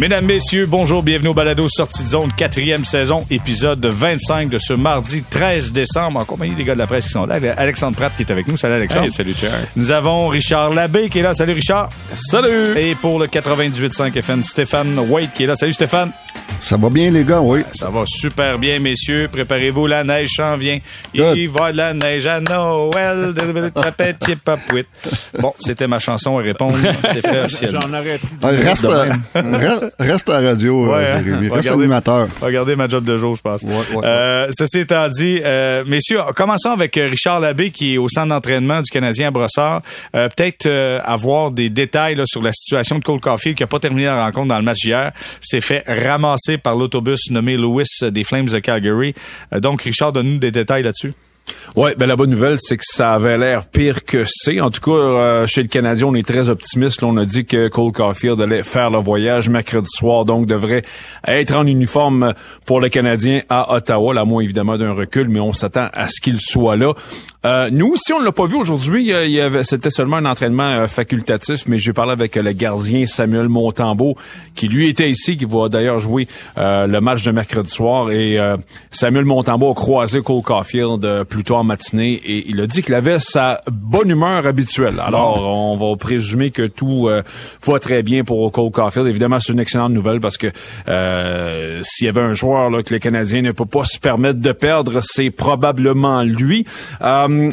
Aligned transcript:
Mesdames, 0.00 0.24
Messieurs, 0.24 0.64
bonjour, 0.64 1.02
bienvenue 1.02 1.28
au 1.28 1.34
Balado 1.34 1.68
Sortie 1.68 2.04
de 2.04 2.08
zone, 2.08 2.30
quatrième 2.34 2.86
saison, 2.86 3.26
épisode 3.28 3.84
25 3.84 4.48
de 4.48 4.58
ce 4.58 4.72
mardi 4.72 5.22
13 5.22 5.74
décembre, 5.74 6.20
en 6.20 6.24
compagnie 6.24 6.54
des 6.54 6.64
gars 6.64 6.72
de 6.72 6.78
la 6.78 6.86
presse 6.86 7.04
qui 7.04 7.10
sont 7.10 7.26
là. 7.26 7.38
Alexandre 7.58 7.98
Pratt 7.98 8.10
qui 8.16 8.22
est 8.22 8.30
avec 8.30 8.48
nous. 8.48 8.56
Salut 8.56 8.76
Alexandre. 8.76 9.10
salut 9.10 9.34
Pierre. 9.34 9.52
Nous 9.76 9.90
avons 9.90 10.28
Richard 10.28 10.70
Labbé 10.70 11.10
qui 11.10 11.18
est 11.18 11.22
là. 11.22 11.34
Salut 11.34 11.52
Richard. 11.52 11.90
Salut. 12.14 12.78
Et 12.78 12.94
pour 12.94 13.18
le 13.18 13.26
98.5 13.26 14.16
FM, 14.16 14.42
Stéphane 14.42 14.98
White 14.98 15.34
qui 15.34 15.44
est 15.44 15.46
là. 15.46 15.54
Salut 15.54 15.74
Stéphane. 15.74 16.12
Ça 16.60 16.76
va 16.76 16.90
bien, 16.90 17.10
les 17.10 17.24
gars, 17.24 17.40
oui. 17.40 17.62
Ça 17.72 17.90
va 17.90 18.02
super 18.06 18.58
bien, 18.58 18.78
messieurs. 18.78 19.28
Préparez-vous, 19.32 19.86
la 19.86 20.04
neige 20.04 20.28
s'en 20.36 20.56
vient. 20.56 20.78
Il 21.14 21.48
va 21.48 21.72
de 21.72 21.78
la 21.78 21.94
neige 21.94 22.26
à 22.26 22.40
Noël. 22.40 23.34
Bon, 25.40 25.54
c'était 25.58 25.86
ma 25.86 25.98
chanson 25.98 26.38
à 26.38 26.42
répondre. 26.42 26.76
C'est 27.02 27.26
fait 27.26 27.40
officiellement. 27.40 27.80
J'en 27.82 27.98
aurais 27.98 28.18
pris. 28.18 28.56
Reste, 28.66 28.86
reste, 29.34 29.94
reste, 29.98 30.28
à 30.28 30.40
la 30.40 30.50
radio, 30.50 30.86
ouais, 30.86 30.94
euh, 30.94 31.24
Jérémy. 31.24 31.48
Reste 31.48 31.56
regardez, 31.64 31.82
animateur. 31.84 32.28
Regardez 32.40 32.76
ma 32.76 32.88
job 32.88 33.04
de 33.04 33.16
jour, 33.16 33.36
je 33.36 33.40
pense. 33.42 33.62
Ouais, 33.62 33.70
ouais, 33.70 34.04
euh, 34.04 34.48
ceci 34.52 34.80
étant 34.80 35.08
dit, 35.08 35.40
euh, 35.44 35.84
messieurs, 35.86 36.20
commençons 36.36 36.70
avec 36.70 36.94
Richard 36.94 37.40
Labbé, 37.40 37.70
qui 37.70 37.94
est 37.94 37.98
au 37.98 38.08
centre 38.08 38.28
d'entraînement 38.28 38.80
du 38.80 38.90
Canadien 38.90 39.28
à 39.28 39.30
Brossard. 39.30 39.82
Euh, 40.14 40.28
Peut-être 40.28 40.66
euh, 40.66 41.00
avoir 41.04 41.50
des 41.50 41.70
détails 41.70 42.14
là, 42.14 42.24
sur 42.26 42.42
la 42.42 42.52
situation 42.52 42.98
de 42.98 43.04
Cole 43.04 43.20
Caulfield, 43.20 43.56
qui 43.56 43.62
n'a 43.62 43.66
pas 43.66 43.78
terminé 43.78 44.06
la 44.06 44.24
rencontre 44.24 44.48
dans 44.48 44.58
le 44.58 44.64
match 44.64 44.84
hier. 44.84 45.12
S'est 45.40 45.60
fait 45.60 45.84
ramasser 45.86 46.49
par 46.58 46.76
l'autobus 46.76 47.30
nommé 47.30 47.56
Lewis 47.56 48.10
des 48.10 48.24
Flames 48.24 48.46
de 48.46 48.58
Calgary. 48.58 49.14
Euh, 49.52 49.60
donc, 49.60 49.82
Richard, 49.82 50.12
donne-nous 50.12 50.38
des 50.38 50.50
détails 50.50 50.82
là-dessus. 50.82 51.14
Ouais, 51.76 51.94
ben 51.96 52.06
la 52.06 52.16
bonne 52.16 52.30
nouvelle, 52.30 52.56
c'est 52.58 52.76
que 52.76 52.84
ça 52.84 53.12
avait 53.12 53.38
l'air 53.38 53.68
pire 53.68 54.04
que 54.04 54.24
c'est. 54.26 54.60
En 54.60 54.70
tout 54.70 54.80
cas, 54.80 54.90
euh, 54.90 55.46
chez 55.46 55.62
le 55.62 55.68
Canadien, 55.68 56.08
on 56.08 56.14
est 56.14 56.26
très 56.26 56.48
optimiste. 56.48 57.02
On 57.02 57.16
a 57.16 57.24
dit 57.24 57.44
que 57.44 57.68
Cole 57.68 57.92
Caulfield 57.92 58.40
allait 58.40 58.62
faire 58.62 58.90
le 58.90 58.98
voyage 58.98 59.48
mercredi 59.48 59.88
soir, 59.88 60.24
donc 60.24 60.46
devrait 60.46 60.82
être 61.26 61.54
en 61.54 61.66
uniforme 61.66 62.34
pour 62.66 62.80
le 62.80 62.88
Canadien 62.88 63.40
à 63.48 63.74
Ottawa, 63.74 64.14
là, 64.14 64.24
moins 64.24 64.42
évidemment 64.42 64.76
d'un 64.76 64.92
recul, 64.92 65.28
mais 65.28 65.40
on 65.40 65.52
s'attend 65.52 65.88
à 65.92 66.08
ce 66.08 66.20
qu'il 66.20 66.40
soit 66.40 66.76
là. 66.76 66.94
Euh, 67.46 67.70
nous, 67.72 67.94
si 67.96 68.12
on 68.12 68.20
ne 68.20 68.24
l'a 68.26 68.32
pas 68.32 68.44
vu 68.44 68.56
aujourd'hui, 68.56 69.08
il 69.08 69.30
y 69.30 69.40
avait, 69.40 69.64
c'était 69.64 69.88
seulement 69.88 70.16
un 70.16 70.26
entraînement 70.26 70.64
euh, 70.64 70.86
facultatif, 70.86 71.66
mais 71.66 71.78
j'ai 71.78 71.94
parlé 71.94 72.12
avec 72.12 72.36
le 72.36 72.52
gardien 72.52 73.06
Samuel 73.06 73.48
Montembeau, 73.48 74.14
qui 74.54 74.68
lui 74.68 74.88
était 74.88 75.08
ici, 75.08 75.38
qui 75.38 75.46
va 75.46 75.70
d'ailleurs 75.70 75.98
jouer 75.98 76.28
euh, 76.58 76.86
le 76.86 77.00
match 77.00 77.24
de 77.24 77.30
mercredi 77.30 77.70
soir. 77.70 78.10
Et 78.10 78.38
Samuel 78.90 79.24
Montembeau 79.24 79.70
a 79.70 79.74
croisé 79.74 80.20
Cole 80.20 80.42
Caulfield 80.42 81.24
plus 81.24 81.44
tôt 81.44 81.56
en 81.56 81.64
matinée 81.64 82.12
et 82.12 82.48
il 82.48 82.60
a 82.60 82.66
dit 82.66 82.82
qu'il 82.82 82.94
avait 82.94 83.18
sa 83.18 83.60
bonne 83.70 84.10
humeur 84.10 84.46
habituelle. 84.46 85.00
Alors, 85.00 85.46
on 85.46 85.76
va 85.76 85.96
présumer 85.96 86.50
que 86.50 86.66
tout 86.66 87.08
va 87.66 87.78
très 87.78 88.02
bien 88.02 88.24
pour 88.24 88.50
Cole 88.52 88.70
Caulfield. 88.70 89.06
Évidemment, 89.06 89.38
c'est 89.38 89.52
une 89.52 89.60
excellente 89.60 89.92
nouvelle 89.92 90.20
parce 90.20 90.36
que 90.36 90.48
s'il 91.82 92.06
y 92.06 92.08
avait 92.08 92.20
un 92.20 92.34
joueur 92.34 92.70
là, 92.70 92.82
que 92.82 92.92
les 92.92 93.00
Canadiens 93.00 93.42
ne 93.42 93.52
peut 93.52 93.66
pas 93.66 93.84
se 93.84 93.98
permettre 93.98 94.40
de 94.40 94.52
perdre, 94.52 95.00
c'est 95.02 95.30
probablement 95.30 96.22
lui. 96.22 96.66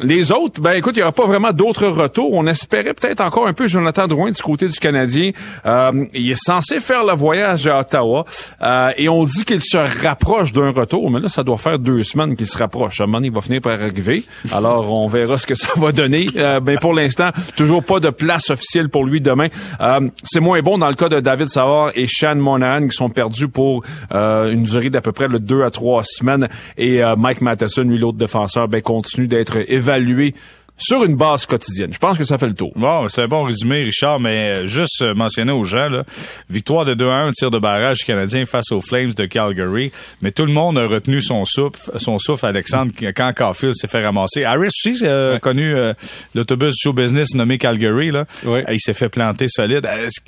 Les 0.02 0.32
autres, 0.32 0.62
ben 0.62 0.74
écoute, 0.74 0.96
il 0.96 1.00
n'y 1.00 1.04
aura 1.04 1.12
pas 1.12 1.26
vraiment 1.26 1.52
d'autres 1.52 1.88
retours. 1.88 2.34
On 2.34 2.48
espérait 2.48 2.94
peut-être 2.94 3.22
encore 3.22 3.48
un 3.48 3.54
peu 3.54 3.68
Jonathan 3.68 4.08
Drouin 4.08 4.32
du 4.32 4.42
côté 4.42 4.68
du 4.68 4.80
Canadien. 4.80 5.32
Euh, 5.66 6.06
il 6.14 6.32
est 6.32 6.44
censé 6.44 6.80
faire 6.80 7.04
le 7.06 7.14
voyage 7.14 7.68
à 7.68 7.80
Ottawa 7.80 8.26
euh, 8.62 8.92
et 8.98 9.10
on 9.10 9.24
dit 9.24 9.46
qu'il 9.46 9.62
se 9.62 9.78
rapproche 9.78 10.54
d'un 10.54 10.72
retour, 10.72 11.10
mais 11.12 11.20
là, 11.20 11.30
ça 11.30 11.44
doit 11.44 11.58
faire 11.58 11.80
deux 11.80 12.04
semaines 12.04 12.36
qu'il 12.36 12.48
se 12.48 12.58
rapproche. 12.58 13.02
À 13.02 13.06
un 13.06 13.08
moment, 13.08 13.24
il 13.24 13.32
va 13.32 13.42
finir 13.42 13.62
par 13.62 13.74
arriver. 13.74 14.24
Alors, 14.52 14.92
on 14.92 15.08
verra 15.08 15.38
ce 15.38 15.48
que 15.48 15.56
ça 15.56 15.70
va 15.76 15.92
donner. 15.92 16.28
Euh, 16.36 16.60
ben 16.60 16.78
pour 16.80 16.94
l'instant, 16.94 17.30
toujours 17.56 17.84
pas 17.84 18.00
de 18.00 18.10
place 18.10 18.50
officielle 18.50 18.90
pour 18.90 19.06
lui 19.06 19.22
demain. 19.22 19.48
Euh, 19.82 20.10
c'est 20.24 20.40
moins 20.40 20.62
bon 20.62 20.78
dans 20.78 20.90
le 20.90 20.96
cas 20.96 21.10
de 21.10 21.20
David 21.20 21.50
Savard 21.50 21.92
et 21.96 22.06
Sean 22.08 22.36
Monahan 22.36 22.88
qui 22.88 22.96
sont 22.96 23.10
perdus 23.10 23.48
pour 23.48 23.84
euh, 24.14 24.52
une 24.52 24.64
durée 24.64 24.90
d'à 24.90 25.02
peu 25.02 25.12
près 25.12 25.28
le 25.28 25.40
deux 25.40 25.64
à 25.64 25.72
trois 25.72 26.04
semaines. 26.04 26.48
Et 26.78 27.04
euh, 27.04 27.16
Mike 27.16 27.42
Matheson, 27.42 27.84
lui, 27.84 27.98
l'autre 27.98 28.18
défenseur, 28.18 28.68
ben 28.68 28.82
continue 28.82 29.28
d'être 29.28 29.58
évalué 29.68 30.34
sur 30.78 31.04
une 31.04 31.16
base 31.16 31.46
quotidienne. 31.46 31.92
Je 31.92 31.98
pense 31.98 32.18
que 32.18 32.24
ça 32.24 32.38
fait 32.38 32.48
le 32.48 32.54
tour. 32.54 32.72
Bon, 32.76 33.10
c'est 33.10 33.24
un 33.24 33.28
bon 33.28 33.44
résumé, 33.44 33.84
Richard, 33.84 34.20
mais 34.20 34.68
juste 34.68 35.02
mentionner 35.16 35.52
aux 35.52 35.64
gens, 35.64 35.90
là, 35.90 36.04
victoire 36.50 36.86
de 36.86 36.94
2 36.94 37.10
à 37.10 37.24
1, 37.24 37.32
tir 37.32 37.52
de 37.52 37.58
barrage 37.58 38.00
canadien 38.06 38.46
face 38.46 38.72
aux 38.72 38.80
Flames 38.82 39.12
de 39.14 39.26
Calgary, 39.26 39.92
mais 40.22 40.32
tout 40.32 40.46
le 40.46 40.54
monde 40.54 40.78
a 40.78 40.86
retenu 40.86 41.22
son 41.22 41.46
souffle, 41.46 41.92
son 41.98 42.20
souffle 42.20 42.46
Alexandre, 42.46 42.92
quand 43.16 43.34
Caulfield 43.36 43.74
s'est 43.76 43.88
fait 43.88 44.06
ramasser. 44.06 44.44
Harris 44.44 44.68
aussi 44.68 45.04
a 45.06 45.34
ouais. 45.34 45.40
connu 45.40 45.74
euh, 45.76 45.94
l'autobus 46.36 46.76
show 46.80 46.94
business 46.94 47.34
nommé 47.34 47.58
Calgary, 47.58 48.12
là. 48.12 48.26
Ouais. 48.46 48.64
il 48.72 48.80
s'est 48.80 48.94
fait 48.94 49.10
planter 49.10 49.48
solide. 49.48 49.88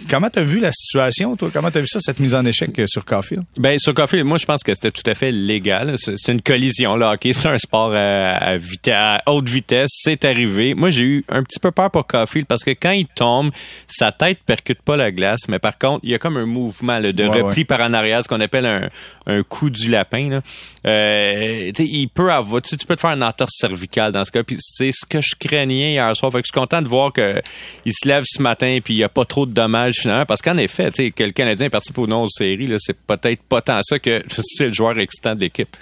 Comment 0.10 0.30
t'as 0.30 0.42
vu 0.42 0.60
la 0.60 0.72
situation, 0.72 1.36
toi? 1.36 1.50
Comment 1.54 1.70
t'as 1.70 1.81
vu 1.81 1.88
ça, 1.88 2.00
cette 2.00 2.20
mise 2.20 2.34
en 2.34 2.46
échec 2.46 2.72
sur 2.88 3.06
Caulfield? 3.06 3.44
Ben, 3.58 3.78
sur 3.78 3.94
Caulfield, 3.94 4.26
moi, 4.26 4.38
je 4.38 4.46
pense 4.46 4.64
que 4.64 4.74
c'était 4.74 4.92
tout 4.92 5.08
à 5.10 5.14
fait 5.14 5.31
légal. 5.31 5.96
C'est 5.98 6.31
une 6.31 6.42
collision, 6.42 6.96
là. 6.96 7.14
OK, 7.14 7.28
c'est 7.31 7.48
un 7.48 7.58
sport 7.58 7.94
à, 7.94 8.31
à, 8.31 8.58
vitesse, 8.58 8.96
à 8.96 9.24
haute 9.28 9.48
vitesse. 9.48 9.92
C'est 9.94 10.26
arrivé 10.26 10.38
moi, 10.75 10.89
j'ai 10.89 11.03
eu 11.03 11.25
un 11.29 11.44
petit 11.44 11.59
peu 11.59 11.72
peur 11.72 11.91
pour 11.91 12.07
Caulfield 12.07 12.47
parce 12.47 12.63
que 12.63 12.72
quand 12.72 12.91
il 12.91 13.07
tombe, 13.07 13.51
sa 13.88 14.11
tête 14.11 14.39
percute 14.45 14.81
pas 14.81 14.97
la 14.97 15.11
glace, 15.11 15.47
mais 15.47 15.59
par 15.59 15.77
contre, 15.77 16.00
il 16.03 16.11
y 16.11 16.16
a 16.16 16.19
comme 16.19 16.38
un 16.38 16.45
mouvement 16.45 17.00
là, 17.00 17.11
de 17.11 17.23
Ouais, 17.23 17.41
repli 17.41 17.61
ouais. 17.61 17.66
par 17.66 17.81
en 17.81 17.94
arrière, 17.94 18.23
ce 18.23 18.27
qu'on 18.27 18.39
appelle 18.41 18.66
un, 18.66 18.89
un 19.25 19.44
coup 19.44 19.69
du 19.69 19.89
lapin. 19.89 20.29
Là. 20.29 20.41
Euh, 20.88 21.72
il 21.77 22.09
peut 22.09 22.31
avoir, 22.31 22.61
tu 22.61 22.77
peux 22.77 22.95
te 22.95 23.01
faire 23.01 23.11
une 23.11 23.23
entorse 23.23 23.53
cervicale 23.57 24.11
dans 24.11 24.23
ce 24.23 24.31
cas. 24.31 24.44
Puis 24.44 24.57
c'est 24.59 24.91
ce 24.91 25.05
que 25.05 25.22
je 25.22 25.35
craignais 25.39 25.91
hier 25.91 26.16
soir. 26.16 26.31
Fait 26.31 26.39
que 26.41 26.47
je 26.47 26.51
suis 26.51 26.59
content 26.59 26.81
de 26.81 26.88
voir 26.88 27.11
que 27.13 27.41
il 27.85 27.94
se 27.94 28.07
lève 28.07 28.23
ce 28.25 28.41
matin 28.41 28.79
puis 28.83 28.94
il 28.95 28.97
y 28.97 29.03
a 29.03 29.09
pas 29.09 29.25
trop 29.25 29.45
de 29.45 29.51
dommages 29.51 29.95
finalement. 30.01 30.25
Parce 30.25 30.41
qu'en 30.41 30.57
effet, 30.57 30.91
que 30.91 31.23
le 31.23 31.31
Canadien 31.31 31.67
est 31.67 31.71
parti 31.71 31.91
pour 31.94 32.06
une 32.06 32.13
autre 32.13 32.31
série, 32.31 32.69
c'est 32.79 32.97
peut-être 32.97 33.41
pas 33.44 33.61
tant 33.61 33.81
ça 33.83 34.00
que 34.00 34.23
c'est 34.41 34.66
le 34.66 34.73
joueur 34.73 34.97
excitant 35.00 35.35
de 35.35 35.41
l'équipe. 35.41 35.75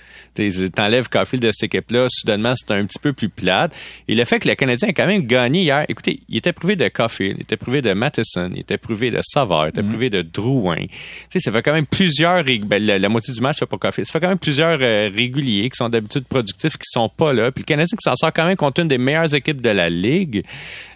T'enlèves 0.75 1.09
Caulfield 1.09 1.43
de 1.43 1.51
cette 1.51 1.73
équipe-là, 1.73 2.07
soudainement, 2.09 2.53
c'est 2.55 2.71
un 2.71 2.85
petit 2.85 2.99
peu 2.99 3.11
plus 3.11 3.29
plate. 3.29 3.73
Et 4.07 4.13
le 4.13 4.23
fait 4.23 4.37
que 4.39 4.46
le 4.47 4.55
Canadien 4.55 4.89
a 4.89 4.93
quand 4.93 5.05
même 5.07 5.21
gagné 5.23 5.61
hier, 5.61 5.85
écoutez, 5.87 6.21
il 6.29 6.37
était 6.37 6.53
privé 6.53 6.75
de 6.75 6.87
Caulfield, 6.87 7.35
il 7.37 7.41
était 7.43 7.57
privé 7.57 7.81
de 7.81 7.93
Matheson, 7.93 8.49
il 8.53 8.61
était 8.61 8.77
privé 8.77 9.11
de 9.11 9.19
Savard, 9.21 9.65
il 9.67 9.69
était 9.69 9.83
privé 9.83 10.09
de 10.09 10.21
Drouin. 10.21 10.77
Tu 10.77 10.87
sais, 11.31 11.39
ça 11.39 11.51
fait 11.51 11.61
quand 11.61 11.73
même 11.73 11.85
plusieurs, 11.85 12.43
ben, 12.43 12.83
la, 12.83 12.97
la 12.99 13.09
moitié 13.09 13.33
du 13.33 13.41
match, 13.41 13.57
c'est 13.59 13.65
pour 13.65 13.79
Caulfield. 13.79 14.07
Ça 14.07 14.13
fait 14.13 14.19
quand 14.19 14.29
même 14.29 14.37
plusieurs 14.39 14.79
euh, 14.81 15.09
réguliers 15.15 15.69
qui 15.69 15.75
sont 15.77 15.89
d'habitude 15.89 16.25
productifs, 16.25 16.73
qui 16.77 16.85
sont 16.89 17.09
pas 17.09 17.33
là. 17.33 17.51
Puis 17.51 17.61
le 17.63 17.65
Canadien 17.65 17.95
qui 17.97 18.03
s'en 18.09 18.15
sort 18.15 18.33
quand 18.33 18.45
même 18.45 18.55
contre 18.57 18.81
une 18.81 18.87
des 18.87 18.97
meilleures 18.97 19.33
équipes 19.35 19.61
de 19.61 19.69
la 19.69 19.89
Ligue. 19.89 20.43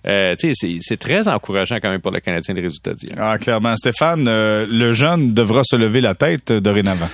Euh, 0.07 0.35
tu 0.39 0.53
sais, 0.55 0.77
c'est- 0.81 0.97
très 0.97 1.27
encourageant 1.27 1.77
quand 1.81 1.89
même 1.91 2.01
pour 2.01 2.11
le 2.11 2.19
Canadien, 2.19 2.53
les 2.53 2.61
résultats 2.61 2.93
d'hier. 2.93 3.15
Ah, 3.17 3.37
clairement. 3.37 3.75
Stéphane, 3.75 4.25
euh, 4.27 4.65
le 4.69 4.91
jeune 4.91 5.33
devra 5.33 5.63
se 5.63 5.75
lever 5.75 5.99
la 6.01 6.15
tête 6.15 6.51
dorénavant. 6.51 7.09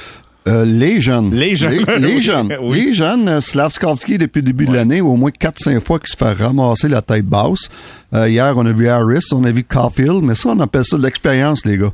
Euh, 0.48 0.66
les 0.66 1.02
jeunes. 1.02 1.34
Les 1.34 1.56
jeunes. 1.56 1.84
Les, 1.88 2.00
les 2.00 2.22
jeunes. 2.30 2.54
Oui. 2.62 2.86
Les 2.86 2.94
jeunes. 2.94 3.28
euh, 3.28 3.42
Slavskovski, 3.42 4.18
depuis 4.18 4.40
le 4.40 4.46
début 4.46 4.66
de 4.66 4.74
l'année, 4.74 5.02
au 5.02 5.16
moins 5.16 5.30
4-5 5.30 5.80
fois 5.82 6.00
qu'il 6.00 6.08
se 6.10 6.16
fait 6.18 6.32
ramasser 6.34 6.88
la 6.88 7.02
tête 7.02 7.26
basse. 7.26 7.70
Euh, 8.14 8.30
hier, 8.30 8.54
on 8.58 8.66
a 8.66 8.72
vu 8.72 8.88
Harris, 8.88 9.26
on 9.34 9.44
a 9.44 9.52
vu 9.52 9.64
Caulfield, 9.64 10.24
mais 10.24 10.36
ça, 10.36 10.50
on 10.50 10.60
appelle 10.62 10.86
ça 10.86 10.98
de 10.98 11.04
l'expérience, 11.04 11.66
les 11.66 11.78
gars. 11.78 11.92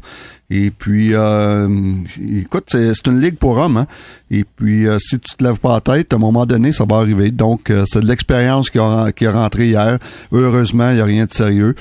Et 0.51 0.69
puis, 0.69 1.09
euh, 1.13 1.67
écoute, 2.41 2.65
c'est 2.67 3.07
une 3.07 3.19
ligue 3.19 3.37
pour 3.37 3.57
hommes. 3.57 3.77
Hein? 3.77 3.87
Et 4.29 4.43
puis, 4.43 4.87
euh, 4.87 4.99
si 4.99 5.19
tu 5.19 5.35
te 5.35 5.43
lèves 5.43 5.57
pas 5.57 5.73
la 5.73 5.81
tête, 5.81 6.13
à 6.13 6.17
un 6.17 6.19
moment 6.19 6.45
donné, 6.45 6.71
ça 6.71 6.85
va 6.87 6.97
arriver. 6.97 7.31
Donc, 7.31 7.71
euh, 7.71 7.85
c'est 7.87 8.01
de 8.01 8.05
l'expérience 8.07 8.69
qui 8.69 8.77
a, 8.77 9.11
qui 9.11 9.23
est 9.25 9.29
rentré 9.29 9.67
hier. 9.69 9.97
Heureusement, 10.31 10.89
il 10.91 10.95
n'y 10.95 11.01
a 11.01 11.05
rien 11.05 11.25
de 11.25 11.33
sérieux. 11.33 11.73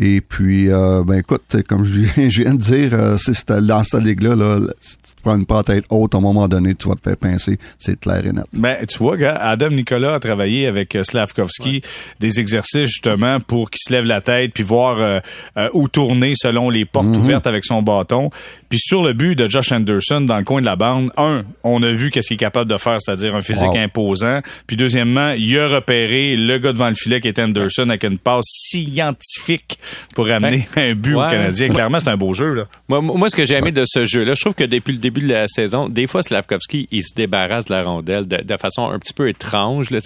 Et 0.00 0.20
puis, 0.20 0.70
euh, 0.70 1.02
ben 1.04 1.18
écoute, 1.18 1.56
comme 1.68 1.84
je, 1.84 2.02
je 2.28 2.42
viens 2.42 2.54
de 2.54 2.60
dire, 2.60 2.90
euh, 2.94 3.16
si 3.18 3.34
c'était 3.34 3.60
dans 3.60 3.82
cette 3.82 4.02
ligue-là, 4.04 4.36
là, 4.36 4.58
si 4.80 4.96
tu 4.96 5.16
te 5.16 5.22
prends 5.22 5.36
une 5.36 5.44
pas 5.44 5.64
tête 5.64 5.84
haute, 5.90 6.14
à 6.14 6.18
un 6.18 6.20
moment 6.20 6.46
donné, 6.46 6.76
tu 6.76 6.88
vas 6.88 6.94
te 6.94 7.02
faire 7.02 7.16
pincer. 7.16 7.58
C'est 7.78 7.98
clair 7.98 8.24
et 8.24 8.30
net. 8.32 8.44
Ben, 8.52 8.76
tu 8.86 8.96
vois, 8.98 9.16
gars, 9.16 9.34
Adam 9.34 9.70
Nicolas 9.70 10.14
a 10.14 10.20
travaillé 10.20 10.68
avec 10.68 10.94
euh, 10.94 11.02
Slavkovski 11.02 11.82
des 12.20 12.38
exercices 12.38 12.86
justement 12.86 13.40
pour 13.40 13.70
qu'il 13.70 13.80
se 13.84 13.92
lève 13.92 14.04
la 14.04 14.20
tête 14.20 14.52
puis 14.54 14.62
voir 14.62 15.00
euh, 15.00 15.18
euh, 15.56 15.68
où 15.72 15.88
tourner 15.88 16.34
selon 16.36 16.70
les 16.70 16.84
portes 16.84 17.08
ouvertes 17.08 17.48
avec 17.48 17.64
son 17.64 17.82
bâton. 17.82 18.30
Puis 18.68 18.78
sur 18.78 19.02
le 19.02 19.14
but 19.14 19.34
de 19.34 19.50
Josh 19.50 19.72
Anderson 19.72 20.20
dans 20.20 20.38
le 20.38 20.44
coin 20.44 20.60
de 20.60 20.66
la 20.66 20.76
bande, 20.76 21.10
un, 21.16 21.42
on 21.64 21.82
a 21.82 21.90
vu 21.90 22.10
qu'est-ce 22.12 22.28
qu'il 22.28 22.34
est 22.34 22.38
capable 22.38 22.70
de 22.70 22.78
faire, 22.78 22.98
c'est-à-dire 23.00 23.34
un 23.34 23.40
physique 23.40 23.68
Wow. 23.68 23.78
imposant. 23.78 24.40
Puis 24.68 24.76
deuxièmement, 24.76 25.32
il 25.36 25.58
a 25.58 25.66
repéré 25.68 26.36
le 26.36 26.58
gars 26.58 26.72
devant 26.72 26.88
le 26.88 26.94
filet 26.94 27.20
qui 27.20 27.26
est 27.26 27.38
Anderson 27.40 27.88
avec 27.88 28.04
une 28.04 28.18
passe 28.18 28.44
scientifique 28.46 29.78
pour 30.14 30.28
amener 30.30 30.68
un 30.76 30.94
but 30.94 31.14
au 31.14 31.20
Ouais. 31.22 31.30
Canadien. 31.30 31.68
Clairement, 31.68 31.98
c'est 32.00 32.08
un 32.08 32.16
beau 32.16 32.32
jeu 32.34 32.54
là. 32.54 32.64
Moi, 32.88 33.00
moi, 33.00 33.28
ce 33.28 33.36
que 33.36 33.44
j'ai 33.44 33.54
aimé 33.56 33.72
de 33.72 33.84
ce 33.86 34.04
jeu-là, 34.04 34.34
je 34.34 34.40
trouve 34.40 34.54
que 34.54 34.64
depuis 34.64 34.92
le 34.92 34.98
début 34.98 35.20
de 35.22 35.28
la 35.32 35.48
saison, 35.48 35.88
des 35.88 36.06
fois, 36.06 36.22
Slavkovski, 36.22 36.88
il 36.90 37.02
se 37.02 37.14
débarrasse 37.14 37.66
de 37.66 37.72
la 37.74 37.82
rondelle 37.82 38.26
de, 38.26 38.36
de 38.38 38.56
façon 38.56 38.90
un 38.90 38.98
petit 38.98 39.14
peu 39.14 39.28
étrange. 39.28 39.90
Là, 39.90 39.98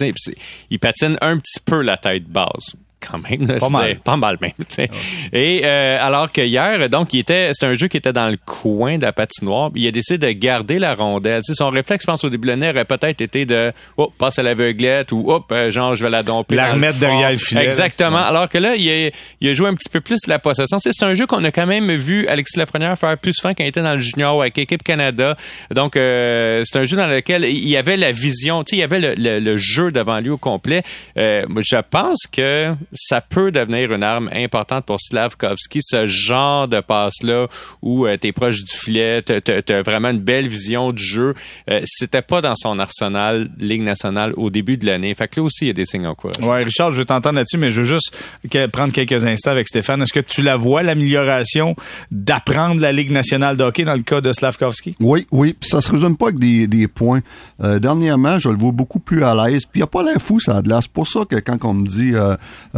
il 0.69 0.79
patine 0.79 1.17
un 1.21 1.37
petit 1.37 1.59
peu 1.63 1.81
la 1.81 1.97
tête 1.97 2.25
basse. 2.27 2.75
Quand 3.11 3.19
même. 3.29 3.47
là, 3.47 3.57
Pas 3.59 3.69
mal. 3.69 3.95
Pas 3.97 4.17
mal 4.17 4.37
même. 4.41 4.51
sais. 4.67 4.89
Et 5.31 5.61
euh, 5.63 5.97
alors 6.01 6.31
que 6.31 6.41
hier, 6.41 6.89
donc, 6.89 7.13
il 7.13 7.19
était, 7.19 7.49
c'est 7.53 7.65
un 7.65 7.73
jeu 7.73 7.87
qui 7.87 7.97
était 7.97 8.13
dans 8.13 8.29
le 8.29 8.37
coin 8.45 8.97
de 8.97 9.03
la 9.03 9.13
patinoire. 9.13 9.71
Il 9.75 9.87
a 9.87 9.91
décidé 9.91 10.17
de 10.27 10.31
garder 10.39 10.79
la 10.79 10.95
rondelle. 10.95 11.41
Tu 11.45 11.53
sais, 11.53 11.57
son 11.57 11.69
réflexe, 11.69 12.03
je 12.05 12.11
pense, 12.11 12.23
au 12.23 12.29
début 12.29 12.47
de 12.47 12.51
l'année, 12.51 12.69
aurait 12.69 12.85
peut-être 12.85 13.21
été 13.21 13.45
de, 13.45 13.71
oh, 13.97 14.11
passe 14.17 14.39
à 14.39 14.43
l'aveuglette 14.43 15.11
ou, 15.11 15.31
hop, 15.31 15.51
euh, 15.51 15.71
genre, 15.71 15.95
je 15.95 16.03
vais 16.03 16.09
la 16.09 16.23
domper. 16.23 16.55
La 16.55 16.73
remettre 16.73 16.99
derrière 16.99 17.31
le 17.31 17.37
filet, 17.37 17.65
Exactement. 17.65 18.17
Alors 18.17 18.49
que 18.49 18.57
là, 18.57 18.75
il 18.75 18.89
a, 18.89 19.09
il 19.41 19.49
a 19.49 19.53
joué 19.53 19.67
un 19.69 19.73
petit 19.73 19.89
peu 19.89 20.01
plus 20.01 20.19
la 20.27 20.39
possession. 20.39 20.77
C'est 20.79 21.03
un 21.03 21.13
jeu 21.15 21.25
qu'on 21.25 21.43
a 21.43 21.51
quand 21.51 21.65
même 21.67 21.91
vu 21.93 22.27
Alexis 22.27 22.57
Lafrenière 22.59 22.97
faire 22.97 23.17
plus 23.17 23.33
souvent 23.33 23.53
quand 23.53 23.63
il 23.63 23.67
était 23.67 23.81
dans 23.81 23.93
le 23.95 24.01
junior 24.01 24.41
avec 24.41 24.57
l'équipe 24.57 24.83
Canada. 24.83 25.35
Donc, 25.73 25.95
euh, 25.97 26.63
c'est 26.65 26.79
un 26.79 26.85
jeu 26.85 26.97
dans 26.97 27.07
lequel 27.07 27.43
il 27.45 27.67
y 27.67 27.77
avait 27.77 27.97
la 27.97 28.11
vision, 28.11 28.63
tu 28.63 28.71
sais, 28.71 28.75
il 28.77 28.79
y 28.79 28.83
avait 28.83 28.99
le, 28.99 29.13
le- 29.17 29.39
le 29.39 29.57
jeu 29.57 29.91
devant 29.91 30.19
lui 30.19 30.29
au 30.29 30.37
complet. 30.37 30.83
Euh, 31.17 31.43
je 31.59 31.77
pense 31.89 32.19
que 32.31 32.73
ça 32.93 33.21
peut 33.21 33.51
devenir 33.51 33.91
une 33.93 34.03
arme 34.03 34.29
importante 34.33 34.85
pour 34.85 34.99
Slavkovski, 35.01 35.79
ce 35.81 36.07
genre 36.07 36.67
de 36.67 36.79
passe-là 36.79 37.47
où 37.81 38.07
tu 38.21 38.27
es 38.27 38.31
proche 38.31 38.63
du 38.63 38.73
filet, 38.75 39.21
tu 39.23 39.33
as 39.73 39.81
vraiment 39.81 40.09
une 40.09 40.19
belle 40.19 40.47
vision 40.47 40.91
du 40.91 41.03
jeu. 41.03 41.33
Euh, 41.69 41.81
C'était 41.85 42.21
pas 42.21 42.41
dans 42.41 42.55
son 42.55 42.79
arsenal 42.79 43.49
Ligue 43.57 43.81
nationale 43.83 44.33
au 44.37 44.49
début 44.49 44.77
de 44.77 44.85
l'année. 44.85 45.13
Fait 45.15 45.27
que 45.27 45.39
là 45.39 45.45
aussi, 45.45 45.65
il 45.65 45.67
y 45.67 45.71
a 45.71 45.73
des 45.73 45.85
signes 45.85 46.07
en 46.07 46.15
courage. 46.15 46.37
Ouais, 46.41 46.63
Richard, 46.63 46.91
je 46.91 46.97
vais 46.97 47.05
t'entendre 47.05 47.35
là-dessus, 47.35 47.57
mais 47.57 47.69
je 47.71 47.81
veux 47.81 47.87
juste 47.87 48.15
que- 48.49 48.67
prendre 48.67 48.93
quelques 48.93 49.25
instants 49.25 49.51
avec 49.51 49.67
Stéphane. 49.67 50.01
Est-ce 50.01 50.13
que 50.13 50.19
tu 50.19 50.41
la 50.41 50.55
vois, 50.57 50.83
l'amélioration 50.83 51.75
d'apprendre 52.11 52.79
la 52.81 52.91
Ligue 52.91 53.11
nationale 53.11 53.57
de 53.57 53.63
hockey 53.63 53.83
dans 53.83 53.95
le 53.95 54.03
cas 54.03 54.21
de 54.21 54.31
Slavkovski? 54.33 54.95
Oui, 54.99 55.27
oui, 55.31 55.55
puis 55.59 55.69
ça 55.69 55.81
se 55.81 55.91
résume 55.91 56.17
pas 56.17 56.27
avec 56.27 56.39
des, 56.39 56.67
des 56.67 56.87
points. 56.87 57.21
Euh, 57.61 57.79
dernièrement, 57.79 58.39
je 58.39 58.49
le 58.49 58.57
vois 58.57 58.71
beaucoup 58.71 58.99
plus 58.99 59.23
à 59.23 59.33
l'aise. 59.33 59.63
Puis 59.65 59.79
il 59.79 59.83
a 59.83 59.87
pas 59.87 60.03
l'air 60.03 60.21
fou, 60.21 60.39
ça 60.39 60.57
a 60.57 60.61
de. 60.61 60.73
C'est 60.81 60.91
pour 60.91 61.07
ça 61.07 61.21
que 61.29 61.35
quand 61.37 61.57
on 61.65 61.73
me 61.75 61.87
dit 61.87 62.13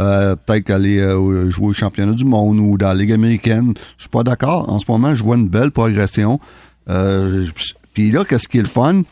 euh, 0.06 0.36
peut-être 0.36 0.64
qu'aller 0.64 0.98
euh, 0.98 1.50
jouer 1.50 1.68
au 1.68 1.72
championnat 1.72 2.12
du 2.12 2.24
monde 2.24 2.58
ou 2.58 2.78
dans 2.78 2.88
la 2.88 2.94
Ligue 2.94 3.12
américaine, 3.12 3.74
je 3.96 4.02
suis 4.02 4.10
pas 4.10 4.22
d'accord. 4.22 4.68
En 4.68 4.78
ce 4.78 4.84
moment, 4.88 5.14
je 5.14 5.22
vois 5.22 5.36
une 5.36 5.48
belle 5.48 5.70
progression. 5.70 6.40
Euh, 6.88 7.44
puis 7.92 8.10
là, 8.10 8.24
qu'est-ce 8.24 8.48
qui 8.48 8.58
est 8.58 8.62
le 8.62 8.68
fun? 8.68 9.02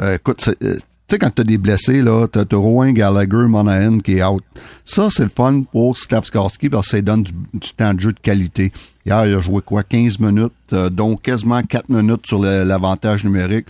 Écoute, 0.00 0.48
tu 0.60 0.66
sais, 1.08 1.18
quand 1.18 1.30
t'as 1.30 1.44
des 1.44 1.58
blessés, 1.58 2.02
là, 2.02 2.26
t'as, 2.26 2.44
t'as 2.44 2.56
Rowan 2.56 2.92
Gallagher, 2.92 3.46
Monahan 3.46 4.00
qui 4.00 4.14
est 4.14 4.24
out. 4.24 4.42
Ça, 4.84 5.08
c'est 5.10 5.22
le 5.22 5.30
fun 5.30 5.62
pour 5.70 5.96
Slavskarski 5.96 6.68
parce 6.68 6.88
que 6.88 6.96
ça 6.96 7.02
donne 7.02 7.22
du, 7.22 7.32
du 7.32 7.70
temps 7.70 7.94
de 7.94 8.00
jeu 8.00 8.12
de 8.12 8.18
qualité. 8.18 8.72
Hier, 9.06 9.26
il 9.26 9.34
a 9.34 9.40
joué 9.40 9.62
quoi? 9.62 9.84
15 9.84 10.18
minutes, 10.18 10.74
dont 10.90 11.16
quasiment 11.16 11.62
4 11.62 11.88
minutes 11.90 12.26
sur 12.26 12.40
l'avantage 12.42 13.22
numérique. 13.22 13.66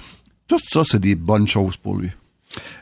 Tout 0.47 0.59
ça, 0.67 0.83
c'est 0.85 1.01
des 1.01 1.15
bonnes 1.15 1.49
choses 1.49 1.77
pour 1.77 1.97
lui. 1.97 2.11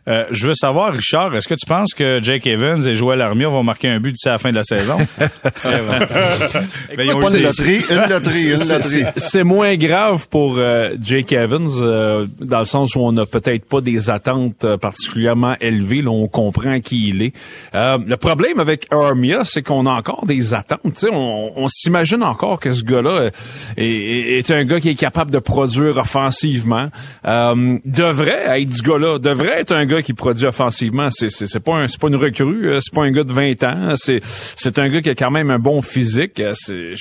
Euh, 0.08 0.24
je 0.30 0.48
veux 0.48 0.54
savoir, 0.54 0.92
Richard, 0.92 1.34
est-ce 1.36 1.46
que 1.48 1.54
tu 1.54 1.66
penses 1.66 1.94
que 1.94 2.18
Jake 2.22 2.46
Evans 2.46 2.84
et 2.86 2.94
Joël 2.94 3.20
Armia 3.20 3.48
vont 3.48 3.62
marquer 3.62 3.88
un 3.88 4.00
but 4.00 4.12
d'ici 4.12 4.28
à 4.28 4.32
la 4.32 4.38
fin 4.38 4.50
de 4.50 4.56
la 4.56 4.64
saison? 4.64 4.98
Ben, 6.96 7.04
ils 7.06 7.12
ont 7.12 7.20
une 7.28 7.42
loterie, 7.42 7.80
une 7.90 8.08
loterie, 8.10 8.50
une 8.50 8.56
C'est- 8.58 8.74
loterie. 8.74 9.12
c'est- 9.16 9.42
moins 9.44 9.76
grave 9.76 10.28
pour 10.28 10.56
euh, 10.58 10.94
Jake 11.02 11.32
Evans, 11.32 11.68
euh, 11.80 12.26
dans 12.40 12.60
le 12.60 12.64
sens 12.64 12.94
où 12.94 13.00
on 13.00 13.12
n'a 13.12 13.26
peut-être 13.26 13.64
pas 13.64 13.80
des 13.80 14.08
attentes 14.10 14.64
euh, 14.64 14.76
particulièrement 14.76 15.54
élevées. 15.60 16.02
Là, 16.02 16.10
on 16.10 16.28
comprend 16.28 16.80
qui 16.80 17.08
il 17.08 17.22
est. 17.22 17.32
Euh, 17.74 17.98
le 18.06 18.16
problème 18.16 18.60
avec 18.60 18.86
Armia, 18.90 19.44
c'est 19.44 19.62
qu'on 19.62 19.86
a 19.86 19.90
encore 19.90 20.26
des 20.26 20.54
attentes. 20.54 20.80
Tu 20.84 20.92
sais, 21.00 21.08
on 21.12 21.52
on 21.56 21.66
s'imagine 21.68 22.22
encore 22.22 22.60
que 22.60 22.70
ce 22.72 22.82
gars-là 22.84 23.30
est, 23.76 23.84
est- 23.84 24.38
est 24.38 24.50
un 24.50 24.64
gars 24.64 24.80
qui 24.80 24.90
est 24.90 24.94
capable 24.94 25.30
de 25.30 25.38
produire 25.38 25.96
offensivement. 25.98 26.88
Euh, 27.26 27.78
devrait 27.84 28.60
être 28.62 28.72
ce 28.74 28.82
gars-là, 28.82 29.18
devrait 29.18 29.60
être 29.62 29.72
un 29.74 29.86
gars 29.86 30.02
qui 30.02 30.12
produit 30.14 30.46
offensivement. 30.46 31.08
C'est 31.10 31.30
c'est 31.30 31.58
pas 31.60 31.74
un 31.76 31.86
c'est 31.88 31.98
pas 32.00 32.08
une 32.08 32.16
recrue, 32.16 32.66
euh, 32.68 32.78
c'est 32.80 32.94
pas 32.94 33.02
un 33.02 33.10
gars 33.10 33.24
de 33.24 33.32
20 33.32 33.62
ans. 33.64 33.94
C'est 33.96 34.20
c'est 34.22 34.78
un 34.78 34.88
gars 34.88 35.00
qui 35.00 35.10
a 35.10 35.14
quand 35.14 35.30
même 35.30 35.50
un 35.50 35.58
bon 35.58 35.80
physique. 35.82 36.38
Euh, 36.40 36.52
Tu 36.66 36.94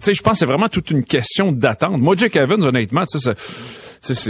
sais, 0.00 0.12
je 0.14 0.22
pense 0.22 0.32
que 0.32 0.38
c'est 0.40 0.46
vraiment 0.46 0.68
toute 0.68 0.90
une 0.90 1.04
question 1.04 1.52
d'attente. 1.52 2.00
Moi, 2.00 2.16
Jake 2.16 2.36
Evans, 2.36 2.62
honnêtement, 2.62 3.04
tu 3.06 3.18
sais, 3.18 3.34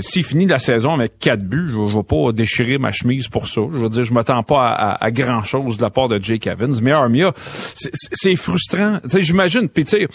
s'il 0.03 0.25
finit 0.25 0.47
la 0.47 0.59
saison 0.59 0.95
avec 0.95 1.19
quatre 1.19 1.45
buts, 1.45 1.69
je, 1.71 1.87
je 1.91 1.97
vais 1.97 2.03
pas 2.03 2.33
déchirer 2.33 2.79
ma 2.79 2.91
chemise 2.91 3.29
pour 3.29 3.49
ça. 3.49 3.63
Je 3.73 3.79
veux 3.79 3.89
dire, 3.89 4.05
je 4.05 4.13
m'attends 4.15 4.43
pas 4.43 4.69
à, 4.69 4.93
à- 4.93 5.05
à 5.05 5.11
grand 5.11 5.43
chose 5.43 5.77
de 5.79 5.83
la 5.83 5.91
part 5.91 6.09
de 6.09 6.23
Jake 6.23 6.47
Evans. 6.47 6.75
Mais 6.83 6.93
Armia, 6.93 7.33
c'est 7.37 8.37
frustrant. 8.37 9.01
Tu 9.05 9.11
sais, 9.11 9.23
j'imagine. 9.23 9.69
Puis 9.69 9.85
tu 9.85 9.91
sais, 9.99 10.09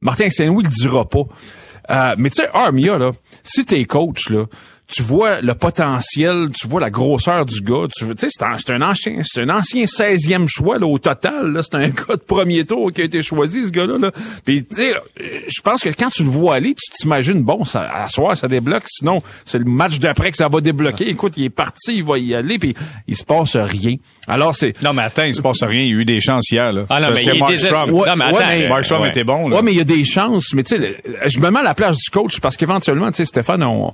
Martin 0.00 0.28
Saint-Louis 0.30 0.64
le 0.64 0.70
dira 0.70 1.08
pas. 1.08 1.22
Euh, 1.90 2.14
mais 2.16 2.30
tu 2.30 2.36
sais, 2.42 2.48
Armia, 2.54 2.96
là, 2.98 3.12
si 3.42 3.64
t'es 3.64 3.84
coach, 3.84 4.30
là, 4.30 4.46
tu 4.86 5.02
vois 5.02 5.40
le 5.40 5.54
potentiel, 5.54 6.50
tu 6.54 6.68
vois 6.68 6.80
la 6.80 6.90
grosseur 6.90 7.46
du 7.46 7.60
gars. 7.60 7.86
Tu 7.96 8.06
sais, 8.16 8.28
c'est 8.30 8.44
un, 8.44 8.54
c'est 8.58 8.70
un 8.70 8.82
ancien, 8.82 9.20
c'est 9.22 9.42
un 9.42 9.48
ancien 9.48 9.84
16e 9.84 10.46
choix 10.46 10.78
là, 10.78 10.86
au 10.86 10.98
total. 10.98 11.52
Là, 11.52 11.62
c'est 11.62 11.74
un 11.74 11.88
gars 11.88 12.16
de 12.16 12.22
premier 12.22 12.64
tour 12.64 12.92
qui 12.92 13.00
a 13.00 13.04
été 13.04 13.22
choisi, 13.22 13.64
ce 13.64 13.70
gars-là. 13.70 13.98
Là. 13.98 14.10
Puis 14.44 14.64
tu 14.64 14.76
sais, 14.76 14.94
je 15.18 15.60
pense 15.62 15.82
que 15.82 15.88
quand 15.88 16.10
tu 16.10 16.22
le 16.22 16.30
vois 16.30 16.56
aller, 16.56 16.74
tu 16.74 16.90
t'imagines 16.90 17.42
bon, 17.42 17.64
ça, 17.64 17.90
à 17.90 18.08
soir 18.08 18.36
ça 18.36 18.46
débloque. 18.46 18.84
Sinon, 18.86 19.22
c'est 19.44 19.58
le 19.58 19.64
match 19.64 19.98
d'après 19.98 20.30
que 20.30 20.36
ça 20.36 20.48
va 20.48 20.60
débloquer. 20.60 21.08
Écoute, 21.08 21.34
il 21.36 21.44
est 21.44 21.50
parti, 21.50 21.96
il 21.96 22.04
va 22.04 22.18
y 22.18 22.34
aller, 22.34 22.58
puis 22.58 22.74
il 23.08 23.16
se 23.16 23.24
passe 23.24 23.56
rien. 23.56 23.96
Alors 24.26 24.54
c'est 24.54 24.80
Non, 24.82 24.92
mais 24.94 25.02
attends, 25.02 25.24
il 25.24 25.34
se 25.34 25.42
passe 25.42 25.62
rien. 25.62 25.82
Il 25.82 25.88
y 25.88 25.92
a 25.92 25.94
eu 25.96 26.04
des 26.04 26.20
chances 26.20 26.50
hier, 26.50 26.72
là. 26.72 26.84
Ah 26.88 27.00
non, 27.00 27.06
Parce 27.08 27.18
mais 27.24 27.30
que 27.30 27.34
il 27.36 27.40
Mark. 27.40 27.58
Strom- 27.58 27.90
Ouais, 27.90 28.08
Non, 28.08 28.16
mais 28.16 28.24
attends, 28.24 28.38
mais- 28.46 28.68
Mark 28.68 28.84
Strom 28.84 29.02
ouais. 29.02 29.08
était 29.10 29.24
bon, 29.24 29.48
là. 29.48 29.56
Ouais, 29.56 29.62
mais 29.62 29.72
il 29.72 29.76
y 29.78 29.80
a 29.80 29.84
des 29.84 30.04
chances. 30.04 30.54
Mais 30.54 30.62
tu 30.62 30.76
sais, 30.76 30.96
je 31.26 31.40
me 31.40 31.50
mets 31.50 31.60
à 31.60 31.62
la 31.62 31.74
place 31.74 31.96
du 31.98 32.10
coach 32.10 32.40
parce 32.40 32.56
qu'éventuellement, 32.56 33.10
tu 33.10 33.16
sais, 33.16 33.24
Stéphane, 33.26 33.62
on 33.62 33.92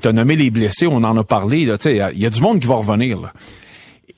t'as 0.00 0.12
nommé 0.12 0.36
les 0.36 0.50
blessés, 0.50 0.86
on 0.86 0.96
en 1.04 1.16
a 1.16 1.24
parlé. 1.24 1.64
Là, 1.64 1.78
tu 1.78 1.84
sais, 1.84 2.00
il 2.14 2.20
y 2.20 2.26
a 2.26 2.30
du 2.30 2.40
monde 2.40 2.58
qui 2.60 2.66
va 2.66 2.74
revenir. 2.76 3.20
Là. 3.20 3.32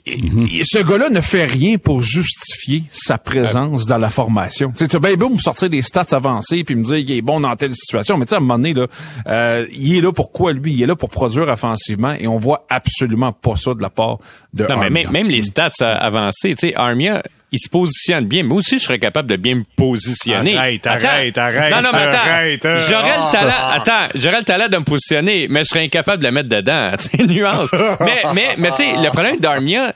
Et- 0.06 0.61
et 0.61 0.62
ce 0.64 0.79
gars-là 0.79 1.11
ne 1.11 1.20
fait 1.20 1.44
rien 1.44 1.76
pour 1.79 2.00
justifier 2.02 2.85
sa 2.91 3.19
présence 3.19 3.87
dans 3.87 3.99
la 3.99 4.08
formation. 4.11 4.73
Tu 4.76 4.87
sais, 4.87 4.99
bien 4.99 5.14
beau 5.14 5.29
me 5.29 5.37
sortir 5.38 5.69
des 5.70 5.82
stats 5.82 6.06
avancées 6.12 6.64
puis 6.64 6.75
me 6.75 6.82
dire 6.82 6.99
qu'il 7.05 7.12
est 7.17 7.23
bon 7.23 7.41
dans 7.41 7.55
telle 7.56 7.75
situation, 7.75 8.17
mais 8.17 8.25
tu 8.25 8.31
sais, 8.31 8.35
à 8.37 8.38
un 8.38 8.41
moment 8.41 8.55
donné, 8.58 8.75
là, 8.75 8.87
euh, 9.26 9.67
il 9.73 9.97
est 9.97 10.00
là 10.00 10.12
pour 10.12 10.32
quoi, 10.32 10.52
lui? 10.52 10.73
Il 10.73 10.82
est 10.82 10.87
là 10.87 10.97
pour 10.97 11.11
produire 11.11 11.49
offensivement 11.49 12.12
et 12.12 12.26
on 12.26 12.37
voit 12.37 12.67
absolument 12.70 13.32
pas 13.32 13.56
ça 13.56 13.75
de 13.75 13.82
la 13.82 13.91
part 13.91 14.19
de 14.55 14.64
Non, 14.64 14.79
mais 14.79 14.91
même, 14.91 15.11
même 15.11 15.29
les 15.29 15.43
stats 15.43 15.70
avancées, 15.81 16.55
tu 16.55 16.69
sais, 16.69 16.75
Armia, 16.75 17.23
il 17.52 17.58
se 17.58 17.69
positionne 17.69 18.25
bien. 18.26 18.43
Moi 18.44 18.58
aussi, 18.58 18.79
je 18.79 18.85
serais 18.85 18.99
capable 18.99 19.29
de 19.29 19.37
bien 19.37 19.56
me 19.56 19.64
positionner. 19.76 20.56
Arrête, 20.56 20.87
Attends. 20.87 21.08
arrête, 21.08 21.38
arrête, 21.38 21.70
Non, 21.75 21.82
non, 21.82 21.88
mais 21.93 21.99
attends. 21.99 22.19
arrête, 22.31 22.64
euh. 22.64 22.81
J'aurais 22.88 23.17
le 23.17 23.32
talent, 23.32 23.69
attends, 23.73 24.08
j'aurais 24.14 24.38
le 24.38 24.44
talent 24.44 24.69
de 24.69 24.76
me 24.79 24.85
positionner, 24.85 25.47
mais 25.49 25.61
je 25.61 25.64
serais 25.64 25.85
incapable 25.85 26.23
de 26.23 26.29
le 26.29 26.32
mettre 26.35 26.49
dedans. 26.49 26.91
Tu 26.99 27.17
sais, 27.19 27.26
nuance. 27.26 27.70
mais, 28.00 28.23
mais, 28.35 28.47
mais 28.58 28.70
tu 28.70 28.76
sais, 28.76 28.97
le 29.02 29.08
problème 29.11 29.38
d'Armia, 29.38 29.93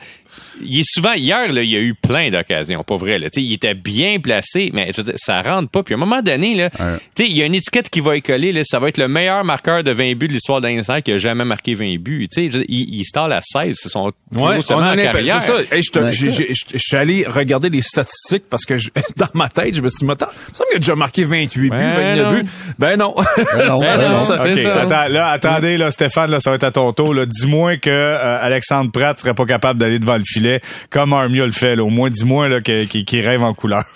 il 0.63 0.81
est 0.81 0.85
souvent, 0.87 1.13
hier, 1.15 1.53
là, 1.53 1.63
il 1.63 1.71
y 1.71 1.77
a 1.77 1.81
eu 1.81 1.95
plein 1.95 2.31
d'occasions, 2.31 2.83
pas 2.85 2.97
vrai, 2.97 3.19
là. 3.19 3.29
Tu 3.31 3.41
sais, 3.41 3.47
il 3.47 3.53
était 3.53 3.75
bien 3.75 4.19
placé, 4.21 4.71
mais 4.73 4.91
je 4.95 5.01
veux 5.01 5.05
dire, 5.05 5.15
ça 5.17 5.43
rentre 5.43 5.69
pas. 5.71 5.83
Puis 5.83 5.95
à 5.95 5.97
un 5.97 6.01
moment 6.01 6.23
donné, 6.23 6.55
là, 6.55 6.71
tu 6.71 7.25
sais, 7.25 7.31
il 7.31 7.37
y 7.37 7.43
a 7.43 7.47
une 7.47 7.55
étiquette 7.55 7.89
qui 7.91 8.01
va 8.01 8.17
y 8.17 8.23
coller, 8.23 8.53
là, 8.53 8.63
ça 8.65 8.79
va 8.79 8.89
être 8.89 8.99
le 8.99 9.09
meilleur 9.09 9.45
marqueur 9.45 9.83
de 9.83 9.91
20 9.91 10.15
buts 10.15 10.29
de 10.29 10.33
l'histoire 10.35 10.61
d'Einstein 10.61 11.03
qui 11.03 11.13
a 11.13 11.19
jamais 11.19 11.45
marqué 11.45 11.75
20 11.75 11.97
buts. 11.99 12.27
Dire, 12.31 12.51
il, 12.69 12.95
il 12.95 13.05
start 13.05 13.31
à 13.33 13.41
16, 13.43 13.77
c'est 13.81 13.89
son 13.89 14.07
Ouais, 14.33 14.55
gros 14.55 14.63
seulement 14.63 14.83
on 14.85 14.87
en 14.87 14.91
en 14.91 14.99
est- 14.99 15.03
carrière. 15.05 15.41
c'est 15.43 15.53
ça. 15.53 15.75
Hey, 15.75 15.83
je 15.83 15.91
te- 15.91 16.11
j'ai- 16.11 16.31
j'ai- 16.31 16.55
je 16.55 16.65
je 16.75 16.79
suis 16.79 16.97
allé 16.97 17.25
regarder 17.27 17.69
les 17.71 17.81
statistiques 17.83 18.45
parce 18.51 18.65
que 18.65 18.77
je- 18.77 18.91
dans 19.17 19.29
ma 19.35 19.49
tête, 19.49 19.75
je 19.77 19.81
me 19.83 19.89
suis 19.89 19.99
dit, 19.99 20.05
mais 20.07 20.13
attends, 20.15 20.27
il 20.31 20.51
me 20.51 20.55
semble 20.55 20.69
qu'il 20.71 20.77
a 20.77 20.81
déjà 20.81 20.95
marqué 20.95 21.25
28 21.25 21.63
buts, 21.63 21.71
Ben 21.71 21.97
29 22.17 22.25
non. 22.25 22.33
buts. 22.41 22.49
Ben 22.79 22.97
non. 22.99 23.15
Ben 23.17 23.67
non, 23.69 23.81
Ben 23.81 24.09
non, 24.11 24.21
ça- 24.21 24.35
OK, 24.35 24.51
C'est 24.57 24.71
ça. 24.71 24.81
attends, 24.83 25.09
là, 25.13 25.29
attendez, 25.31 25.77
là, 25.79 25.91
Stéphane, 25.91 26.31
là, 26.31 26.41
ça 26.41 26.51
va 26.51 26.57
être 26.57 26.65
à 26.65 26.71
ton 26.71 26.93
tour. 26.93 27.15
Là. 27.15 27.27
Dis-moi 27.27 27.77
que 27.77 27.91
euh, 27.91 28.39
Alexandre 28.41 28.91
Pratt 28.91 29.19
serait 29.19 29.35
pas 29.35 29.47
capable 29.47 29.79
d'aller 29.81 29.99
devant 29.99 30.17
le 30.17 30.25
filet 30.27 30.44
comme 30.91 31.13
Armia 31.13 31.47
le 31.47 31.53
fait. 31.53 31.77
Là. 31.77 31.85
Au 31.85 31.91
moins, 31.91 32.11
dis-moi 32.11 32.49
là, 32.49 32.61
que- 32.61 32.85
qu'il 32.85 33.05
qu'il 33.05 33.27
rêve 33.27 33.43
en 33.43 33.55
couleur. 33.55 33.85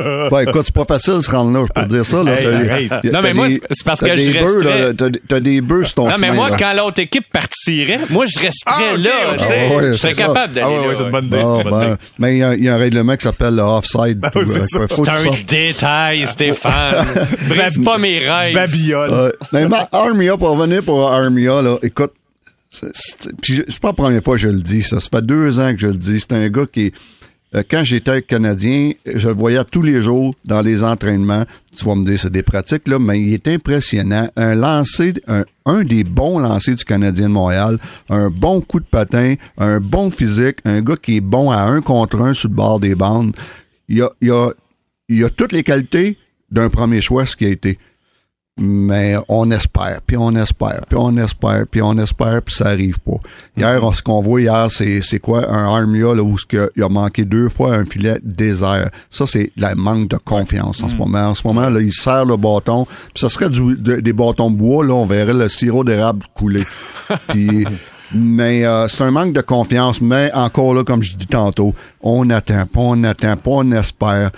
Ben, 0.00 0.42
écoute, 0.46 0.62
c'est 0.64 0.72
pas 0.74 0.84
facile 0.84 1.14
de 1.16 1.20
se 1.22 1.30
rendre 1.32 1.50
là, 1.58 1.64
je 1.66 1.72
peux 1.72 1.88
te 1.88 1.92
dire 1.92 2.06
ça. 2.06 2.22
Là. 2.22 2.40
Hey, 2.40 2.88
Non, 3.12 3.18
mais 3.20 3.34
moi, 3.34 3.48
c'est- 3.50 3.60
parce 3.84 4.00
que 4.00 4.16
je 4.16 4.30
resterais- 4.30 4.92
T'as 5.28 5.40
des 5.40 5.60
bœufs 5.60 5.86
sur 5.86 5.94
ton 5.94 6.04
Non, 6.08 6.14
mais 6.20 6.28
chemin, 6.28 6.34
moi, 6.36 6.50
là. 6.50 6.56
quand 6.56 6.72
l'autre 6.72 7.00
équipe 7.00 7.24
partirait, 7.32 7.98
moi, 8.10 8.24
je 8.32 8.38
resterais 8.38 8.92
Ah, 8.94 8.96
là. 8.96 9.10
ok. 9.32 9.38
tu 9.38 9.44
sais. 9.44 9.68
Ah 9.72 9.74
ouais, 9.76 9.88
je 9.88 9.94
serais 9.94 10.12
capable 10.12 10.52
d'aller 10.54 10.66
Ah 10.76 10.80
ouais, 10.82 10.86
là. 10.86 10.94
c'est 10.94 11.02
une 11.02 11.10
bonne 11.10 11.24
idée. 11.26 11.42
ben, 11.42 11.82
idée. 11.82 11.94
mais 12.20 12.32
il 12.36 12.38
y, 12.38 12.42
a- 12.44 12.54
il 12.54 12.62
y 12.62 12.68
a 12.68 12.74
un 12.74 12.78
règlement 12.78 13.16
qui 13.16 13.24
s'appelle 13.24 13.56
le 13.56 13.62
offside. 13.62 14.20
Ah, 14.22 14.30
c'est 14.34 14.76
euh, 14.78 14.84
un 14.84 15.16
sortes. 15.16 15.44
détail, 15.48 16.26
Stéphane. 16.28 17.04
Brise 17.48 17.80
pas 17.84 17.98
mes 17.98 18.18
rêves. 18.20 18.54
Babylone. 18.54 19.10
Euh, 19.12 19.32
mais 19.52 19.66
ma- 19.66 19.88
Armia, 19.90 20.36
pour 20.36 20.50
revenir 20.50 20.84
pour 20.84 21.10
Armia, 21.10 21.60
là, 21.60 21.76
écoute, 21.82 22.12
c'est- 22.70 23.78
pas 23.80 23.88
la 23.88 23.92
première 23.94 24.22
fois 24.22 24.34
que 24.36 24.42
je 24.42 24.48
le 24.48 24.60
dis, 24.60 24.82
ça. 24.82 25.00
Ça 25.00 25.08
fait 25.10 25.24
deux 25.24 25.58
ans 25.60 25.72
que 25.74 25.80
je 25.80 25.86
le 25.88 25.96
dis. 25.96 26.20
C'est 26.20 26.32
un 26.32 26.48
gars 26.48 26.66
qui, 26.70 26.92
euh, 27.54 27.62
quand 27.68 27.82
j'étais 27.84 28.20
Canadien, 28.22 28.92
je 29.06 29.28
le 29.28 29.34
voyais 29.34 29.62
tous 29.64 29.82
les 29.82 30.02
jours 30.02 30.34
dans 30.44 30.60
les 30.60 30.82
entraînements. 30.84 31.44
Tu 31.76 31.84
vas 31.84 31.94
me 31.94 32.04
dire, 32.04 32.18
c'est 32.20 32.30
des 32.32 32.42
pratiques, 32.42 32.86
là, 32.88 32.98
mais 32.98 33.20
il 33.20 33.32
est 33.34 33.48
impressionnant. 33.48 34.28
Un 34.36 34.54
lancer, 34.54 35.14
un, 35.26 35.82
des 35.82 36.04
bons 36.04 36.38
lancers 36.38 36.76
du 36.76 36.84
Canadien 36.84 37.28
de 37.28 37.32
Montréal, 37.32 37.78
un 38.10 38.28
bon 38.30 38.60
coup 38.60 38.80
de 38.80 38.86
patin, 38.86 39.34
un 39.56 39.80
bon 39.80 40.10
physique, 40.10 40.58
un 40.64 40.82
gars 40.82 40.96
qui 41.00 41.16
est 41.16 41.20
bon 41.20 41.50
à 41.50 41.62
un 41.62 41.80
contre 41.80 42.20
un 42.20 42.34
sur 42.34 42.48
le 42.48 42.54
bord 42.54 42.80
des 42.80 42.94
bandes. 42.94 43.34
Il 43.88 44.02
a, 44.02 44.10
il 44.20 44.30
a, 44.30 44.50
il 45.08 45.24
a 45.24 45.30
toutes 45.30 45.52
les 45.52 45.62
qualités 45.62 46.18
d'un 46.50 46.68
premier 46.68 47.00
choix, 47.00 47.24
ce 47.24 47.34
qui 47.36 47.46
a 47.46 47.48
été. 47.48 47.78
Mais 48.58 49.16
on 49.28 49.50
espère, 49.50 50.00
puis 50.06 50.16
on 50.16 50.34
espère, 50.34 50.82
puis 50.88 50.98
on 51.00 51.16
espère, 51.16 51.64
puis 51.70 51.80
on 51.82 51.96
espère, 51.98 52.42
puis 52.42 52.54
ça 52.54 52.66
arrive 52.66 52.98
pas. 53.00 53.18
Hier, 53.56 53.80
ce 53.94 54.02
qu'on 54.02 54.20
voit 54.20 54.40
hier, 54.40 54.66
c'est, 54.70 55.00
c'est 55.00 55.18
quoi? 55.18 55.48
Un 55.48 55.66
Armia, 55.66 56.14
là, 56.14 56.22
où 56.22 56.36
ce 56.36 56.46
que, 56.46 56.70
il 56.76 56.82
a 56.82 56.88
manqué 56.88 57.24
deux 57.24 57.48
fois 57.48 57.74
un 57.74 57.84
filet 57.84 58.18
désert. 58.22 58.90
Ça, 59.10 59.26
c'est 59.26 59.52
le 59.56 59.74
manque 59.74 60.08
de 60.08 60.16
confiance 60.16 60.82
en 60.82 60.88
ce 60.88 60.96
moment. 60.96 61.28
En 61.28 61.34
ce 61.34 61.46
moment, 61.46 61.68
là, 61.68 61.80
il 61.80 61.92
serre 61.92 62.24
le 62.24 62.36
bâton, 62.36 62.84
puis 62.84 63.20
ça 63.20 63.28
serait 63.28 63.50
du, 63.50 63.76
des 63.76 64.12
bâtons 64.12 64.50
de 64.50 64.56
bois, 64.56 64.84
là, 64.84 64.94
on 64.94 65.06
verrait 65.06 65.34
le 65.34 65.48
sirop 65.48 65.84
d'érable 65.84 66.24
couler. 66.34 66.64
puis, 67.28 67.64
mais 68.12 68.64
euh, 68.64 68.88
c'est 68.88 69.02
un 69.02 69.10
manque 69.10 69.32
de 69.32 69.40
confiance. 69.40 70.00
Mais 70.00 70.30
encore 70.32 70.74
là, 70.74 70.82
comme 70.82 71.02
je 71.02 71.14
dis 71.14 71.26
tantôt, 71.26 71.74
on 72.02 72.28
attend 72.30 72.66
pas, 72.66 72.80
on 72.80 73.04
attend 73.04 73.36
pas, 73.36 73.50
on 73.50 73.70
espère 73.72 74.30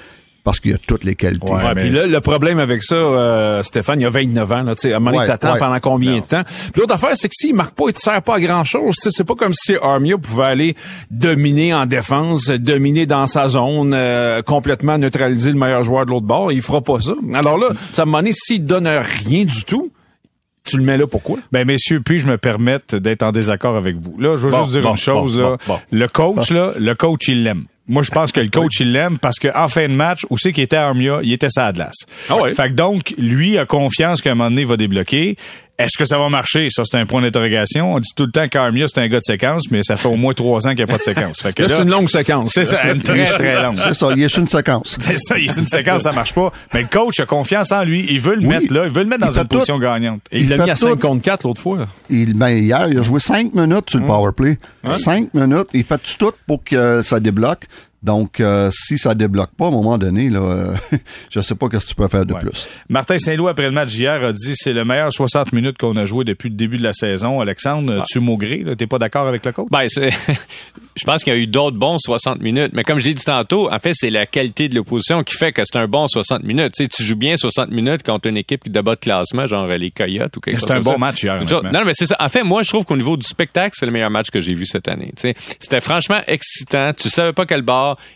parce 0.45 0.61
qu'il 0.61 0.71
y 0.71 0.75
a 0.75 0.79
toutes 0.79 1.05
les 1.05 1.15
qualités. 1.15 1.53
Ouais, 1.53 1.75
puis 1.75 1.91
là, 1.91 2.07
le 2.07 2.21
problème 2.21 2.59
avec 2.59 2.83
ça, 2.83 2.95
euh, 2.95 3.63
Stéphane, 3.63 4.01
il 4.01 4.05
y 4.05 4.07
a 4.07 4.11
29 4.11 4.53
ans, 4.53 4.63
là, 4.63 4.75
tu 4.75 4.83
sais, 4.83 4.93
à 4.93 4.97
un 4.97 5.01
moment 5.01 5.17
donné, 5.17 5.27
t'attends 5.27 5.57
pendant 5.59 5.81
combien 5.81 6.17
de 6.17 6.25
temps? 6.25 6.43
Puis 6.45 6.81
l'autre 6.81 6.95
affaire, 6.95 7.11
c'est 7.15 7.29
que 7.29 7.35
s'il 7.35 7.55
marque 7.55 7.75
pas, 7.75 7.85
il 7.89 7.95
te 7.95 8.01
sert 8.01 8.23
pas 8.23 8.37
à 8.37 8.41
grand 8.41 8.65
chose. 8.65 8.97
C'est 8.99 9.25
pas 9.25 9.35
comme 9.35 9.53
si 9.53 9.75
Armia 9.83 10.17
pouvait 10.19 10.45
aller 10.45 10.75
dominer 11.11 11.75
en 11.75 11.87
défense, 11.87 12.49
dominer 12.49 13.07
dans 13.07 13.27
sa 13.27 13.49
zone, 13.49 13.93
euh, 13.95 14.43
complètement 14.43 14.99
neutraliser 14.99 15.51
le 15.51 15.59
meilleur 15.59 15.83
joueur 15.83 16.07
de 16.07 16.11
l'autre 16.11 16.27
bord. 16.27 16.53
Il 16.53 16.63
fera 16.63 16.81
pas 16.81 17.01
ça. 17.01 17.13
Alors 17.35 17.59
là, 17.59 17.69
ça 17.93 18.07
me 18.07 18.13
donné, 18.13 18.33
s'il 18.33 18.65
donne 18.65 18.87
rien 18.87 19.45
du 19.45 19.65
tout, 19.65 19.91
tu 20.65 20.77
le 20.77 20.85
mets 20.85 20.99
là 20.99 21.07
pourquoi? 21.07 21.39
Ben, 21.53 21.67
messieurs, 21.67 22.01
puis 22.05 22.19
je 22.19 22.29
me 22.29 22.39
permettre 22.39 22.99
d'être 22.99 23.23
en 23.23 23.33
désaccord 23.33 23.77
avec 23.77 23.97
vous. 23.97 24.15
Là, 24.19 24.37
je 24.37 24.47
veux 24.47 24.51
juste 24.51 24.71
dire 24.71 24.89
une 24.89 24.97
chose, 24.97 25.39
là. 25.39 25.57
Le 25.91 26.07
coach, 26.07 26.51
là, 26.51 26.73
le 26.79 26.95
coach, 26.95 27.29
il 27.29 27.45
l'aime. 27.45 27.65
Moi, 27.91 28.03
je 28.03 28.11
pense 28.11 28.33
que 28.33 28.41
le 28.41 28.49
coach, 28.51 28.81
il 28.81 28.93
l'aime 28.93 29.19
parce 29.19 29.39
qu'en 29.39 29.69
fin 29.69 29.89
de 29.89 29.93
match, 29.93 30.25
où 30.31 30.39
c'est 30.39 30.53
qu'il 30.53 30.65
était 30.65 30.77
à 30.77 30.87
Armia, 30.87 31.21
il 31.23 31.33
était 31.33 31.49
sa 31.51 31.67
Atlas. 31.67 31.95
Ah 32.29 32.37
ouais. 32.37 32.53
Fait 32.53 32.69
que 32.69 32.75
donc, 32.75 33.15
lui 33.19 33.59
a 33.59 33.67
confiance 33.67 34.23
qu'à 34.23 34.31
un 34.31 34.35
moment 34.35 34.51
donné, 34.51 34.63
il 34.63 34.69
va 34.69 34.77
débloquer. 34.77 35.37
Est-ce 35.81 35.97
que 35.97 36.05
ça 36.05 36.19
va 36.19 36.29
marcher? 36.29 36.69
Ça, 36.71 36.83
c'est 36.85 36.97
un 36.99 37.07
point 37.07 37.23
d'interrogation. 37.23 37.95
On 37.95 37.99
dit 38.01 38.11
tout 38.15 38.27
le 38.27 38.31
temps 38.33 38.47
qu'Armia, 38.49 38.87
c'est 38.87 39.01
un 39.01 39.09
gars 39.09 39.19
de 39.19 39.25
séquence, 39.25 39.71
mais 39.71 39.83
ça 39.83 39.97
fait 39.97 40.09
au 40.09 40.17
moins 40.17 40.33
trois 40.35 40.67
ans 40.67 40.71
qu'il 40.71 40.79
n'y 40.79 40.83
a 40.85 40.87
pas 40.87 40.99
de 40.99 41.03
séquence. 41.03 41.41
Fait 41.41 41.55
que 41.55 41.63
là, 41.63 41.69
c'est 41.71 41.83
une 41.83 41.91
longue 41.91 42.09
séquence. 42.11 42.51
C'est 42.53 42.67
ça, 42.67 42.93
une 42.93 43.01
très, 43.01 43.25
très 43.25 43.63
longue. 43.63 43.77
C'est 43.79 43.95
ça, 43.95 44.09
il 44.15 44.23
est 44.23 44.37
une 44.37 44.49
séquence. 44.49 44.99
C'est 45.01 45.19
ça, 45.19 45.39
il 45.39 45.47
est 45.51 45.57
une 45.59 45.67
séquence, 45.67 46.03
ça 46.03 46.13
marche 46.13 46.35
pas. 46.35 46.53
Mais 46.75 46.83
le 46.83 46.89
coach 46.89 47.19
a 47.21 47.27
confiance 47.27 47.73
en 47.73 47.83
lui. 47.85 48.05
Il 48.11 48.21
veut 48.21 48.35
le 48.35 48.43
Oui. 48.43 48.49
mettre 48.49 48.73
là. 48.75 48.85
Il 48.87 48.93
veut 48.93 49.03
le 49.03 49.09
mettre 49.09 49.25
dans 49.27 49.33
Il 49.33 49.39
une 49.41 49.49
position 49.49 49.79
gagnante. 49.79 50.21
Et 50.31 50.41
il 50.41 50.49
l'a 50.51 50.57
fait 50.57 50.65
mis 50.65 50.71
à 50.71 50.75
tout. 50.75 50.81
5 50.89 50.99
contre 51.01 51.23
4 51.23 51.45
l'autre 51.45 51.61
fois. 51.61 51.87
Il, 52.11 52.35
ben, 52.35 52.49
hier, 52.51 52.87
il 52.91 52.99
a 52.99 53.03
joué 53.03 53.19
cinq 53.21 53.55
minutes 53.55 53.89
sur 53.91 54.01
le 54.01 54.07
power 54.07 54.33
play. 54.37 54.59
Cinq 54.93 55.33
minutes. 55.35 55.69
Il 55.73 55.85
fait 55.85 56.01
tout 56.19 56.33
pour 56.47 56.63
que 56.63 57.01
ça 57.03 57.21
débloque. 57.21 57.65
Donc, 58.03 58.41
euh, 58.41 58.71
si 58.73 58.97
ça 58.97 59.15
débloque 59.15 59.51
pas, 59.57 59.67
à 59.67 59.69
un 59.69 59.73
moment 59.73 59.99
donné, 59.99 60.31
là, 60.31 60.41
euh, 60.41 60.75
je 61.31 61.41
sais 61.41 61.55
pas 61.55 61.69
qu'est-ce 61.69 61.85
que 61.85 61.91
tu 61.91 61.95
peux 61.97 62.09
faire 62.09 62.25
de 62.25 62.33
Ouais. 62.33 62.41
plus. 62.41 62.67
Martin 62.89 63.19
Saint-Loup, 63.19 63.49
après 63.49 63.65
le 63.65 63.73
match 63.73 63.91
d'hier, 63.91 64.25
a 64.25 64.33
dit 64.33 64.53
c'est 64.55 64.73
le 64.73 64.85
meilleur 64.85 65.13
60 65.13 65.53
minutes 65.53 65.77
qu'on 65.79 65.97
a 65.97 66.05
joué 66.07 66.25
depuis 66.25 66.49
le 66.49 66.55
début 66.55 66.79
de 66.79 66.83
la 66.83 66.93
saison. 66.95 67.41
Alexandre, 67.41 68.05
tu 68.09 68.21
maugré, 68.21 68.59
là, 68.65 68.75
t'es 68.77 68.87
pas 68.87 68.99
d'accord 68.99 69.27
avec 69.27 69.45
le 69.45 69.53
coach? 69.53 69.67
Ben, 69.71 69.87
c'est- 69.89 70.11
je 70.97 71.05
pense 71.05 71.23
qu'il 71.25 71.33
y 71.33 71.37
a 71.37 71.39
eu 71.39 71.47
d'autres 71.47 71.77
bons 71.77 71.99
60 71.99 72.41
minutes, 72.41 72.71
mais 72.73 72.85
comme 72.85 72.99
j'ai 73.01 73.13
dit 73.15 73.25
tantôt, 73.25 73.71
en 73.71 73.79
fait, 73.79 73.93
c'est 73.95 74.11
la 74.11 74.27
qualité 74.27 74.69
de 74.69 74.75
l'opposition 74.75 75.23
qui 75.23 75.37
fait 75.37 75.53
que 75.53 75.63
c'est 75.65 75.79
un 75.79 75.87
bon 75.89 76.09
60 76.09 76.43
minutes. 76.43 76.75
Tu 76.91 77.03
joues 77.05 77.17
bien 77.17 77.37
60 77.37 77.71
minutes 77.71 78.03
contre 78.03 78.29
une 78.29 78.37
équipe 78.37 78.65
qui 78.65 78.71
débat 78.71 78.95
de 78.95 79.01
classement, 79.01 79.47
genre 79.47 79.67
les 79.67 79.91
Coyotes 79.91 80.37
ou 80.37 80.41
quelque 80.41 80.59
chose 80.59 80.69
c'est 80.69 80.75
un 80.75 80.81
bon 80.81 80.93
ça. 80.93 80.99
match 80.99 81.23
hier. 81.23 81.43
Non, 81.73 81.83
mais 81.85 81.93
c'est 81.95 82.07
ça. 82.07 82.17
En 82.19 82.29
fait, 82.29 82.43
moi, 82.45 82.63
je 82.63 82.69
trouve 82.71 82.85
qu'au 82.85 82.97
niveau 82.97 83.17
du 83.17 83.27
spectacle, 83.27 83.75
c'est 83.79 83.87
le 83.87 83.93
meilleur 83.93 84.11
match 84.11 84.31
que 84.31 84.41
j'ai 84.41 84.55
vu 84.55 84.65
cette 84.67 84.89
année. 84.89 85.13
Tu 85.17 85.23
sais, 85.23 85.35
c'était 85.59 85.81
franchement 85.81 86.21
excitant. 86.27 86.93
Tu 86.97 87.11
savais 87.11 87.33
pas 87.33 87.45
quel 87.47 87.63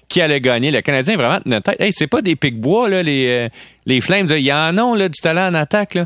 qui 0.09 0.21
allait 0.21 0.41
gagner. 0.41 0.71
Le 0.71 0.81
Canadien 0.81 1.17
vraiment 1.17 1.41
tête. 1.61 1.81
Hey, 1.81 1.93
c'est 1.93 2.07
pas 2.07 2.23
des 2.23 2.37
pics-bois, 2.37 2.89
là, 2.89 3.03
les, 3.03 3.27
euh, 3.29 3.49
les 3.87 4.01
Flames. 4.01 4.29
Il 4.31 4.39
y 4.39 4.53
en 4.53 4.77
a, 4.77 4.97
là, 4.97 5.09
du 5.09 5.21
talent 5.21 5.49
en 5.49 5.55
attaque. 5.55 5.99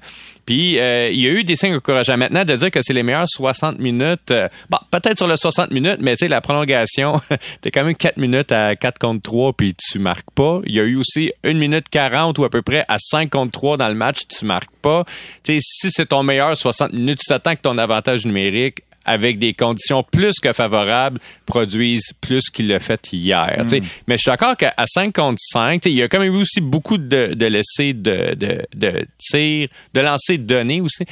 Puis 0.49 0.79
euh, 0.79 1.11
il 1.11 1.21
y 1.21 1.27
a 1.27 1.31
eu 1.31 1.45
des 1.45 1.57
signes 1.57 1.75
encourageants. 1.75 2.17
Maintenant, 2.17 2.43
de 2.43 2.57
dire 2.57 2.71
que 2.71 2.81
c'est 2.81 2.95
les 2.95 3.03
meilleurs 3.03 3.29
60 3.29 3.79
minutes, 3.79 4.31
euh, 4.31 4.49
bon, 4.71 4.79
peut-être 4.91 5.19
sur 5.19 5.29
le 5.29 5.37
60 5.37 5.71
minutes, 5.73 5.99
mais 6.01 6.17
tu 6.17 6.21
sais, 6.21 6.29
la 6.29 6.41
prolongation, 6.41 7.21
t'es 7.61 7.71
quand 7.71 7.85
même 7.85 7.95
4 7.95 8.17
minutes 8.17 8.51
à 8.51 8.75
4 8.75 8.99
contre 8.99 9.21
3, 9.21 9.53
puis 9.53 9.75
tu 9.75 9.99
marques 9.99 10.31
pas. 10.35 10.61
Il 10.65 10.75
y 10.75 10.81
a 10.81 10.85
eu 10.85 10.97
aussi 10.97 11.33
1 11.45 11.53
minute 11.53 11.91
40 11.91 12.39
ou 12.39 12.45
à 12.45 12.49
peu 12.49 12.63
près 12.63 12.83
à 12.89 12.97
5 12.99 13.29
contre 13.29 13.53
3 13.53 13.77
dans 13.77 13.89
le 13.89 13.95
match, 13.95 14.21
tu 14.27 14.47
marques 14.47 14.75
pas. 14.81 15.05
Tu 15.45 15.53
sais, 15.53 15.59
si 15.61 15.91
c'est 15.91 16.07
ton 16.07 16.23
meilleur 16.23 16.57
60 16.57 16.95
minutes, 16.95 17.19
tu 17.19 17.27
t'attends 17.27 17.55
que 17.55 17.61
ton 17.61 17.77
avantage 17.77 18.25
numérique 18.25 18.85
avec 19.09 19.39
des 19.39 19.53
conditions 19.55 20.03
plus 20.03 20.35
que 20.41 20.53
favorables, 20.53 21.19
produisent 21.47 22.13
plus 22.21 22.51
qu'il 22.51 22.69
l'a 22.69 22.81
fait 22.81 23.01
hier. 23.13 23.65
sais. 23.67 23.81
Mais 24.07 24.17
je 24.17 24.23
suis 24.23 24.31
d'accord 24.31 24.57
qu'à 24.57 24.73
à 24.77 24.85
5 24.87 25.15
contre 25.15 25.39
5, 25.41 25.81
tu 25.81 25.89
sais, 25.89 25.93
il 25.95 25.99
y 25.99 26.03
a 26.03 26.09
quand 26.09 26.19
même 26.21 26.33
eu 26.35 26.41
aussi 26.41 26.61
beaucoup 26.61 26.99
de, 26.99 27.35
de 27.35 27.47
laissés 27.47 27.93
de, 27.95 28.35
de, 28.35 28.63
de 28.75 29.07
tirs, 29.19 29.69
de 29.95 30.01
lancers 30.01 30.39
donnés 30.39 30.81
aussi. 30.81 31.05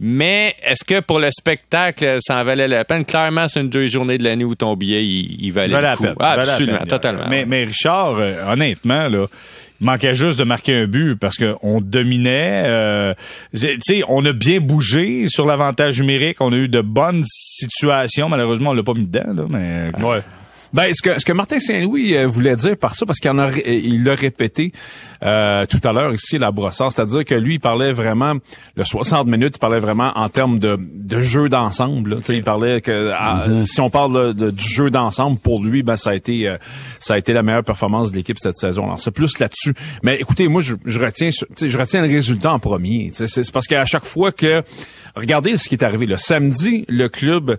Mais 0.00 0.54
est-ce 0.62 0.84
que 0.84 1.00
pour 1.00 1.18
le 1.20 1.30
spectacle, 1.30 2.18
ça 2.20 2.40
en 2.40 2.44
valait 2.44 2.68
la 2.68 2.84
peine? 2.84 3.04
Clairement, 3.04 3.46
c'est 3.48 3.60
une 3.60 3.68
deux 3.68 3.88
journées 3.88 4.18
de 4.18 4.24
l'année 4.24 4.44
où 4.44 4.54
ton 4.54 4.74
billet, 4.74 5.04
il, 5.04 5.44
il 5.46 5.52
valait 5.52 5.74
le 5.76 5.80
la 5.82 5.96
coup. 5.96 6.02
peine. 6.04 6.14
Ah, 6.20 6.30
Ça 6.30 6.36
valait 6.36 6.46
la 6.46 6.52
absolument, 6.54 6.78
peine, 6.78 6.88
totalement. 6.88 7.24
Mais, 7.30 7.46
mais 7.46 7.64
Richard, 7.64 8.16
euh, 8.18 8.52
honnêtement, 8.52 9.06
là, 9.08 9.26
manquait 9.80 10.14
juste 10.14 10.38
de 10.38 10.44
marquer 10.44 10.74
un 10.74 10.86
but 10.86 11.16
parce 11.16 11.36
qu'on 11.36 11.80
dominait. 11.80 12.62
euh, 12.66 13.14
on 14.08 14.24
a 14.24 14.32
bien 14.32 14.60
bougé 14.60 15.26
sur 15.28 15.46
l'avantage 15.46 16.00
numérique. 16.00 16.40
On 16.40 16.52
a 16.52 16.56
eu 16.56 16.68
de 16.68 16.80
bonnes 16.80 17.24
situations. 17.26 18.28
Malheureusement, 18.28 18.70
on 18.70 18.74
l'a 18.74 18.82
pas 18.82 18.94
mis 18.94 19.06
dedans, 19.06 19.32
là, 19.34 19.44
mais. 19.48 19.90
Ben, 20.74 20.92
ce 20.92 21.00
que, 21.02 21.18
ce 21.20 21.24
que 21.24 21.32
Martin 21.32 21.60
Saint-Louis 21.60 22.16
euh, 22.16 22.26
voulait 22.26 22.56
dire 22.56 22.76
par 22.76 22.94
ça, 22.96 23.06
parce 23.06 23.20
qu'il 23.20 23.30
en 23.30 23.38
a, 23.38 23.48
euh, 23.48 23.60
il 23.64 24.02
l'a 24.02 24.14
répété 24.14 24.72
euh, 25.22 25.64
tout 25.66 25.78
à 25.84 25.92
l'heure 25.92 26.12
ici, 26.12 26.36
la 26.36 26.50
brossard, 26.50 26.90
c'est-à-dire 26.90 27.24
que 27.24 27.34
lui, 27.36 27.54
il 27.54 27.60
parlait 27.60 27.92
vraiment, 27.92 28.34
le 28.76 28.84
60 28.84 29.26
minutes, 29.28 29.54
il 29.56 29.58
parlait 29.60 29.78
vraiment 29.78 30.10
en 30.16 30.28
termes 30.28 30.58
de, 30.58 30.76
de 30.78 31.20
jeu 31.20 31.48
d'ensemble. 31.48 32.10
là. 32.10 32.16
Tu 32.16 32.22
sais, 32.24 32.36
Il 32.36 32.42
parlait 32.42 32.80
que 32.80 33.12
ah, 33.14 33.46
si 33.62 33.80
on 33.80 33.88
parle 33.88 34.34
de- 34.34 34.46
de- 34.46 34.50
du 34.50 34.64
jeu 34.68 34.90
d'ensemble, 34.90 35.38
pour 35.38 35.62
lui, 35.64 35.82
ben 35.84 35.94
ça 35.96 36.10
a 36.10 36.14
été 36.16 36.48
euh, 36.48 36.56
ça 36.98 37.14
a 37.14 37.18
été 37.18 37.32
la 37.32 37.42
meilleure 37.44 37.62
performance 37.64 38.10
de 38.10 38.16
l'équipe 38.16 38.36
cette 38.40 38.56
saison. 38.56 38.84
Alors, 38.86 38.98
c'est 38.98 39.12
plus 39.12 39.38
là-dessus. 39.38 39.74
Mais 40.02 40.16
écoutez, 40.20 40.48
moi, 40.48 40.60
je, 40.60 40.74
je 40.84 40.98
retiens 41.00 41.30
je 41.30 41.78
retiens 41.78 42.02
le 42.04 42.12
résultat 42.12 42.52
en 42.52 42.58
premier. 42.58 43.10
C'est 43.14 43.52
parce 43.52 43.68
qu'à 43.68 43.86
chaque 43.86 44.04
fois 44.04 44.32
que 44.32 44.62
regardez 45.14 45.56
ce 45.56 45.68
qui 45.68 45.76
est 45.76 45.84
arrivé. 45.84 46.06
Le 46.06 46.16
samedi, 46.16 46.84
le 46.88 47.08
club 47.08 47.58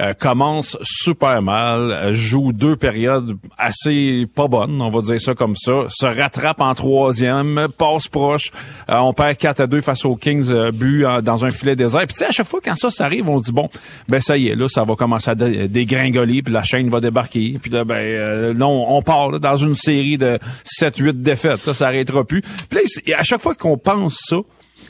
euh, 0.00 0.12
commence 0.12 0.76
super 0.82 1.40
mal, 1.42 1.90
euh, 1.92 2.12
joue 2.12 2.52
deux 2.52 2.74
périodes 2.76 3.36
assez 3.56 4.26
pas 4.34 4.48
bonnes, 4.48 4.80
on 4.82 4.88
va 4.88 5.00
dire 5.02 5.20
ça 5.20 5.34
comme 5.34 5.54
ça, 5.56 5.84
se 5.88 6.06
rattrape 6.06 6.60
en 6.60 6.74
troisième, 6.74 7.68
passe 7.78 8.08
proche, 8.08 8.50
euh, 8.90 8.96
on 8.98 9.12
perd 9.12 9.36
4 9.36 9.60
à 9.60 9.66
2 9.68 9.80
face 9.80 10.04
aux 10.04 10.16
Kings, 10.16 10.50
euh, 10.50 10.72
but 10.72 11.06
en- 11.06 11.22
dans 11.22 11.44
un 11.44 11.50
filet 11.50 11.76
désert. 11.76 12.00
Puis 12.06 12.14
tu 12.14 12.18
sais, 12.18 12.26
à 12.26 12.30
chaque 12.32 12.48
fois 12.48 12.60
quand 12.64 12.74
ça, 12.74 12.90
ça 12.90 13.04
arrive, 13.04 13.28
on 13.28 13.38
se 13.38 13.44
dit, 13.44 13.52
bon, 13.52 13.68
ben 14.08 14.20
ça 14.20 14.36
y 14.36 14.48
est, 14.48 14.56
là, 14.56 14.66
ça 14.68 14.82
va 14.84 14.96
commencer 14.96 15.30
à 15.30 15.34
dé- 15.36 15.68
dégringoler, 15.68 16.42
puis 16.42 16.52
la 16.52 16.64
chaîne 16.64 16.88
va 16.88 17.00
débarquer, 17.00 17.56
puis 17.62 17.70
là, 17.70 17.84
ben, 17.84 17.94
euh, 17.94 18.52
là, 18.52 18.66
on, 18.66 19.00
part 19.02 19.30
là, 19.30 19.38
dans 19.38 19.56
une 19.56 19.74
série 19.76 20.18
de 20.18 20.38
7-8 20.64 21.22
défaites, 21.22 21.64
là, 21.66 21.74
ça 21.74 21.86
arrêtera 21.86 22.24
plus. 22.24 22.42
Puis 22.68 22.80
là, 23.06 23.18
à 23.18 23.22
chaque 23.22 23.40
fois 23.40 23.54
qu'on 23.54 23.78
pense 23.78 24.16
ça, 24.28 24.36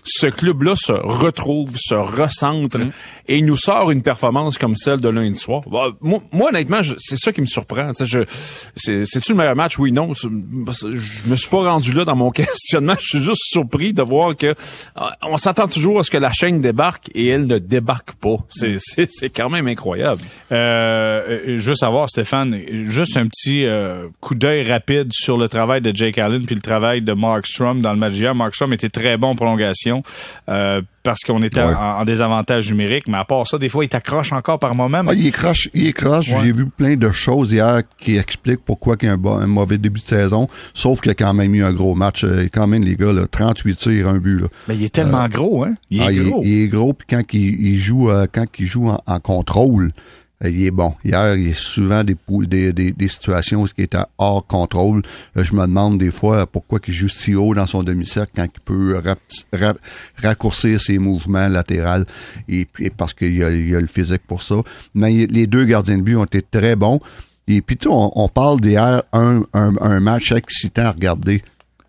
ce 0.04 0.26
club-là 0.26 0.74
se 0.76 0.92
retrouve, 0.92 1.70
se 1.76 1.94
recentre 1.94 2.78
et 3.26 3.38
il 3.38 3.46
nous 3.46 3.56
sort 3.56 3.90
une 3.90 4.02
performance 4.02 4.58
comme 4.58 4.76
celle 4.76 5.00
de 5.00 5.08
lundi 5.08 5.38
soir. 5.38 5.62
Bah, 5.70 5.88
moi, 6.00 6.22
moi, 6.32 6.50
honnêtement, 6.50 6.80
c'est 6.98 7.16
ça 7.16 7.32
qui 7.32 7.40
me 7.40 7.46
surprend. 7.46 7.90
C'est-tu 7.94 9.32
le 9.32 9.34
meilleur 9.36 9.56
match? 9.56 9.78
Oui, 9.78 9.92
non. 9.92 10.12
Je 10.14 10.28
me 10.28 11.36
suis 11.36 11.48
pas 11.48 11.70
rendu 11.70 11.92
là 11.92 12.04
dans 12.04 12.16
mon 12.16 12.30
questionnement. 12.30 12.94
Je 13.00 13.06
suis 13.06 13.22
juste 13.22 13.42
surpris 13.44 13.92
de 13.92 14.02
voir 14.02 14.36
que 14.36 14.46
euh, 14.48 14.54
on 15.22 15.36
s'attend 15.36 15.68
toujours 15.68 16.00
à 16.00 16.02
ce 16.02 16.10
que 16.10 16.18
la 16.18 16.32
chaîne 16.32 16.60
débarque 16.60 17.10
et 17.14 17.28
elle 17.28 17.46
ne 17.46 17.58
débarque 17.58 18.12
pas. 18.14 18.36
C'est- 18.50 18.76
c'est 19.08 19.30
quand 19.30 19.50
même 19.50 19.66
incroyable. 19.68 20.20
Euh, 20.52 21.40
euh, 21.48 21.56
juste 21.58 21.80
savoir, 21.80 22.08
Stéphane, 22.08 22.58
juste 22.88 23.16
un 23.16 23.26
petit 23.26 23.64
euh, 23.66 24.08
coup 24.20 24.34
d'œil 24.34 24.68
rapide 24.70 25.08
sur 25.12 25.36
le 25.38 25.48
travail 25.48 25.80
de 25.80 25.94
Jake 25.94 26.18
Allen 26.18 26.44
puis 26.46 26.54
le 26.54 26.60
travail 26.60 27.02
de 27.02 27.12
Mark 27.12 27.46
Strom 27.46 27.80
dans 27.80 27.92
le 27.92 27.98
match. 27.98 28.14
Mark 28.34 28.54
Strom 28.54 28.72
était 28.72 28.88
très 28.90 29.16
bon 29.16 29.28
en 29.28 29.34
prolongation 29.34 29.93
euh, 30.48 30.80
parce 31.02 31.22
qu'on 31.22 31.42
était 31.42 31.60
Ouais. 31.62 31.74
en, 31.74 32.00
en 32.00 32.04
désavantage 32.04 32.70
numérique, 32.70 33.08
mais 33.08 33.18
à 33.18 33.24
part 33.24 33.46
ça, 33.46 33.58
des 33.58 33.68
fois, 33.68 33.84
il 33.84 33.88
t'accroche 33.88 34.32
encore 34.32 34.58
par 34.58 34.74
moment. 34.74 35.02
mais- 35.02 35.10
Ah, 35.10 35.14
il 35.14 35.26
est 35.26 35.30
croche, 35.32 35.68
il. 35.74 35.84
Ouais. 36.04 36.22
J'ai 36.22 36.52
vu 36.52 36.66
plein 36.66 36.96
de 36.96 37.10
choses 37.12 37.52
hier 37.52 37.82
qui 37.98 38.16
expliquent 38.16 38.64
pourquoi 38.64 38.96
il 39.02 39.06
y 39.06 39.08
a 39.08 39.12
un, 39.12 39.18
bon- 39.18 39.36
un 39.36 39.46
mauvais 39.46 39.76
début 39.78 40.00
de 40.00 40.06
saison. 40.06 40.48
Sauf 40.72 41.00
qu'il 41.00 41.10
y 41.10 41.12
a 41.12 41.14
quand 41.14 41.34
même 41.34 41.54
eu 41.54 41.62
un 41.62 41.72
gros 41.72 41.94
match. 41.94 42.24
Euh, 42.24 42.48
Quand 42.52 42.66
même, 42.66 42.84
les 42.84 42.96
gars, 42.96 43.12
là, 43.12 43.26
38 43.26 43.76
tirs, 43.76 44.08
un 44.08 44.18
but. 44.18 44.40
Là. 44.40 44.48
Mais 44.68 44.76
il 44.76 44.84
est 44.84 44.94
tellement 44.94 45.28
gros, 45.28 45.64
hein? 45.64 45.74
Il 45.90 46.00
est 46.00 46.04
Ah, 46.06 46.12
gros. 46.12 46.42
il, 46.44 46.62
est 46.62 46.68
gros, 46.68 46.92
puis 46.94 47.06
quand 47.10 47.22
il, 47.32 47.66
il 47.66 47.78
joue, 47.78 48.10
euh, 48.10 48.26
quand 48.32 48.46
il 48.58 48.66
joue 48.66 48.88
en, 48.88 49.00
en 49.06 49.20
contrôle, 49.20 49.84
euh, 49.86 49.90
il 50.42 50.64
est 50.64 50.70
bon. 50.70 50.94
Hier, 51.04 51.36
il 51.36 51.48
y 51.48 51.50
a 51.50 51.54
souvent 51.54 52.02
des, 52.04 52.16
situations 53.08 53.64
qui 53.64 53.82
étaient 53.82 53.98
hors 54.18 54.46
contrôle. 54.46 55.02
Euh, 55.36 55.44
je 55.44 55.54
me 55.54 55.62
demande 55.62 55.98
des 55.98 56.10
fois 56.10 56.40
euh, 56.40 56.46
pourquoi 56.46 56.80
il 56.86 56.92
joue 56.92 57.08
si 57.08 57.34
haut 57.34 57.54
dans 57.54 57.66
son 57.66 57.82
demi-cercle 57.82 58.32
quand 58.34 58.44
il 58.44 58.60
peut 58.60 59.00
raccourcir 60.22 60.80
ses 60.80 60.98
mouvements 60.98 61.48
latéraux 61.48 62.04
et 62.48 62.66
parce 62.96 63.14
qu'il 63.14 63.36
y 63.36 63.44
a, 63.44 63.50
le 63.50 63.86
physique 63.86 64.22
pour 64.26 64.42
ça. 64.42 64.56
Mais 64.94 65.26
les 65.26 65.46
deux 65.46 65.64
gardiens 65.64 65.98
de 65.98 66.02
but 66.02 66.16
ont 66.16 66.24
été 66.24 66.42
très 66.42 66.76
bons. 66.76 67.00
Et 67.46 67.60
puis 67.60 67.78
on, 67.86 68.10
on 68.14 68.28
parle 68.28 68.60
d'hier 68.60 69.02
un 69.12 70.00
match 70.00 70.32
excitant 70.32 70.86
à 70.86 70.92
regarder. 70.92 71.42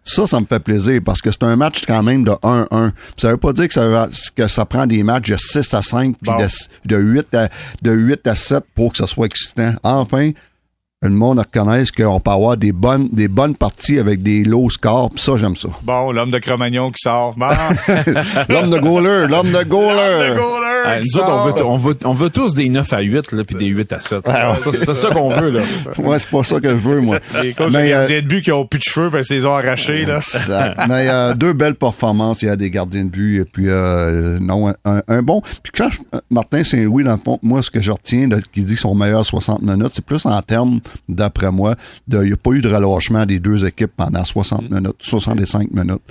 Ça, 0.07 0.27
ça 0.27 0.39
me 0.39 0.45
fait 0.45 0.59
plaisir 0.59 1.01
parce 1.03 1.19
que 1.19 1.31
c'est 1.31 1.41
un 1.43 1.55
match 1.55 1.83
quand 1.87 2.03
même 2.03 2.23
de 2.23 2.31
1-1. 2.31 2.91
Ça 3.17 3.29
veut 3.31 3.37
pas 3.37 3.53
dire 3.53 3.67
que 3.67 3.73
ça, 3.73 3.87
va- 3.87 4.07
que 4.35 4.47
ça 4.47 4.63
prend 4.63 4.85
des 4.85 5.01
matchs 5.01 5.31
de 5.31 5.35
6 5.35 5.73
à 5.73 5.81
5 5.81 6.15
puis 6.21 6.31
Bon. 6.31 6.37
de, 6.37 6.47
de 6.85 6.95
8 6.95 7.33
à, 7.33 7.49
de 7.81 7.91
8 7.91 8.27
à 8.27 8.35
7 8.35 8.63
pour 8.75 8.91
que 8.91 8.99
ça 8.99 9.07
soit 9.07 9.25
excitant. 9.25 9.73
Enfin, 9.83 10.29
le 11.07 11.15
monde 11.15 11.39
reconnaisse 11.39 11.91
qu'on 11.91 12.19
peut 12.19 12.31
avoir 12.31 12.57
des 12.57 12.71
bonnes, 12.71 13.09
des 13.11 13.27
bonnes 13.27 13.55
parties 13.55 13.99
avec 13.99 14.21
des 14.23 14.43
low 14.43 14.69
scores. 14.69 15.11
Pis 15.11 15.21
ça, 15.23 15.35
j'aime 15.37 15.55
ça. 15.55 15.69
Bon, 15.83 16.11
l'homme 16.11 16.31
de 16.31 16.39
Cro-Magnon 16.39 16.91
qui 16.91 17.01
sort. 17.01 17.33
Bon. 17.37 17.47
l'homme 18.49 18.69
de 18.69 18.79
goaler, 18.79 19.27
l'homme 19.27 19.51
de 19.51 19.63
goaler. 19.63 20.29
Le 20.29 20.35
goaler 20.35 21.01
qui 21.01 21.09
nous 21.15 21.19
autres, 21.21 21.31
on 21.31 21.45
veut, 21.45 21.65
on, 21.65 21.77
veut, 21.77 21.97
on 22.05 22.13
veut 22.13 22.29
tous 22.29 22.53
des 22.53 22.69
9 22.69 22.93
à 22.93 22.99
8, 23.01 23.31
là, 23.31 23.43
puis 23.43 23.55
des 23.55 23.65
8 23.67 23.93
à 23.93 23.99
7. 23.99 24.21
Ah, 24.27 24.55
Ça, 24.63 24.69
c'est 24.71 24.93
ça 24.95 25.09
qu'on 25.09 25.29
veut, 25.29 25.49
là. 25.49 25.61
Ouais, 25.97 26.19
c'est 26.19 26.29
pas 26.29 26.43
ça 26.43 26.59
que 26.59 26.69
je 26.69 26.75
veux, 26.75 27.01
moi. 27.01 27.17
Les 27.41 27.53
coachs 27.53 27.71
de 27.71 27.77
euh, 27.77 27.89
gardiens 27.89 28.21
de 28.21 28.27
but 28.27 28.43
qui 28.43 28.51
ont 28.51 28.65
plus 28.67 28.77
de 28.79 28.83
cheveux 28.83 29.09
parce 29.09 29.27
qu'ils 29.27 29.37
les 29.37 29.45
ont 29.47 29.55
arrachés, 29.55 30.05
là. 30.05 30.21
Ça. 30.21 30.75
Mais 30.87 31.07
euh, 31.09 31.33
deux 31.33 31.53
belles 31.53 31.75
performances. 31.75 32.41
Il 32.43 32.45
y 32.47 32.49
a 32.49 32.55
des 32.55 32.69
gardiens 32.69 33.03
de 33.05 33.09
but 33.09 33.41
et 33.41 33.45
puis 33.45 33.65
euh, 33.67 34.37
non 34.39 34.67
un, 34.69 34.75
un- 34.85 35.01
un 35.07 35.21
bon. 35.23 35.41
Puis 35.63 35.71
quand 35.75 35.89
je- 35.89 35.99
Martin 36.29 36.63
Saint-Louis 36.63 37.03
dans 37.03 37.13
le 37.13 37.19
fond, 37.23 37.39
moi 37.41 37.61
ce 37.63 37.71
que 37.71 37.81
je 37.81 37.91
retiens 37.91 38.27
de, 38.27 38.39
qui 38.53 38.61
dit 38.63 38.77
son 38.77 38.93
meilleur 38.93 39.25
60 39.25 39.61
minutes, 39.63 39.91
c'est 39.95 40.05
plus 40.05 40.23
en 40.25 40.39
termes 40.41 40.79
d'après 41.07 41.51
moi, 41.51 41.75
de 42.07 42.21
il 42.23 42.27
n'y 42.27 42.33
a 42.33 42.37
pas 42.37 42.51
eu 42.51 42.61
de 42.61 42.69
relâchement 42.69 43.25
des 43.25 43.39
deux 43.39 43.65
équipes 43.65 43.91
pendant 43.95 44.23
60 44.23 44.69
minutes, 44.69 44.95
65 44.99 45.71
minutes. 45.71 46.01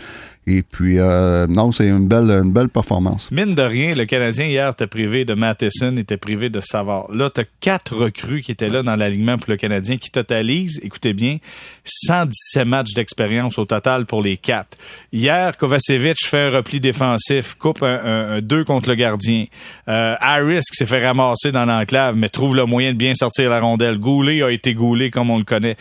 Et 0.47 0.63
puis 0.63 0.99
euh, 0.99 1.47
non, 1.47 1.73
c'est 1.73 1.87
une 1.87 2.07
belle 2.07 2.31
une 2.31 2.53
belle 2.53 2.69
performance. 2.69 3.31
Mine 3.31 3.55
de 3.55 3.63
rien, 3.63 3.95
le 3.95 4.05
Canadien 4.05 4.45
hier 4.45 4.69
était 4.71 4.87
privé 4.87 5.25
de 5.25 5.33
Matheson, 5.35 5.97
était 5.97 6.19
privé 6.19 6.51
de 6.51 6.61
Savard. 6.61 7.07
Là, 7.13 7.31
tu 7.31 7.41
as 7.41 7.45
quatre 7.61 7.97
recrues 7.97 8.43
qui 8.43 8.53
étaient 8.53 8.69
là 8.69 8.83
dans 8.83 8.95
l'alignement 8.97 9.39
pour 9.39 9.51
le 9.51 9.57
Canadien 9.57 9.97
qui 9.97 10.11
totalisent, 10.11 10.81
écoutez 10.83 11.15
bien, 11.15 11.39
117 11.85 12.67
matchs 12.67 12.93
d'expérience 12.95 13.59
au 13.59 13.65
total 13.65 14.07
pour 14.07 14.23
les 14.23 14.37
quatre. 14.37 14.77
Hier, 15.13 15.57
Kovacevic 15.57 16.17
fait 16.25 16.49
un 16.49 16.51
repli 16.51 16.81
défensif, 16.81 17.55
coupe 17.55 17.83
un, 17.83 17.87
un- 18.05 18.31
un 18.37 18.41
deux 18.41 18.65
contre 18.65 18.89
le 18.89 18.95
gardien. 18.97 19.47
Euh, 19.89 20.15
Harris 20.21 20.61
qui 20.71 20.77
s'est 20.77 20.87
fait 20.87 21.05
ramasser 21.07 21.53
dans 21.53 21.65
l'enclave, 21.65 22.17
mais 22.17 22.29
trouve 22.29 22.57
le 22.57 22.67
moyen 22.67 22.93
de 22.93 22.99
bien 22.99 23.15
sortir 23.15 23.51
la 23.51 23.61
rondelle. 23.61 23.99
Goulet 23.99 24.43
a 24.43 24.51
été 24.51 24.75
goulé 24.75 25.11
comme 25.11 25.31
on 25.31 25.39
le 25.39 25.45
connaît. 25.45 25.77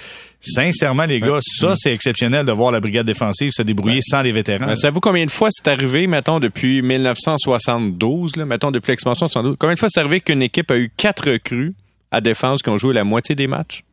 Sincèrement, 0.46 1.06
les 1.06 1.22
gars, 1.22 1.40
ça, 1.42 1.74
c'est 1.76 1.94
exceptionnel 1.94 2.46
de 2.46 2.52
voir 2.52 2.72
la 2.72 2.82
brigade 2.82 3.06
défensive 3.06 3.54
se 3.54 3.62
débrouiller 3.62 4.02
sans 4.02 4.22
les 4.22 4.34
vétérans. 4.34 4.68
Euh, 4.70 4.76
Savez-vous 4.76 5.00
combien 5.00 5.26
de 5.26 5.32
fois 5.32 5.48
c'est 5.52 5.70
arrivé, 5.70 6.06
mettons, 6.06 6.40
depuis 6.42 6.82
1972, 6.82 8.36
là, 8.36 8.46
mettons, 8.46 8.70
depuis 8.70 8.92
l'expansion 8.92 9.28
de 9.28 9.32
72, 9.32 9.56
combien 9.58 9.76
de 9.76 9.80
fois 9.80 9.88
c'est 9.90 10.02
arrivé 10.02 10.20
qu'une 10.20 10.42
équipe 10.42 10.70
a 10.70 10.78
eu 10.78 10.92
quatre 10.96 11.32
recrues 11.32 11.74
à 12.12 12.20
défense 12.20 12.62
qui 12.62 12.70
ont 12.70 12.78
joué 12.78 12.94
la 12.94 13.06
moitié 13.06 13.36
des 13.36 13.48
matchs? 13.48 13.84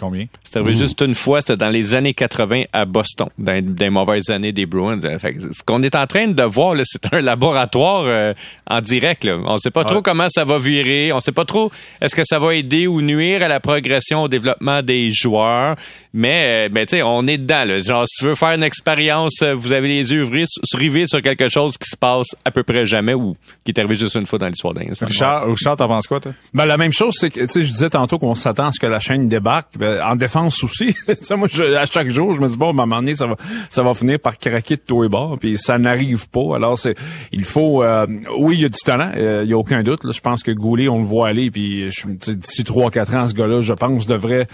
Combien? 0.00 0.26
C'est 0.42 0.58
arrivé 0.58 0.74
juste 0.74 1.00
une 1.02 1.14
fois, 1.14 1.42
c'était 1.42 1.58
dans 1.58 1.68
les 1.68 1.94
années 1.94 2.14
80 2.14 2.64
à 2.72 2.86
Boston, 2.86 3.28
dans 3.38 3.62
des 3.62 3.90
mauvaises 3.90 4.30
années 4.30 4.52
des 4.52 4.64
Bruins. 4.66 4.98
Euh, 5.04 5.18
Fait 5.18 5.34
que 5.34 5.40
ce 5.52 5.62
qu'on 5.62 5.82
est 5.82 5.94
en 5.94 6.06
train 6.06 6.28
de 6.28 6.42
voir, 6.42 6.74
là, 6.74 6.82
c'est 6.84 7.12
un 7.12 7.20
laboratoire 7.22 8.04
euh, 8.06 8.32
en 8.66 8.80
direct. 8.80 9.24
Là. 9.24 9.38
On 9.44 9.54
ne 9.54 9.58
sait 9.58 9.70
pas 9.70 9.84
trop 9.84 10.00
comment 10.00 10.28
ça 10.30 10.44
va 10.44 10.58
virer. 10.58 11.12
On 11.12 11.16
ne 11.16 11.20
sait 11.20 11.30
pas 11.32 11.44
trop 11.44 11.70
est-ce 12.00 12.16
que 12.16 12.24
ça 12.24 12.38
va 12.38 12.54
aider 12.54 12.86
ou 12.86 13.02
nuire 13.02 13.42
à 13.42 13.48
la 13.48 13.60
progression, 13.60 14.22
au 14.22 14.28
développement 14.28 14.82
des 14.82 15.12
joueurs. 15.12 15.76
Mais, 16.14 16.66
euh, 16.66 16.68
ben, 16.70 16.86
tu 16.86 16.96
sais, 16.96 17.02
on 17.02 17.26
est 17.26 17.38
dedans. 17.38 17.64
Là. 17.64 17.78
Genre, 17.78 18.04
si 18.08 18.18
tu 18.18 18.24
veux 18.24 18.34
faire 18.34 18.52
une 18.52 18.62
expérience, 18.62 19.42
vous 19.42 19.72
avez 19.72 19.88
les 19.88 20.12
yeux 20.12 20.24
rivés, 20.24 20.44
rivés 20.74 21.06
sur 21.06 21.20
quelque 21.22 21.48
chose 21.48 21.76
qui 21.78 21.88
se 21.88 21.96
passe 21.96 22.28
à 22.44 22.50
peu 22.50 22.62
près 22.62 22.86
jamais 22.86 23.14
ou 23.14 23.36
qui 23.64 23.72
est 23.72 23.78
arrivé 23.78 23.94
juste 23.94 24.16
une 24.16 24.26
fois 24.26 24.38
dans 24.38 24.48
l'histoire 24.48 24.74
d'un. 24.74 24.84
Richard, 25.02 25.46
Richard 25.46 25.76
t'en 25.76 25.88
penses 25.88 26.06
quoi, 26.06 26.18
toi? 26.18 26.32
Ben, 26.54 26.64
la 26.66 26.76
même 26.76 26.92
chose, 26.92 27.14
c'est 27.18 27.30
que, 27.30 27.40
tu 27.40 27.48
sais, 27.48 27.62
je 27.62 27.72
disais 27.72 27.90
tantôt 27.90 28.18
qu'on 28.18 28.34
s'attend 28.34 28.66
à 28.66 28.72
ce 28.72 28.80
que 28.80 28.86
la 28.86 28.98
chaîne 29.00 29.28
débarque. 29.28 29.68
Ben, 29.82 30.00
en 30.00 30.14
défense 30.14 30.62
aussi. 30.62 30.94
Moi, 31.36 31.48
je- 31.52 31.74
à 31.74 31.86
chaque 31.86 32.08
jour, 32.08 32.32
je 32.34 32.40
me 32.40 32.46
dis, 32.46 32.56
bon, 32.56 32.72
ben, 32.72 32.80
à 32.80 32.82
un 32.84 32.86
moment 32.86 33.00
donné, 33.02 33.16
ça 33.16 33.26
va, 33.26 33.34
ça 33.68 33.82
va 33.82 33.94
finir 33.94 34.20
par 34.20 34.38
craquer 34.38 34.76
de 34.76 34.82
tous 34.86 35.02
les 35.02 35.08
bords, 35.08 35.38
puis 35.40 35.58
ça 35.58 35.76
n'arrive 35.76 36.28
pas. 36.28 36.54
Alors, 36.54 36.78
c'est, 36.78 36.94
il 37.32 37.44
faut, 37.44 37.82
euh, 37.82 38.06
oui, 38.38 38.54
il 38.58 38.60
y 38.62 38.64
a 38.64 38.68
du 38.68 38.78
talent, 38.78 39.10
euh, 39.16 39.42
il 39.44 39.50
y 39.50 39.54
a 39.54 39.58
aucun 39.58 39.82
doute. 39.82 40.04
Là, 40.04 40.12
je 40.14 40.20
pense 40.20 40.44
que 40.44 40.52
Goulet, 40.52 40.88
on 40.88 40.98
le 40.98 41.04
voit 41.04 41.26
aller, 41.26 41.50
puis 41.50 41.88
d'ici 42.16 42.62
trois, 42.62 42.92
quatre 42.92 43.14
ans, 43.16 43.26
ce 43.26 43.34
gars-là, 43.34 43.60
je 43.60 43.72
pense, 43.72 44.06
devrait, 44.06 44.46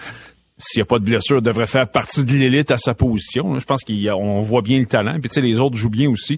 s'il 0.56 0.80
n'y 0.80 0.82
a 0.82 0.86
pas 0.86 0.98
de 0.98 1.04
blessure, 1.04 1.42
devrait 1.42 1.66
faire 1.66 1.86
partie 1.88 2.24
de 2.24 2.32
l'élite 2.32 2.70
à 2.70 2.78
sa 2.78 2.94
position. 2.94 3.58
Je 3.58 3.64
pense 3.66 3.84
qu'on 3.84 4.40
voit 4.40 4.62
bien 4.62 4.78
le 4.80 4.86
talent. 4.86 5.12
Puis 5.20 5.28
tu 5.28 5.34
sais, 5.34 5.40
les 5.40 5.60
autres 5.60 5.76
jouent 5.76 5.90
bien 5.90 6.08
aussi. 6.10 6.36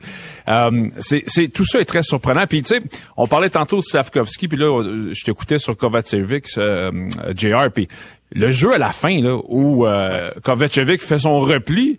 Euh, 0.48 0.88
c'est, 0.98 1.22
c'est- 1.26 1.48
tout 1.48 1.64
ça 1.64 1.80
est 1.80 1.84
très 1.86 2.02
surprenant. 2.02 2.44
Puis 2.48 2.60
tu 2.62 2.74
sais, 2.74 2.82
on 3.16 3.26
parlait 3.28 3.48
tantôt 3.50 3.76
de 3.76 3.82
Slavkovski, 3.82 4.48
puis 4.48 4.58
là, 4.58 4.66
euh, 4.82 5.10
je 5.12 5.24
t'écoutais 5.24 5.58
sur 5.58 5.76
Kovacevic, 5.76 6.46
euh, 6.58 6.90
JR, 7.36 7.70
puis 7.72 7.88
le 8.32 8.50
jeu 8.50 8.72
à 8.74 8.78
la 8.78 8.92
fin, 8.92 9.20
là, 9.20 9.38
où 9.48 9.86
euh, 9.86 10.30
Kovacevic 10.42 11.02
fait 11.02 11.18
son 11.18 11.40
repli, 11.40 11.98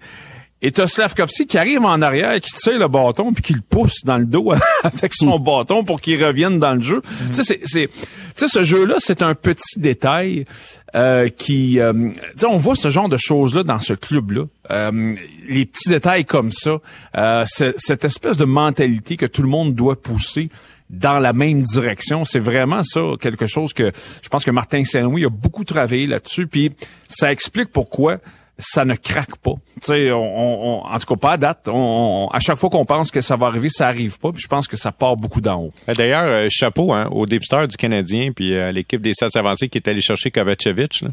et 0.64 0.72
t'as 0.72 0.86
Slavkovski 0.86 1.48
qui 1.48 1.58
arrive 1.58 1.84
en 1.84 2.02
arrière, 2.04 2.40
qui 2.40 2.52
tire 2.54 2.78
le 2.78 2.88
bâton, 2.88 3.34
puis 3.34 3.42
qui 3.42 3.54
le 3.54 3.62
pousse 3.68 4.04
dans 4.06 4.18
le 4.20 4.26
dos 4.28 4.54
avec 4.84 5.14
son 5.16 5.40
bâton 5.40 5.84
pour 5.84 6.00
qu'il 6.02 6.24
revienne 6.24 6.60
dans 6.60 6.76
le 6.76 6.82
jeu. 6.82 7.02
Tu 7.30 7.34
sais, 7.34 7.44
c'est, 7.44 7.60
c'est, 7.66 7.88
tu 7.88 7.98
sais, 8.36 8.48
ce 8.48 8.62
jeu-là, 8.64 8.96
c'est 9.00 9.24
un 9.24 9.34
petit 9.34 9.80
détail 9.80 10.46
euh, 10.94 11.30
qui... 11.30 11.80
euh, 11.80 11.92
tu 11.94 12.20
sais, 12.38 12.46
on 12.46 12.58
voit 12.58 12.76
ce 12.76 12.92
genre 12.92 13.10
de 13.10 13.18
choses-là 13.18 13.64
dans 13.64 13.80
ce 13.80 13.94
club-là. 13.94 14.44
Euh, 14.70 15.16
les 15.50 15.66
petits 15.66 15.90
détails 15.90 16.26
comme 16.26 16.52
ça, 16.52 16.78
euh, 17.18 17.44
c'est- 17.48 17.74
cette 17.78 18.06
espèce 18.06 18.38
de 18.38 18.46
mentalité 18.46 19.18
que 19.18 19.26
tout 19.26 19.42
le 19.42 19.50
monde 19.50 19.74
doit 19.74 20.00
pousser 20.00 20.50
dans 20.92 21.18
la 21.20 21.34
même 21.34 21.62
direction. 21.62 22.26
C'est 22.26 22.40
vraiment 22.40 22.84
ça, 22.84 23.02
quelque 23.20 23.48
chose 23.48 23.74
que 23.74 23.92
je 24.22 24.30
pense 24.30 24.46
que 24.46 24.52
Martin 24.52 24.84
Saint-Louis 24.84 25.26
a 25.26 25.30
beaucoup 25.30 25.64
travaillé 25.64 26.06
là-dessus, 26.06 26.46
puis 26.48 26.72
ça 27.08 27.32
explique 27.32 27.72
pourquoi 27.72 28.18
ça 28.64 28.86
ne 28.86 28.94
craque 28.94 29.38
pas. 29.38 29.54
On, 29.90 30.12
on- 30.14 30.84
en 30.86 31.00
tout 31.00 31.08
cas 31.08 31.16
pas 31.20 31.32
à 31.32 31.38
date. 31.38 31.68
On, 31.68 31.74
on- 31.74 32.28
à 32.28 32.40
chaque 32.40 32.58
fois 32.58 32.70
qu'on 32.70 32.86
pense 32.86 33.10
que 33.10 33.20
ça 33.22 33.36
va 33.36 33.48
arriver, 33.48 33.70
ça 33.70 33.88
arrive 33.88 34.20
pas. 34.20 34.32
Puis 34.32 34.42
je 34.44 34.48
pense 34.48 34.68
que 34.68 34.78
ça 34.78 34.92
part 34.92 35.16
beaucoup 35.18 35.42
d'en 35.42 35.64
haut. 35.64 35.74
Euh, 35.90 35.94
D'ailleurs, 35.94 36.26
euh, 36.26 36.48
chapeau 36.52 36.94
hein, 36.94 37.08
au 37.12 37.26
débuteur 37.26 37.68
du 37.68 37.76
Canadien 37.76 38.32
puis 38.36 38.54
euh, 38.54 38.68
à 38.68 38.72
l'équipe 38.72 39.02
des 39.02 39.14
Stats 39.16 39.30
avancés 39.40 39.68
qui 39.68 39.80
est 39.80 39.88
allé 39.88 40.02
chercher 40.02 40.30
Kovacevic. 40.30 41.02
là. 41.02 41.10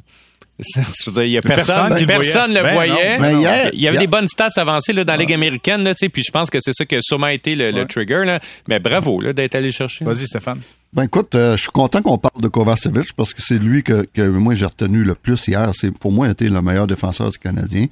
Il 0.59 1.29
y 1.29 1.39
a 1.39 1.41
personne, 1.43 1.89
personne 1.89 2.07
personne 2.07 2.55
le 2.55 2.61
voyait. 2.61 3.19
Ben 3.19 3.33
non. 3.33 3.41
Ben, 3.41 3.41
hier- 3.41 3.71
il 3.73 3.81
y 3.81 3.89
avait 3.89 3.99
des 3.99 4.07
bonnes 4.09 4.29
stats 4.29 4.49
avancées 4.57 4.93
là, 4.93 5.05
dans 5.05 5.13
la 5.13 5.19
Ligue 5.19 5.33
américaine, 5.33 5.83
là, 5.85 5.95
tu 5.95 5.99
sais, 6.01 6.09
puis 6.09 6.23
je 6.27 6.33
pense 6.33 6.51
que 6.51 6.59
c'est 6.61 6.73
ça 6.73 6.85
qui 6.85 6.97
a 6.97 7.01
sûrement 7.01 7.29
été 7.29 7.55
le, 7.55 7.71
le 7.71 7.85
trigger. 7.87 8.25
Là. 8.25 8.39
Mais 8.69 8.79
bravo 8.81 9.21
là, 9.21 9.33
d'être 9.33 9.55
allé 9.55 9.71
chercher. 9.71 10.05
Vas-y, 10.05 10.27
Stéphane. 10.27 10.61
Ben 10.95 11.03
écoute, 11.03 11.35
euh, 11.35 11.53
je 11.53 11.63
suis 11.63 11.71
content 11.71 12.01
qu'on 12.01 12.17
parle 12.17 12.41
de 12.41 12.49
Kovacevic 12.49 13.13
parce 13.13 13.35
que 13.35 13.43
c'est 13.43 13.59
lui 13.59 13.83
que, 13.83 14.07
que 14.15 14.23
moi 14.27 14.55
j'ai 14.55 14.65
retenu 14.65 15.05
le 15.05 15.15
plus 15.15 15.47
hier. 15.47 15.71
C'est 15.75 15.91
pour 15.91 16.13
moi 16.13 16.31
été 16.31 16.49
le 16.49 16.63
meilleur 16.63 16.87
défenseur 16.87 17.31
du 17.31 17.39
Canadien. 17.39 17.87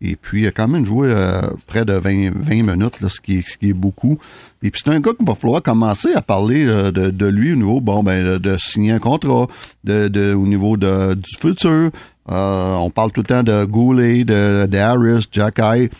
Et 0.00 0.16
puis 0.16 0.42
il 0.42 0.46
a 0.46 0.50
quand 0.50 0.66
même 0.66 0.86
joué 0.86 1.10
euh, 1.10 1.42
près 1.66 1.84
de 1.84 1.92
20, 1.92 2.30
20 2.34 2.76
minutes, 2.76 3.02
là, 3.02 3.10
ce, 3.10 3.20
qui 3.20 3.42
ce 3.42 3.58
qui 3.58 3.70
est 3.70 3.74
beaucoup. 3.74 4.18
Et 4.62 4.70
puis 4.70 4.80
c'est 4.82 4.90
un 4.90 5.00
gars 5.00 5.12
qu'il 5.12 5.26
va 5.26 5.34
falloir 5.34 5.62
commencer 5.62 6.14
à 6.14 6.22
parler 6.22 6.64
euh, 6.66 6.90
de, 6.90 7.10
de 7.10 7.26
lui 7.26 7.52
au 7.52 7.56
niveau 7.56 7.82
bon 7.82 8.02
ben 8.02 8.24
de, 8.24 8.38
de 8.38 8.56
signer 8.56 8.92
un 8.92 8.98
contrat, 8.98 9.46
de, 9.84 10.08
de 10.08 10.32
au 10.32 10.46
niveau 10.46 10.78
de, 10.78 11.12
du 11.12 11.30
futur. 11.38 11.90
Euh, 12.30 12.74
on 12.76 12.88
parle 12.88 13.12
tout 13.12 13.20
le 13.20 13.26
temps 13.26 13.42
de 13.42 13.66
Goulet, 13.66 14.24
de, 14.24 14.64
de 14.64 14.78
Harris, 14.78 15.26
Jack 15.30 15.58
Eye. 15.58 15.90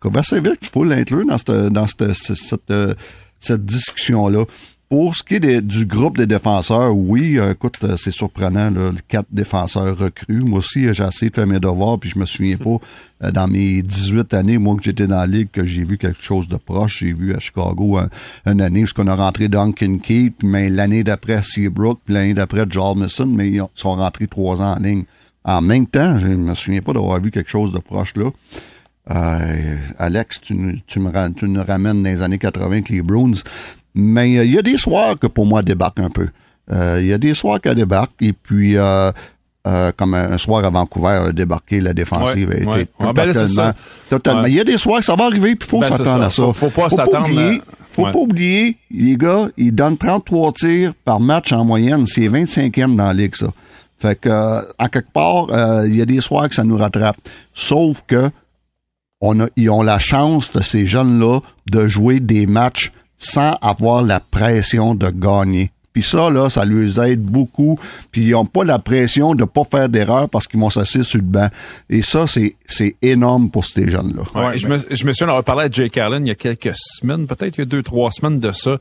Kovacevic, 0.00 0.58
il 0.60 0.68
faut 0.72 0.82
l'inclure 0.82 1.24
dans 1.24 1.38
cette, 1.38 1.50
dans 1.50 1.86
cette, 1.86 2.14
cette, 2.14 2.72
cette 3.38 3.64
discussion-là. 3.64 4.44
Pour 4.90 5.16
ce 5.16 5.22
qui 5.24 5.34
est 5.36 5.60
du 5.62 5.86
groupe 5.86 6.18
des 6.18 6.26
défenseurs, 6.26 6.94
oui, 6.96 7.38
euh, 7.38 7.52
écoute, 7.52 7.76
euh, 7.82 7.96
c'est 7.96 8.10
surprenant, 8.12 8.70
là, 8.70 8.90
les 8.92 9.00
quatre 9.08 9.26
défenseurs 9.32 9.96
recrues. 9.98 10.40
Moi 10.46 10.58
aussi, 10.58 10.86
euh, 10.86 10.92
j'ai 10.92 11.02
essayé 11.04 11.30
de 11.30 11.34
faire 11.34 11.46
mes 11.46 11.58
devoirs, 11.58 11.98
puis 11.98 12.10
je 12.10 12.18
me 12.18 12.26
souviens 12.26 12.56
pas, 12.58 12.76
euh, 13.24 13.30
dans 13.32 13.48
mes 13.48 13.82
18 13.82 14.34
années, 14.34 14.58
moi, 14.58 14.76
que 14.76 14.82
j'étais 14.84 15.06
dans 15.06 15.16
la 15.16 15.26
ligue, 15.26 15.48
que 15.50 15.64
j'ai 15.64 15.82
vu 15.84 15.96
quelque 15.98 16.22
chose 16.22 16.48
de 16.48 16.56
proche. 16.56 16.98
J'ai 17.00 17.12
vu 17.12 17.34
à 17.34 17.40
Chicago 17.40 17.98
un- 17.98 18.08
une 18.46 18.60
année 18.60 18.84
où 18.84 18.86
on 18.98 19.06
a 19.08 19.14
rentré 19.16 19.48
Duncan 19.48 19.98
Keith, 19.98 20.36
mais 20.44 20.68
l'année 20.68 21.02
d'après 21.02 21.40
Seabrook, 21.42 22.00
puis 22.04 22.14
l'année 22.14 22.34
d'après 22.34 22.64
Jarmison, 22.68 23.26
mais 23.26 23.48
ils 23.50 23.62
ont- 23.62 23.70
sont 23.74 23.96
rentrés 23.96 24.28
trois 24.28 24.60
ans 24.62 24.76
en 24.76 24.80
ligne. 24.80 25.04
En 25.44 25.60
même 25.60 25.86
temps, 25.86 26.18
je 26.18 26.28
me 26.28 26.54
souviens 26.54 26.82
pas 26.82 26.92
d'avoir 26.92 27.20
vu 27.20 27.30
quelque 27.30 27.50
chose 27.50 27.72
de 27.72 27.78
proche 27.78 28.14
là. 28.16 28.30
Euh, 29.10 29.76
Alex, 29.98 30.40
tu, 30.40 30.56
tu, 30.86 31.00
me, 31.00 31.10
tu 31.34 31.44
nous 31.46 31.62
ramènes 31.62 32.02
dans 32.02 32.08
les 32.08 32.22
années 32.22 32.38
80 32.38 32.66
avec 32.66 32.88
les 32.88 33.02
Bruins. 33.02 33.32
Mais 33.94 34.38
euh, 34.38 34.44
il 34.44 34.52
y 34.52 34.58
a 34.58 34.62
des 34.62 34.76
soirs 34.76 35.18
que 35.18 35.26
pour 35.26 35.46
moi 35.46 35.62
débarque 35.62 36.00
un 36.00 36.10
peu. 36.10 36.28
Euh, 36.72 36.98
Il 37.00 37.06
y 37.06 37.12
a 37.12 37.18
des 37.18 37.34
soirs 37.34 37.60
qu'elle 37.60 37.74
débarque 37.76 38.12
et 38.20 38.32
puis 38.32 38.76
euh, 38.76 39.12
comme 39.96 40.14
un, 40.14 40.36
soir 40.38 40.64
à 40.64 40.70
Vancouver, 40.70 41.30
débarquer 41.32 41.80
la 41.80 41.92
défensive 41.94 42.48
Ouais, 42.48 42.54
a 42.56 42.58
été 42.58 42.66
ouais. 42.68 42.88
Ah, 42.98 43.12
ben 43.12 43.26
totalement, 43.32 43.48
ça. 43.48 43.74
totalement. 44.10 44.42
Ouais. 44.42 44.50
Il 44.50 44.56
y 44.56 44.60
a 44.60 44.64
des 44.64 44.78
soirs 44.78 44.98
que 45.00 45.04
ça 45.04 45.14
va 45.14 45.24
arriver 45.24 45.54
puis 45.56 45.66
il 45.66 45.70
faut 45.70 45.80
Ben, 45.80 45.88
s'attendre 45.88 46.24
à 46.24 46.30
ça. 46.30 46.42
Faut- 46.42 46.52
faut 46.52 46.70
pas 46.70 46.88
s'attendre 46.90 47.24
oublier, 47.30 47.60
à- 47.60 47.74
faut 47.92 48.04
pas 48.04 48.18
oublier, 48.18 48.76
les 48.90 49.16
gars, 49.16 49.48
ils 49.56 49.72
donnent 49.74 49.96
33 49.96 50.52
tirs 50.52 50.92
par 51.04 51.20
match 51.20 51.52
en 51.52 51.64
moyenne. 51.64 52.06
C'est 52.06 52.28
25e 52.28 52.96
dans 52.96 53.06
la 53.06 53.12
ligue, 53.12 53.34
ça. 53.36 53.46
Fait 53.98 54.18
que, 54.18 54.28
euh, 54.28 54.60
à 54.78 54.88
quelque 54.88 55.12
part, 55.12 55.46
euh, 55.50 55.86
il 55.86 55.94
y 55.96 56.02
a 56.02 56.04
des 56.06 56.20
soirs 56.20 56.48
que 56.48 56.54
ça 56.54 56.64
nous 56.64 56.76
rattrape. 56.76 57.16
Sauf 57.52 58.02
que, 58.06 58.30
on 59.20 59.38
a, 59.40 59.46
ils 59.56 59.70
ont 59.70 59.82
la 59.82 59.98
chance 59.98 60.50
de 60.52 60.60
ces 60.60 60.86
jeunes-là 60.86 61.40
de 61.70 61.86
jouer 61.86 62.20
des 62.20 62.46
matchs 62.46 62.90
sans 63.18 63.52
avoir 63.62 64.02
la 64.02 64.20
pression 64.20 64.94
de 64.94 65.08
gagner. 65.10 65.70
Puis 65.94 66.02
ça, 66.02 66.28
là, 66.28 66.50
ça 66.50 66.64
les 66.64 67.00
aide 67.00 67.22
beaucoup. 67.22 67.78
Puis 68.10 68.22
ils 68.22 68.30
n'ont 68.32 68.44
pas 68.44 68.64
la 68.64 68.80
pression 68.80 69.34
de 69.34 69.44
pas 69.44 69.62
faire 69.62 69.88
d'erreur 69.88 70.28
parce 70.28 70.48
qu'ils 70.48 70.58
vont 70.58 70.68
s'asseoir 70.68 71.04
sur 71.04 71.18
le 71.18 71.24
banc. 71.24 71.48
Et 71.88 72.02
ça, 72.02 72.26
c'est, 72.26 72.56
c'est 72.66 72.96
énorme 73.00 73.48
pour 73.48 73.64
ces 73.64 73.88
jeunes-là. 73.88 74.22
Ouais, 74.34 74.58
je, 74.58 74.66
me, 74.66 74.76
je 74.76 75.06
me 75.06 75.12
souviens, 75.12 75.34
on 75.34 75.38
a 75.38 75.42
parlé 75.44 75.64
à 75.66 75.70
Jake 75.70 75.96
Allen 75.96 76.26
il 76.26 76.28
y 76.28 76.32
a 76.32 76.34
quelques 76.34 76.74
semaines, 76.74 77.28
peut-être 77.28 77.56
il 77.56 77.60
y 77.60 77.62
a 77.62 77.66
deux, 77.66 77.84
trois 77.84 78.10
semaines 78.10 78.40
de 78.40 78.50
ça 78.50 78.76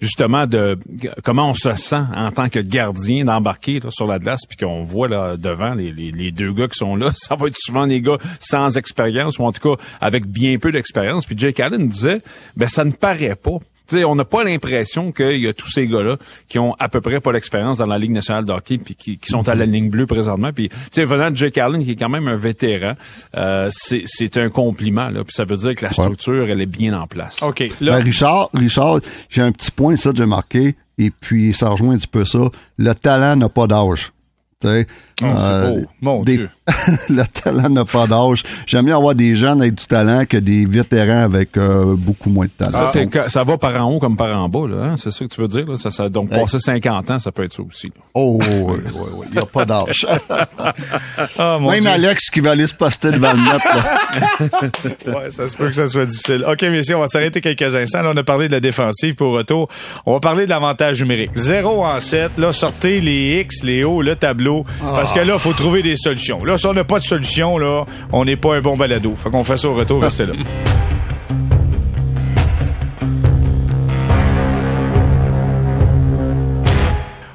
justement 0.00 0.48
de 0.48 0.76
comment 1.22 1.50
on 1.50 1.54
se 1.54 1.72
sent 1.74 2.02
en 2.14 2.32
tant 2.32 2.48
que 2.48 2.58
gardien 2.58 3.24
d'embarquer 3.24 3.78
sur 3.90 4.08
la 4.08 4.18
glace 4.18 4.40
puis 4.48 4.56
qu'on 4.56 4.82
voit 4.82 5.06
là 5.06 5.36
devant 5.36 5.74
les, 5.74 5.92
les, 5.92 6.10
les, 6.10 6.32
deux 6.32 6.52
gars 6.52 6.66
qui 6.66 6.76
sont 6.76 6.96
là 6.96 7.12
ça 7.14 7.36
va 7.36 7.46
être 7.46 7.56
souvent 7.56 7.86
des 7.86 8.00
gars 8.00 8.18
sans 8.40 8.76
expérience 8.76 9.38
ou 9.38 9.44
en 9.44 9.52
tout 9.52 9.76
cas 9.76 9.82
avec 10.00 10.26
bien 10.26 10.58
peu 10.58 10.72
d'expérience 10.72 11.24
puis 11.24 11.38
Jake 11.38 11.60
Allen 11.60 11.86
disait 11.86 12.20
ben 12.56 12.66
ça 12.66 12.84
ne 12.84 12.90
paraît 12.90 13.36
pas 13.36 13.58
on 14.04 14.14
n'a 14.14 14.24
pas 14.24 14.44
l'impression 14.44 15.12
qu'il 15.12 15.40
y 15.40 15.48
a 15.48 15.52
tous 15.52 15.70
ces 15.70 15.86
gars-là 15.86 16.16
qui 16.48 16.58
ont 16.58 16.74
à 16.78 16.88
peu 16.88 17.00
près 17.00 17.20
pas 17.20 17.32
l'expérience 17.32 17.78
dans 17.78 17.86
la 17.86 17.98
Ligue 17.98 18.12
nationale 18.12 18.44
de 18.44 18.52
hockey 18.52 18.78
puis 18.78 18.94
qui, 18.94 19.18
sont 19.24 19.48
à 19.48 19.54
la 19.54 19.66
ligne 19.66 19.90
bleue 19.90 20.06
présentement. 20.06 20.52
Puis, 20.52 20.70
venant 20.96 21.30
de 21.30 21.36
Jake 21.36 21.58
Allen, 21.58 21.82
qui 21.82 21.92
est 21.92 21.96
quand 21.96 22.08
même 22.08 22.28
un 22.28 22.36
vétéran, 22.36 22.94
euh, 23.36 23.68
c'est 23.70 24.36
un 24.36 24.48
compliment. 24.48 25.08
Là, 25.08 25.24
puis 25.24 25.34
ça 25.34 25.44
veut 25.44 25.56
dire 25.56 25.74
que 25.74 25.84
la 25.84 25.92
structure, 25.92 26.48
elle 26.48 26.60
est 26.60 26.66
bien 26.66 26.98
en 26.98 27.06
place. 27.06 27.42
OK. 27.42 27.62
Ben, 27.80 28.02
Richard, 28.02 28.50
Richard 28.54 29.00
j'ai 29.28 29.42
un 29.42 29.52
petit 29.52 29.70
point, 29.70 29.96
ça, 29.96 30.10
j'ai 30.14 30.26
marqué, 30.26 30.76
et 30.98 31.10
puis 31.10 31.52
ça 31.52 31.70
rejoint 31.70 31.94
un 31.94 31.98
petit 31.98 32.08
peu 32.08 32.24
ça. 32.24 32.50
Le 32.78 32.94
talent 32.94 33.36
n'a 33.36 33.48
pas 33.48 33.66
d'âge. 33.66 34.12
Oh, 34.64 35.24
euh, 35.24 35.82
Mon 36.00 36.22
Dieu. 36.22 36.50
le 37.10 37.24
talent 37.24 37.68
n'a 37.68 37.84
pas 37.84 38.06
d'âge. 38.06 38.44
J'aime 38.66 38.84
bien 38.84 38.96
avoir 38.96 39.16
des 39.16 39.34
jeunes 39.34 39.60
avec 39.60 39.74
du 39.74 39.84
talent 39.86 40.24
que 40.24 40.36
des 40.36 40.64
vétérans 40.64 41.24
avec 41.24 41.56
euh, 41.56 41.96
beaucoup 41.96 42.30
moins 42.30 42.46
de 42.46 42.64
talent. 42.64 42.86
Ça, 42.86 43.28
ça 43.28 43.44
va 43.44 43.58
par 43.58 43.84
en 43.84 43.90
haut 43.90 43.98
comme 43.98 44.16
par 44.16 44.36
en 44.36 44.48
bas, 44.48 44.68
là. 44.68 44.84
Hein? 44.84 44.94
C'est 44.96 45.10
ça 45.10 45.24
que 45.24 45.30
tu 45.34 45.40
veux 45.40 45.48
dire, 45.48 45.66
là? 45.66 45.76
Ça, 45.76 45.90
ça, 45.90 46.08
donc, 46.08 46.30
passer 46.30 46.60
50 46.60 47.10
ans, 47.10 47.18
ça 47.18 47.32
peut 47.32 47.42
être 47.42 47.52
ça 47.52 47.62
aussi. 47.62 47.92
Oh, 48.14 48.38
oui, 48.40 48.46
oui, 48.54 49.08
oui. 49.14 49.26
Il 49.30 49.32
n'y 49.32 49.38
a 49.38 49.46
pas 49.46 49.64
d'âge. 49.64 50.06
oh, 51.40 51.58
Même 51.68 51.86
Alex 51.88 52.30
qui 52.30 52.38
va 52.38 52.52
aller 52.52 52.68
se 52.68 52.74
poster 52.74 53.10
devant 53.10 53.32
le 53.32 53.40
net, 53.40 53.62
là. 53.64 55.18
ouais, 55.18 55.30
ça 55.30 55.48
se 55.48 55.56
peut 55.56 55.66
que 55.66 55.74
ça 55.74 55.88
soit 55.88 56.06
difficile. 56.06 56.44
OK, 56.48 56.62
messieurs, 56.62 56.96
on 56.96 57.00
va 57.00 57.08
s'arrêter 57.08 57.40
quelques 57.40 57.74
instants. 57.74 58.02
Là, 58.02 58.12
on 58.14 58.16
a 58.16 58.22
parlé 58.22 58.46
de 58.46 58.52
la 58.52 58.60
défensive 58.60 59.16
pour 59.16 59.32
retour. 59.32 59.68
On 60.06 60.12
va 60.12 60.20
parler 60.20 60.44
de 60.44 60.50
l'avantage 60.50 61.00
numérique. 61.00 61.32
0 61.34 61.84
en 61.84 61.98
7. 61.98 62.38
Là, 62.38 62.52
sortez 62.52 63.00
les 63.00 63.40
X, 63.40 63.64
les 63.64 63.82
O, 63.82 64.00
le 64.00 64.14
tableau. 64.14 64.64
Parce 64.80 65.10
que 65.10 65.18
là, 65.18 65.34
il 65.34 65.40
faut 65.40 65.54
trouver 65.54 65.82
des 65.82 65.96
solutions. 65.96 66.44
Là, 66.44 66.51
si 66.56 66.66
on 66.66 66.74
n'a 66.74 66.84
pas 66.84 66.98
de 66.98 67.04
solution, 67.04 67.58
là, 67.58 67.84
on 68.12 68.24
n'est 68.24 68.36
pas 68.36 68.54
un 68.56 68.60
bon 68.60 68.76
balado. 68.76 69.14
Fait 69.16 69.30
qu'on 69.30 69.44
fait 69.44 69.56
ça 69.56 69.68
au 69.68 69.74
retour, 69.74 70.02
restez 70.02 70.26
là. 70.26 70.32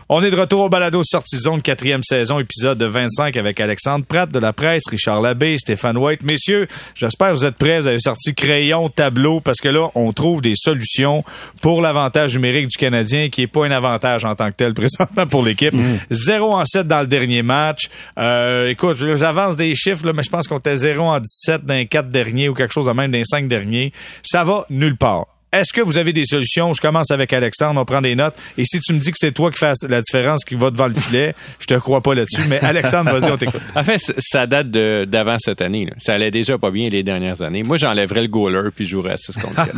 On 0.10 0.24
est 0.24 0.32
de 0.32 0.40
retour 0.40 0.62
au 0.62 0.70
balado 0.70 1.02
Sortie 1.04 1.36
Zone, 1.36 1.62
quatrième 1.62 2.02
saison, 2.02 2.40
épisode 2.40 2.78
de 2.78 2.86
25 2.86 3.36
avec 3.36 3.60
Alexandre 3.60 4.06
Pratt 4.06 4.32
de 4.32 4.40
la 4.40 4.54
presse, 4.54 4.84
Richard 4.90 5.20
Labbé, 5.20 5.58
Stéphane 5.58 5.98
White. 5.98 6.24
Messieurs, 6.24 6.70
j'espère 6.96 7.34
que 7.34 7.34
vous 7.34 7.46
êtes 7.46 7.58
prêts. 7.58 7.82
Vous 7.82 7.88
avez 7.88 8.00
sorti 8.00 8.34
crayon, 8.34 8.88
tableau, 8.88 9.42
parce 9.42 9.60
que 9.60 9.68
là, 9.68 9.90
on 9.96 10.14
trouve 10.14 10.42
des 10.42 10.54
solutions 10.56 11.26
pour 11.62 11.82
l'avantage 11.82 12.36
numérique 12.36 12.70
du 12.70 12.78
Canadien, 12.78 13.28
qui 13.28 13.42
est 13.42 13.48
pas 13.48 13.66
un 13.66 13.72
avantage 13.72 14.24
en 14.24 14.34
tant 14.34 14.50
que 14.50 14.56
tel 14.56 14.74
présentement 14.74 15.28
pour 15.28 15.44
l'équipe. 15.44 15.76
0 16.10 16.52
mm. 16.52 16.54
en 16.54 16.64
7 16.64 16.88
dans 16.88 17.02
le 17.02 17.08
dernier 17.08 17.44
match. 17.44 17.90
Euh, 18.18 18.68
écoute, 18.68 18.96
j'avance 19.16 19.58
des 19.58 19.76
chiffres, 19.76 20.06
là, 20.06 20.14
mais 20.14 20.24
je 20.24 20.30
pense 20.30 20.48
qu'on 20.48 20.60
était 20.60 20.78
0 20.78 21.04
en 21.04 21.20
17 21.20 21.66
dans 21.66 21.74
les 21.74 21.86
4 21.86 22.08
derniers 22.08 22.48
ou 22.48 22.54
quelque 22.54 22.74
chose 22.74 22.86
de 22.86 22.92
même 22.94 23.12
dans 23.12 23.18
les 23.18 23.26
5 23.26 23.50
derniers. 23.50 23.92
Ça 24.24 24.46
va 24.46 24.66
nulle 24.70 24.96
part. 24.96 25.26
Est-ce 25.58 25.74
que 25.74 25.82
vous 25.82 25.98
avez 25.98 26.14
des 26.14 26.26
solutions? 26.26 26.72
Je 26.74 26.82
commence 26.82 27.10
avec 27.10 27.34
Alexandre, 27.34 27.82
on 27.82 27.86
prend 27.86 28.02
des 28.02 28.14
notes. 28.16 28.36
Et 28.60 28.66
si 28.66 28.80
tu 28.80 28.94
me 28.94 29.00
dis 29.00 29.12
que 29.12 29.18
c'est 29.18 29.32
toi 29.32 29.50
qui 29.50 29.58
fais 29.58 29.74
la 29.90 30.02
différence, 30.02 30.46
qui 30.46 30.54
va 30.54 30.70
devant 30.70 30.88
le 30.88 30.94
filet, 30.94 31.34
je 31.60 31.66
te 31.66 31.74
crois 31.74 32.02
pas 32.02 32.14
là-dessus. 32.14 32.44
Mais 32.48 32.60
Alexandre, 32.60 33.12
vas-y, 33.12 33.32
on 33.32 33.38
t'écoute. 33.38 33.62
En 33.76 33.84
fait, 33.84 34.00
ça 34.20 34.46
date 34.46 34.70
d'avant 34.70 35.38
cette 35.40 35.62
année. 35.62 35.90
Ça 35.98 36.14
allait 36.14 36.30
déjà 36.30 36.60
pas 36.60 36.70
bien 36.70 36.90
les 36.90 37.02
dernières 37.02 37.42
années. 37.42 37.64
Moi, 37.64 37.78
j'enlèverais 37.78 38.22
le 38.22 38.28
goaler 38.28 38.70
puis 38.76 38.86
je 38.86 38.92
jouerais 38.92 39.14
à 39.14 39.18
6 39.18 39.38
contre 39.38 39.56
4. 39.56 39.76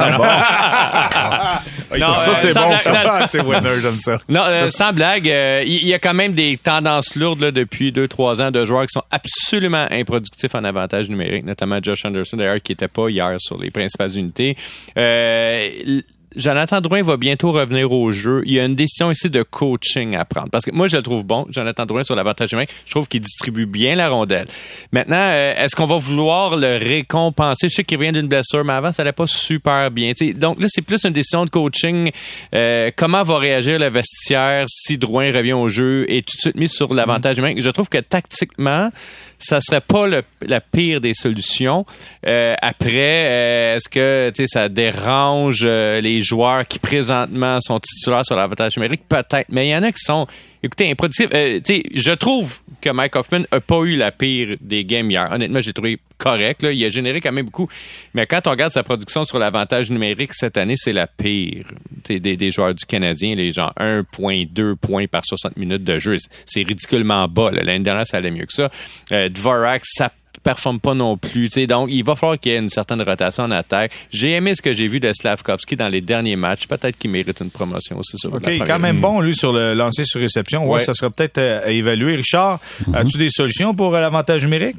non, 1.97 2.19
ça, 2.19 2.35
c'est 2.35 2.53
bon. 2.53 2.77
Ça. 2.79 3.27
c'est 3.29 3.41
winner, 3.41 3.81
j'aime 3.81 3.99
ça. 3.99 4.17
Non, 4.27 4.41
euh, 4.45 4.67
sans 4.67 4.91
blague, 4.91 5.29
euh, 5.29 5.63
il 5.65 5.85
y, 5.85 5.93
a 5.93 5.99
quand 5.99 6.13
même 6.13 6.33
des 6.33 6.57
tendances 6.57 7.15
lourdes 7.15 7.41
là, 7.41 7.51
depuis 7.51 7.91
2-3 7.91 8.41
ans 8.41 8.51
de 8.51 8.65
joueurs 8.65 8.85
qui 8.85 8.93
sont 8.93 9.03
absolument 9.11 9.85
improductifs 9.91 10.55
en 10.55 10.63
avantage 10.63 11.09
numérique, 11.09 11.45
notamment 11.45 11.79
Josh 11.81 12.05
Anderson, 12.05 12.37
d'ailleurs, 12.37 12.61
qui 12.61 12.73
était 12.73 12.87
pas 12.87 13.09
hier 13.09 13.35
sur 13.39 13.57
les 13.57 13.71
principales 13.71 14.17
unités. 14.17 14.57
Euh, 14.97 15.68
eh, 15.69 16.03
Jonathan 16.35 16.79
Drouin 16.81 17.01
va 17.01 17.17
bientôt 17.17 17.51
revenir 17.51 17.91
au 17.91 18.11
jeu. 18.11 18.43
Il 18.45 18.53
y 18.53 18.59
a 18.59 18.65
une 18.65 18.75
décision 18.75 19.11
ici 19.11 19.29
de 19.29 19.43
coaching 19.43 20.15
à 20.15 20.25
prendre. 20.25 20.49
Parce 20.49 20.65
que 20.65 20.71
moi, 20.71 20.87
je 20.87 20.97
le 20.97 21.03
trouve 21.03 21.23
bon, 21.23 21.45
Jonathan 21.49 21.85
Drouin, 21.85 22.03
sur 22.03 22.15
l'avantage 22.15 22.53
humain. 22.53 22.65
Je 22.85 22.91
trouve 22.91 23.07
qu'il 23.07 23.21
distribue 23.21 23.65
bien 23.65 23.95
la 23.95 24.09
rondelle. 24.09 24.47
Maintenant, 24.91 25.17
euh, 25.19 25.53
est-ce 25.57 25.75
qu'on 25.75 25.85
va 25.85 25.97
vouloir 25.97 26.55
le 26.57 26.77
récompenser? 26.77 27.69
Je 27.69 27.75
sais 27.75 27.83
qu'il 27.83 27.99
vient 27.99 28.11
d'une 28.11 28.27
blessure, 28.27 28.63
mais 28.63 28.73
avant, 28.73 28.91
ça 28.91 29.03
n'allait 29.03 29.13
pas 29.13 29.27
super 29.27 29.89
bien. 29.91 30.13
donc 30.35 30.61
là, 30.61 30.67
c'est 30.69 30.81
plus 30.81 31.03
une 31.03 31.13
décision 31.13 31.45
de 31.45 31.49
coaching. 31.49 32.11
Euh, 32.53 32.91
comment 32.95 33.23
va 33.23 33.37
réagir 33.39 33.79
le 33.79 33.89
vestiaire 33.89 34.65
si 34.67 34.97
Drouin 34.97 35.31
revient 35.31 35.53
au 35.53 35.69
jeu 35.69 36.05
et 36.09 36.21
tout 36.21 36.35
de 36.37 36.41
suite 36.41 36.55
mis 36.55 36.69
sur 36.69 36.93
l'avantage 36.93 37.37
humain? 37.37 37.53
Je 37.57 37.69
trouve 37.69 37.89
que 37.89 37.97
tactiquement, 37.97 38.91
ça 39.39 39.59
serait 39.61 39.81
pas 39.81 40.05
le, 40.05 40.21
la 40.41 40.61
pire 40.61 41.01
des 41.01 41.13
solutions. 41.13 41.85
Euh, 42.27 42.55
après, 42.61 42.91
euh, 43.25 43.77
est-ce 43.77 43.89
que 43.89 44.31
ça 44.47 44.69
dérange 44.69 45.61
euh, 45.63 46.01
joueurs 46.21 46.67
qui 46.67 46.79
présentement 46.79 47.59
sont 47.61 47.79
titulaires 47.79 48.25
sur 48.25 48.35
l'avantage 48.35 48.77
numérique? 48.77 49.01
Peut-être. 49.07 49.47
Mais 49.49 49.67
il 49.67 49.71
y 49.71 49.75
en 49.75 49.83
a 49.83 49.91
qui 49.91 50.01
sont 50.01 50.27
écoutez, 50.63 50.89
improductif. 50.89 51.27
Euh, 51.33 51.59
je 51.65 52.11
trouve 52.11 52.59
que 52.81 52.89
Mike 52.89 53.15
Hoffman 53.15 53.43
a 53.51 53.59
pas 53.59 53.81
eu 53.81 53.95
la 53.95 54.11
pire 54.11 54.57
des 54.61 54.85
games 54.85 55.09
hier. 55.09 55.29
Honnêtement, 55.31 55.61
j'ai 55.61 55.73
trouvé 55.73 55.99
correct. 56.17 56.61
Là. 56.63 56.71
Il 56.71 56.83
a 56.83 56.89
généré 56.89 57.21
quand 57.21 57.31
même 57.31 57.45
beaucoup. 57.45 57.67
Mais 58.13 58.25
quand 58.25 58.45
on 58.47 58.51
regarde 58.51 58.71
sa 58.71 58.83
production 58.83 59.23
sur 59.23 59.39
l'avantage 59.39 59.89
numérique 59.89 60.33
cette 60.33 60.57
année, 60.57 60.75
c'est 60.75 60.91
la 60.91 61.07
pire 61.07 61.65
des, 62.05 62.19
des, 62.19 62.51
joueurs 62.51 62.73
du 62.73 62.85
Canadien. 62.85 63.35
Les 63.35 63.51
gens 63.51 63.71
1,2 63.79 64.75
points 64.75 65.07
par 65.07 65.25
60 65.25 65.57
minutes 65.57 65.83
de 65.83 65.99
jeu. 65.99 66.15
C'est 66.45 66.63
ridiculement 66.63 67.27
bas. 67.27 67.51
L'année 67.51 67.79
dernière, 67.79 68.07
ça 68.07 68.17
allait 68.17 68.31
mieux 68.31 68.45
que 68.45 68.53
ça. 68.53 68.69
Euh, 69.11 69.29
Dvorak, 69.29 69.81
ça 69.85 70.11
performe 70.39 70.79
pas 70.79 70.93
non 70.93 71.17
plus. 71.17 71.49
Donc, 71.67 71.89
il 71.91 72.03
va 72.03 72.15
falloir 72.15 72.39
qu'il 72.39 72.51
y 72.51 72.55
ait 72.55 72.59
une 72.59 72.69
certaine 72.69 73.01
rotation 73.01 73.43
en 73.43 73.51
attaque. 73.51 73.91
J'ai 74.11 74.31
aimé 74.31 74.55
ce 74.55 74.61
que 74.61 74.73
j'ai 74.73 74.87
vu 74.87 74.99
de 74.99 75.11
Slavkovski 75.13 75.75
dans 75.75 75.89
les 75.89 76.01
derniers 76.01 76.35
matchs. 76.35 76.67
Peut-être 76.67 76.97
qu'il 76.97 77.11
mérite 77.11 77.39
une 77.41 77.51
promotion 77.51 77.97
aussi 77.97 78.17
sur 78.17 78.33
OK, 78.33 78.49
quand 78.65 78.79
même 78.79 78.99
bon, 78.99 79.19
lui, 79.19 79.35
sur 79.35 79.53
le 79.53 79.73
lancer 79.73 80.05
sur 80.05 80.19
réception. 80.19 80.67
Ouais, 80.69 80.79
ça 80.79 80.93
serait 80.93 81.09
peut-être 81.09 81.37
euh, 81.37 81.65
à 81.65 81.69
évaluer. 81.69 82.15
Richard, 82.15 82.59
as-tu 82.93 83.17
des 83.17 83.29
solutions 83.29 83.73
pour 83.73 83.95
euh, 83.95 83.99
l'avantage 83.99 84.43
numérique? 84.43 84.77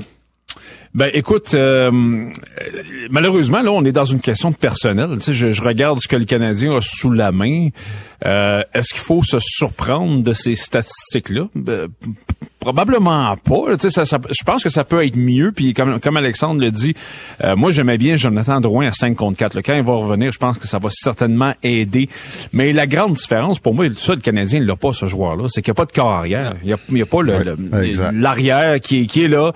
Ben 0.92 1.08
écoute, 1.14 1.54
euh, 1.54 1.90
malheureusement 3.10 3.62
là, 3.62 3.70
on 3.70 3.84
est 3.84 3.92
dans 3.92 4.04
une 4.04 4.20
question 4.20 4.50
de 4.50 4.56
personnel. 4.56 5.10
Tu 5.16 5.20
sais, 5.20 5.34
je, 5.34 5.50
je 5.50 5.62
regarde 5.62 6.00
ce 6.00 6.08
que 6.08 6.16
le 6.16 6.24
Canadien 6.24 6.74
a 6.74 6.80
sous 6.80 7.12
la 7.12 7.30
main. 7.30 7.68
Euh, 8.26 8.62
Est-ce 8.74 8.92
qu'il 8.92 9.02
faut 9.02 9.22
se 9.22 9.38
surprendre 9.40 10.22
de 10.22 10.32
ces 10.32 10.56
statistiques-là? 10.56 11.46
Ben, 11.54 11.88
Probablement 12.60 13.38
pas. 13.38 13.74
Tu 13.78 13.88
sais, 13.88 13.90
ça, 13.90 14.04
ça, 14.04 14.18
je 14.28 14.44
pense 14.44 14.62
que 14.62 14.68
ça 14.68 14.84
peut 14.84 15.02
être 15.02 15.16
mieux. 15.16 15.50
Puis 15.50 15.72
comme, 15.72 15.98
comme 15.98 16.18
Alexandre 16.18 16.60
le 16.60 16.70
dit, 16.70 16.94
euh, 17.42 17.56
moi 17.56 17.70
j'aimais 17.70 17.96
bien 17.96 18.16
Jonathan 18.16 18.60
Drouin 18.60 18.86
à 18.86 18.92
5 18.92 19.16
contre 19.16 19.38
4. 19.38 19.62
Quand 19.62 19.74
il 19.74 19.82
va 19.82 19.94
revenir, 19.94 20.30
je 20.30 20.38
pense 20.38 20.58
que 20.58 20.68
ça 20.68 20.78
va 20.78 20.90
certainement 20.92 21.54
aider. 21.62 22.10
Mais 22.52 22.74
la 22.74 22.86
grande 22.86 23.14
différence 23.14 23.60
pour 23.60 23.74
moi, 23.74 23.86
ça, 23.96 24.14
le 24.14 24.20
Canadien, 24.20 24.60
il 24.60 24.66
n'a 24.66 24.76
pas 24.76 24.92
ce 24.92 25.06
joueur-là. 25.06 25.46
C'est 25.48 25.62
qu'il 25.62 25.70
n'y 25.72 25.76
a 25.76 25.82
pas 25.82 25.86
de 25.86 25.92
corps 25.92 26.12
arrière. 26.12 26.54
Il 26.62 26.76
n'y 26.90 27.00
a, 27.00 27.04
a, 27.04 27.06
pas 27.06 27.22
l'arrière 28.12 28.78
qui, 28.80 29.02
est, 29.02 29.06
qui 29.06 29.24
est 29.24 29.28
là. 29.28 29.52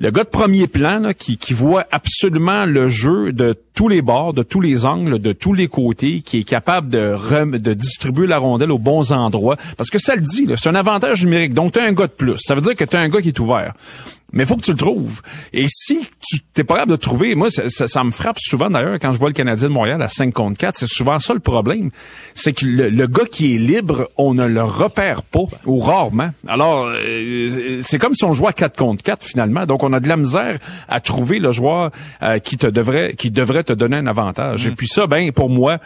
Le 0.00 0.10
gars 0.10 0.24
de 0.24 0.28
premier 0.28 0.66
qui, 1.14 1.52
voit 1.52 1.86
absolument 1.90 2.64
le 2.64 2.88
jeu 2.88 3.32
de 3.32 3.54
tous 3.74 3.88
les 3.88 4.02
bords, 4.02 4.34
de 4.34 4.42
tous 4.42 4.60
les 4.60 4.86
angles, 4.86 5.18
de 5.18 5.32
tous 5.32 5.52
les 5.52 5.68
côtés, 5.68 6.20
qui 6.20 6.38
est 6.38 6.44
capable 6.44 6.90
de, 6.90 7.58
de 7.58 7.74
distribuer 7.74 8.26
la 8.26 8.38
rondelle 8.38 8.70
aux 8.70 8.78
bons 8.78 9.12
endroits. 9.12 9.56
Parce 9.76 9.90
que 9.90 9.98
ça 9.98 10.14
le 10.14 10.22
dit, 10.22 10.46
c'est 10.56 10.68
un 10.68 10.74
avantage 10.74 11.24
numérique. 11.24 11.54
Donc, 11.54 11.72
tu 11.72 11.80
un 11.80 11.92
gars 11.92 12.06
de 12.06 12.12
plus. 12.12 12.36
Ça 12.38 12.54
veut 12.54 12.60
dire 12.60 12.74
que 12.74 12.84
tu 12.84 12.96
as 12.96 13.00
un 13.00 13.08
gars 13.08 13.20
qui 13.20 13.28
est 13.28 13.40
ouvert. 13.40 13.74
Mais 14.32 14.44
il 14.44 14.46
faut 14.46 14.56
que 14.56 14.62
tu 14.62 14.70
le 14.70 14.76
trouves. 14.76 15.22
Et 15.52 15.66
si 15.68 16.00
tu 16.20 16.40
t'es 16.54 16.64
pas 16.64 16.74
capable 16.74 16.92
de 16.92 16.96
trouver, 16.96 17.34
moi, 17.34 17.50
ça, 17.50 17.68
ça, 17.68 18.04
me 18.04 18.10
frappe 18.10 18.38
souvent 18.38 18.70
d'ailleurs 18.70 18.98
quand 19.00 19.12
je 19.12 19.18
vois 19.18 19.28
le 19.28 19.34
Canadien 19.34 19.68
de 19.68 19.74
Montréal 19.74 20.00
à 20.02 20.08
5 20.08 20.32
contre 20.32 20.58
4, 20.58 20.78
c'est 20.78 20.88
souvent 20.88 21.18
ça 21.18 21.34
le 21.34 21.40
problème. 21.40 21.90
C'est 22.34 22.52
que 22.52 22.64
le, 22.64 23.06
gars 23.06 23.24
qui 23.30 23.54
est 23.54 23.58
libre, 23.58 24.08
on 24.16 24.34
ne 24.34 24.46
le 24.46 24.62
repère 24.62 25.22
pas, 25.22 25.44
ou 25.66 25.78
rarement. 25.78 26.30
Alors, 26.46 26.86
euh, 26.86 27.80
c'est 27.82 27.98
comme 27.98 28.14
si 28.14 28.24
on 28.24 28.32
jouait 28.32 28.48
à 28.48 28.52
4 28.52 28.76
contre 28.76 29.02
4 29.02 29.24
finalement. 29.24 29.66
Donc, 29.66 29.82
on 29.82 29.92
a 29.92 30.00
de 30.00 30.08
la 30.08 30.16
misère 30.16 30.58
à 30.88 31.00
trouver 31.00 31.38
le 31.38 31.52
joueur 31.52 31.90
euh, 32.22 32.38
qui 32.38 32.56
te 32.56 32.66
devrait, 32.66 33.14
qui 33.16 33.30
devrait 33.30 33.64
te 33.64 33.72
donner 33.72 33.96
un 33.96 34.06
avantage. 34.06 34.66
Et 34.66 34.70
mm. 34.70 34.76
puis 34.76 34.88
ça, 34.88 35.06
ben, 35.06 35.32
pour 35.32 35.50
moi, 35.50 35.78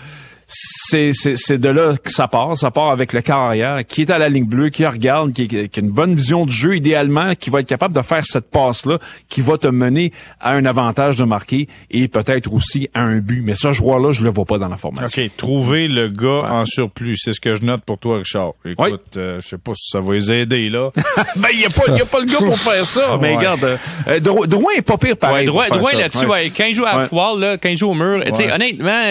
c'est, 0.46 1.12
c'est, 1.12 1.36
c'est 1.36 1.58
de 1.58 1.68
là 1.68 1.96
que 1.96 2.10
ça 2.10 2.28
part. 2.28 2.56
Ça 2.56 2.70
part 2.70 2.90
avec 2.90 3.12
le 3.12 3.22
carrière 3.22 3.84
qui 3.86 4.02
est 4.02 4.10
à 4.10 4.18
la 4.18 4.28
ligne 4.28 4.44
bleue, 4.44 4.68
qui 4.70 4.86
regarde, 4.86 5.32
qui, 5.32 5.48
qui, 5.48 5.56
a 5.56 5.80
une 5.82 5.90
bonne 5.90 6.14
vision 6.14 6.44
du 6.46 6.52
jeu 6.52 6.76
idéalement, 6.76 7.34
qui 7.34 7.50
va 7.50 7.60
être 7.60 7.66
capable 7.66 7.94
de 7.94 8.02
faire 8.02 8.24
cette 8.24 8.50
passe-là, 8.50 8.98
qui 9.28 9.40
va 9.40 9.58
te 9.58 9.68
mener 9.68 10.12
à 10.40 10.52
un 10.52 10.64
avantage 10.64 11.16
de 11.16 11.24
marquer 11.24 11.68
et 11.90 12.08
peut-être 12.08 12.52
aussi 12.52 12.88
à 12.94 13.00
un 13.00 13.18
but. 13.18 13.42
Mais 13.42 13.54
ce 13.54 13.72
joueur-là, 13.72 14.12
je 14.12 14.22
le 14.22 14.30
vois 14.30 14.44
pas 14.44 14.58
dans 14.58 14.68
la 14.68 14.76
formation. 14.76 15.22
OK. 15.22 15.30
Trouver 15.36 15.88
le 15.88 16.08
gars 16.08 16.50
en 16.50 16.66
surplus, 16.66 17.16
c'est 17.18 17.32
ce 17.32 17.40
que 17.40 17.54
je 17.54 17.62
note 17.62 17.82
pour 17.82 17.98
toi, 17.98 18.18
Richard. 18.18 18.52
Écoute, 18.64 19.16
euh, 19.16 19.40
je 19.40 19.48
sais 19.48 19.58
pas 19.58 19.72
si 19.74 19.88
ça 19.90 20.00
va 20.00 20.14
les 20.14 20.30
aider, 20.30 20.68
là. 20.68 20.90
ben, 21.36 21.48
il 21.52 21.58
n'y 21.58 21.64
a, 21.64 21.70
pas, 21.70 21.92
y 21.92 22.00
a 22.00 22.06
pas 22.06 22.20
le 22.20 22.26
gars 22.26 22.38
pour 22.38 22.58
faire 22.58 22.86
ça. 22.86 23.18
Mais 23.20 23.36
regarde, 23.36 23.78
euh, 24.08 24.20
Drouin 24.20 24.72
est 24.76 24.82
pas 24.82 24.98
pire 24.98 25.16
pareil. 25.16 25.48
Ouais, 25.48 25.68
Drouin, 25.68 25.92
là-dessus, 25.92 26.26
ouais. 26.26 26.50
quand 26.54 26.64
il 26.64 26.74
joue 26.74 26.84
à 26.84 27.08
la 27.10 27.34
là, 27.38 27.56
quand 27.58 27.68
il 27.68 27.76
joue 27.76 27.90
au 27.90 27.94
mur, 27.94 28.22
tu 28.24 28.34
sais, 28.34 28.52
honnêtement, 28.52 29.02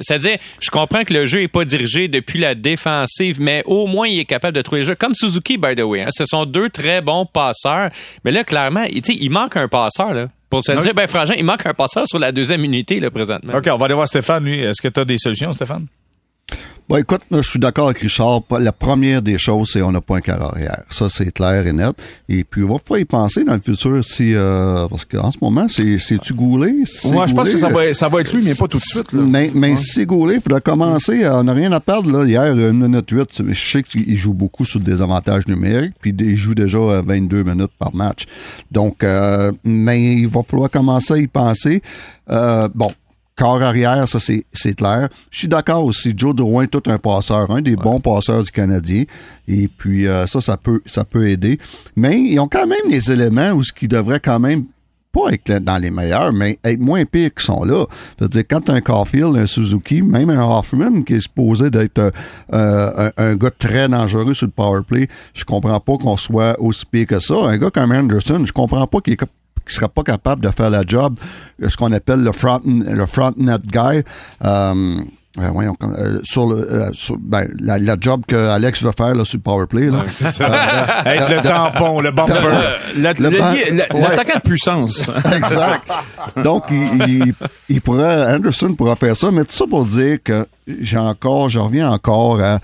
c'est-à-dire, 0.00 0.38
je 0.60 0.70
comprends 0.72 1.04
que 1.04 1.14
le 1.14 1.26
jeu 1.26 1.42
est 1.42 1.48
pas 1.48 1.64
dirigé 1.64 2.08
depuis 2.08 2.40
la 2.40 2.56
défensive, 2.56 3.40
mais 3.40 3.62
au 3.66 3.86
moins, 3.86 4.08
il 4.08 4.18
est 4.18 4.24
capable 4.24 4.56
de 4.56 4.62
trouver 4.62 4.80
le 4.80 4.86
jeu. 4.88 4.94
Comme 4.96 5.14
Suzuki, 5.14 5.56
by 5.58 5.76
the 5.76 5.82
way. 5.82 6.02
Hein. 6.02 6.08
Ce 6.10 6.24
sont 6.26 6.46
deux 6.46 6.68
très 6.68 7.00
bons 7.00 7.26
passeurs. 7.26 7.90
Mais 8.24 8.32
là, 8.32 8.42
clairement, 8.42 8.84
il 8.84 9.30
manque 9.30 9.56
un 9.56 9.68
passeur, 9.68 10.14
là. 10.14 10.28
Pour 10.50 10.62
se 10.64 10.72
dire, 10.72 10.92
ben, 10.92 11.08
Frangin, 11.08 11.34
il 11.38 11.44
manque 11.44 11.64
un 11.64 11.72
passeur 11.72 12.06
sur 12.06 12.18
la 12.18 12.30
deuxième 12.30 12.62
unité, 12.64 13.00
là, 13.00 13.10
présentement. 13.10 13.52
OK, 13.54 13.68
on 13.70 13.76
va 13.76 13.84
aller 13.86 13.94
voir 13.94 14.08
Stéphane, 14.08 14.44
lui. 14.44 14.60
Est-ce 14.60 14.82
que 14.82 14.88
tu 14.88 15.00
as 15.00 15.04
des 15.04 15.16
solutions, 15.16 15.52
Stéphane? 15.52 15.86
Bon, 16.88 16.96
écoute, 16.96 17.20
je 17.30 17.40
suis 17.42 17.58
d'accord 17.58 17.86
avec 17.86 17.98
Richard. 18.00 18.42
La 18.58 18.72
première 18.72 19.22
des 19.22 19.38
choses, 19.38 19.70
c'est 19.72 19.82
on 19.82 19.92
n'a 19.92 20.00
pas 20.00 20.16
un 20.16 20.20
quart 20.20 20.42
arrière. 20.42 20.82
Ça, 20.90 21.08
c'est 21.08 21.32
clair 21.32 21.66
et 21.66 21.72
net. 21.72 21.94
Et 22.28 22.44
puis, 22.44 22.64
on 22.64 22.72
va 22.72 22.78
pouvoir 22.78 23.00
y 23.00 23.04
penser 23.04 23.44
dans 23.44 23.54
le 23.54 23.60
futur 23.60 24.04
si, 24.04 24.34
euh, 24.34 24.88
parce 24.88 25.04
qu'en 25.04 25.30
ce 25.30 25.38
moment, 25.40 25.66
c'est, 25.68 25.98
c'est-tu 25.98 26.34
Goulet? 26.34 26.74
Moi, 27.12 27.26
je 27.26 27.34
pense 27.34 27.48
que 27.48 27.56
ça 27.56 27.68
va, 27.68 27.94
ça 27.94 28.08
va 28.08 28.20
être 28.20 28.34
lui, 28.34 28.44
mais 28.44 28.54
pas 28.54 28.68
tout 28.68 28.78
de 28.78 28.82
suite, 28.82 29.12
là. 29.12 29.22
Mais, 29.22 29.50
mais 29.54 29.76
si 29.76 30.04
Goulet, 30.04 30.34
il 30.34 30.40
faudra 30.40 30.60
commencer. 30.60 31.26
On 31.28 31.44
n'a 31.44 31.52
rien 31.52 31.72
à 31.72 31.80
perdre, 31.80 32.10
là. 32.10 32.24
Hier, 32.26 32.52
une 32.52 32.72
minute 32.72 33.10
huit. 33.10 33.42
Je 33.48 33.70
sais 33.70 33.82
qu'il 33.82 34.16
joue 34.16 34.34
beaucoup 34.34 34.64
sur 34.64 34.80
des 34.80 35.00
avantages 35.00 35.46
numériques, 35.46 35.94
puis 36.00 36.14
il 36.18 36.36
joue 36.36 36.54
déjà 36.54 36.78
22 37.02 37.44
minutes 37.44 37.72
par 37.78 37.94
match. 37.94 38.26
Donc, 38.70 39.04
euh, 39.04 39.52
mais 39.64 40.14
il 40.14 40.28
va 40.28 40.42
falloir 40.42 40.70
commencer 40.70 41.14
à 41.14 41.18
y 41.18 41.26
penser. 41.26 41.82
Euh, 42.30 42.68
bon, 42.74 42.88
corps 43.36 43.62
arrière, 43.62 44.08
ça 44.08 44.18
c'est 44.20 44.74
clair. 44.74 45.08
Je 45.30 45.38
suis 45.40 45.48
d'accord 45.48 45.84
aussi. 45.84 46.14
Joe 46.16 46.34
Drouin, 46.34 46.66
tout 46.66 46.82
un 46.86 46.98
passeur, 46.98 47.50
un 47.50 47.62
des 47.62 47.76
bons 47.76 48.00
passeurs 48.00 48.44
du 48.44 48.50
Canadien. 48.50 49.04
Et 49.48 49.68
puis 49.68 50.06
euh, 50.06 50.26
ça, 50.26 50.40
ça 50.40 50.56
peut, 50.56 50.80
ça 50.86 51.04
peut 51.04 51.28
aider. 51.28 51.58
Mais 51.96 52.20
ils 52.20 52.38
ont 52.38 52.48
quand 52.48 52.66
même 52.66 52.90
les 52.90 53.10
éléments 53.10 53.52
où 53.52 53.62
ce 53.62 53.72
qui 53.72 53.88
devrait 53.88 54.20
quand 54.20 54.40
même 54.40 54.64
pas 55.12 55.30
être 55.30 55.58
dans 55.62 55.76
les 55.76 55.90
meilleurs, 55.90 56.32
mais 56.32 56.58
être 56.64 56.80
moins 56.80 57.04
pires 57.04 57.34
qu'ils 57.34 57.44
sont 57.44 57.64
là. 57.64 57.84
C'est-à-dire, 58.18 58.44
quand 58.48 58.70
un 58.70 58.80
Caulfield, 58.80 59.36
un 59.36 59.46
Suzuki, 59.46 60.00
même 60.00 60.30
un 60.30 60.42
Hoffman 60.42 61.02
qui 61.02 61.14
est 61.14 61.20
supposé 61.20 61.70
d'être 61.70 61.98
euh, 61.98 62.10
un, 62.50 63.10
un, 63.18 63.36
gars 63.36 63.50
très 63.50 63.88
dangereux 63.88 64.32
sur 64.32 64.46
le 64.46 64.52
power 64.52 64.80
play, 64.86 65.08
je 65.34 65.44
comprends 65.44 65.80
pas 65.80 65.98
qu'on 65.98 66.16
soit 66.16 66.58
aussi 66.58 66.86
pire 66.86 67.06
que 67.06 67.20
ça. 67.20 67.34
Un 67.34 67.58
gars 67.58 67.70
comme 67.70 67.92
Anderson, 67.92 68.42
je 68.46 68.52
comprends 68.52 68.86
pas 68.86 69.00
qu'il 69.00 69.12
est 69.12 69.16
qui 69.66 69.74
sera 69.74 69.88
pas 69.88 70.02
capable 70.02 70.42
de 70.42 70.50
faire 70.50 70.70
la 70.70 70.82
job, 70.86 71.18
euh, 71.62 71.68
ce 71.68 71.76
qu'on 71.76 71.92
appelle 71.92 72.22
le 72.22 72.32
front, 72.32 72.60
le 72.64 73.06
front 73.06 73.32
net 73.36 73.62
guy. 73.66 74.02
Euh, 74.44 75.00
euh, 75.38 75.48
voyons, 75.50 75.74
euh, 75.82 76.20
sur 76.24 76.46
le 76.46 76.56
euh, 76.56 76.90
sur, 76.92 77.16
ben, 77.18 77.48
la, 77.58 77.78
la, 77.78 77.96
job 77.98 78.22
que 78.28 78.36
Alex 78.36 78.82
va 78.82 78.92
faire 78.92 79.14
là, 79.14 79.24
sur 79.24 79.38
le 79.38 79.42
power 79.42 79.66
play 79.66 79.86
là. 79.88 80.04
c'est 80.10 80.30
ça. 80.30 81.02
Être 81.06 81.30
le 81.30 81.40
tampon, 81.40 82.02
le 82.02 82.10
bumper, 82.10 82.34
l'attaquant 82.98 84.38
de 84.38 84.46
puissance. 84.46 85.10
exact. 85.34 85.90
Donc 86.44 86.64
il, 86.70 87.02
il, 87.08 87.34
il, 87.70 87.80
pourrait 87.80 88.34
Anderson 88.34 88.74
pourra 88.74 88.94
faire 88.96 89.16
ça, 89.16 89.30
mais 89.30 89.44
tout 89.44 89.54
ça 89.54 89.64
pour 89.66 89.86
dire 89.86 90.18
que 90.22 90.46
j'ai 90.66 90.98
encore, 90.98 91.48
je 91.48 91.60
reviens 91.60 91.90
encore 91.90 92.42
à 92.42 92.60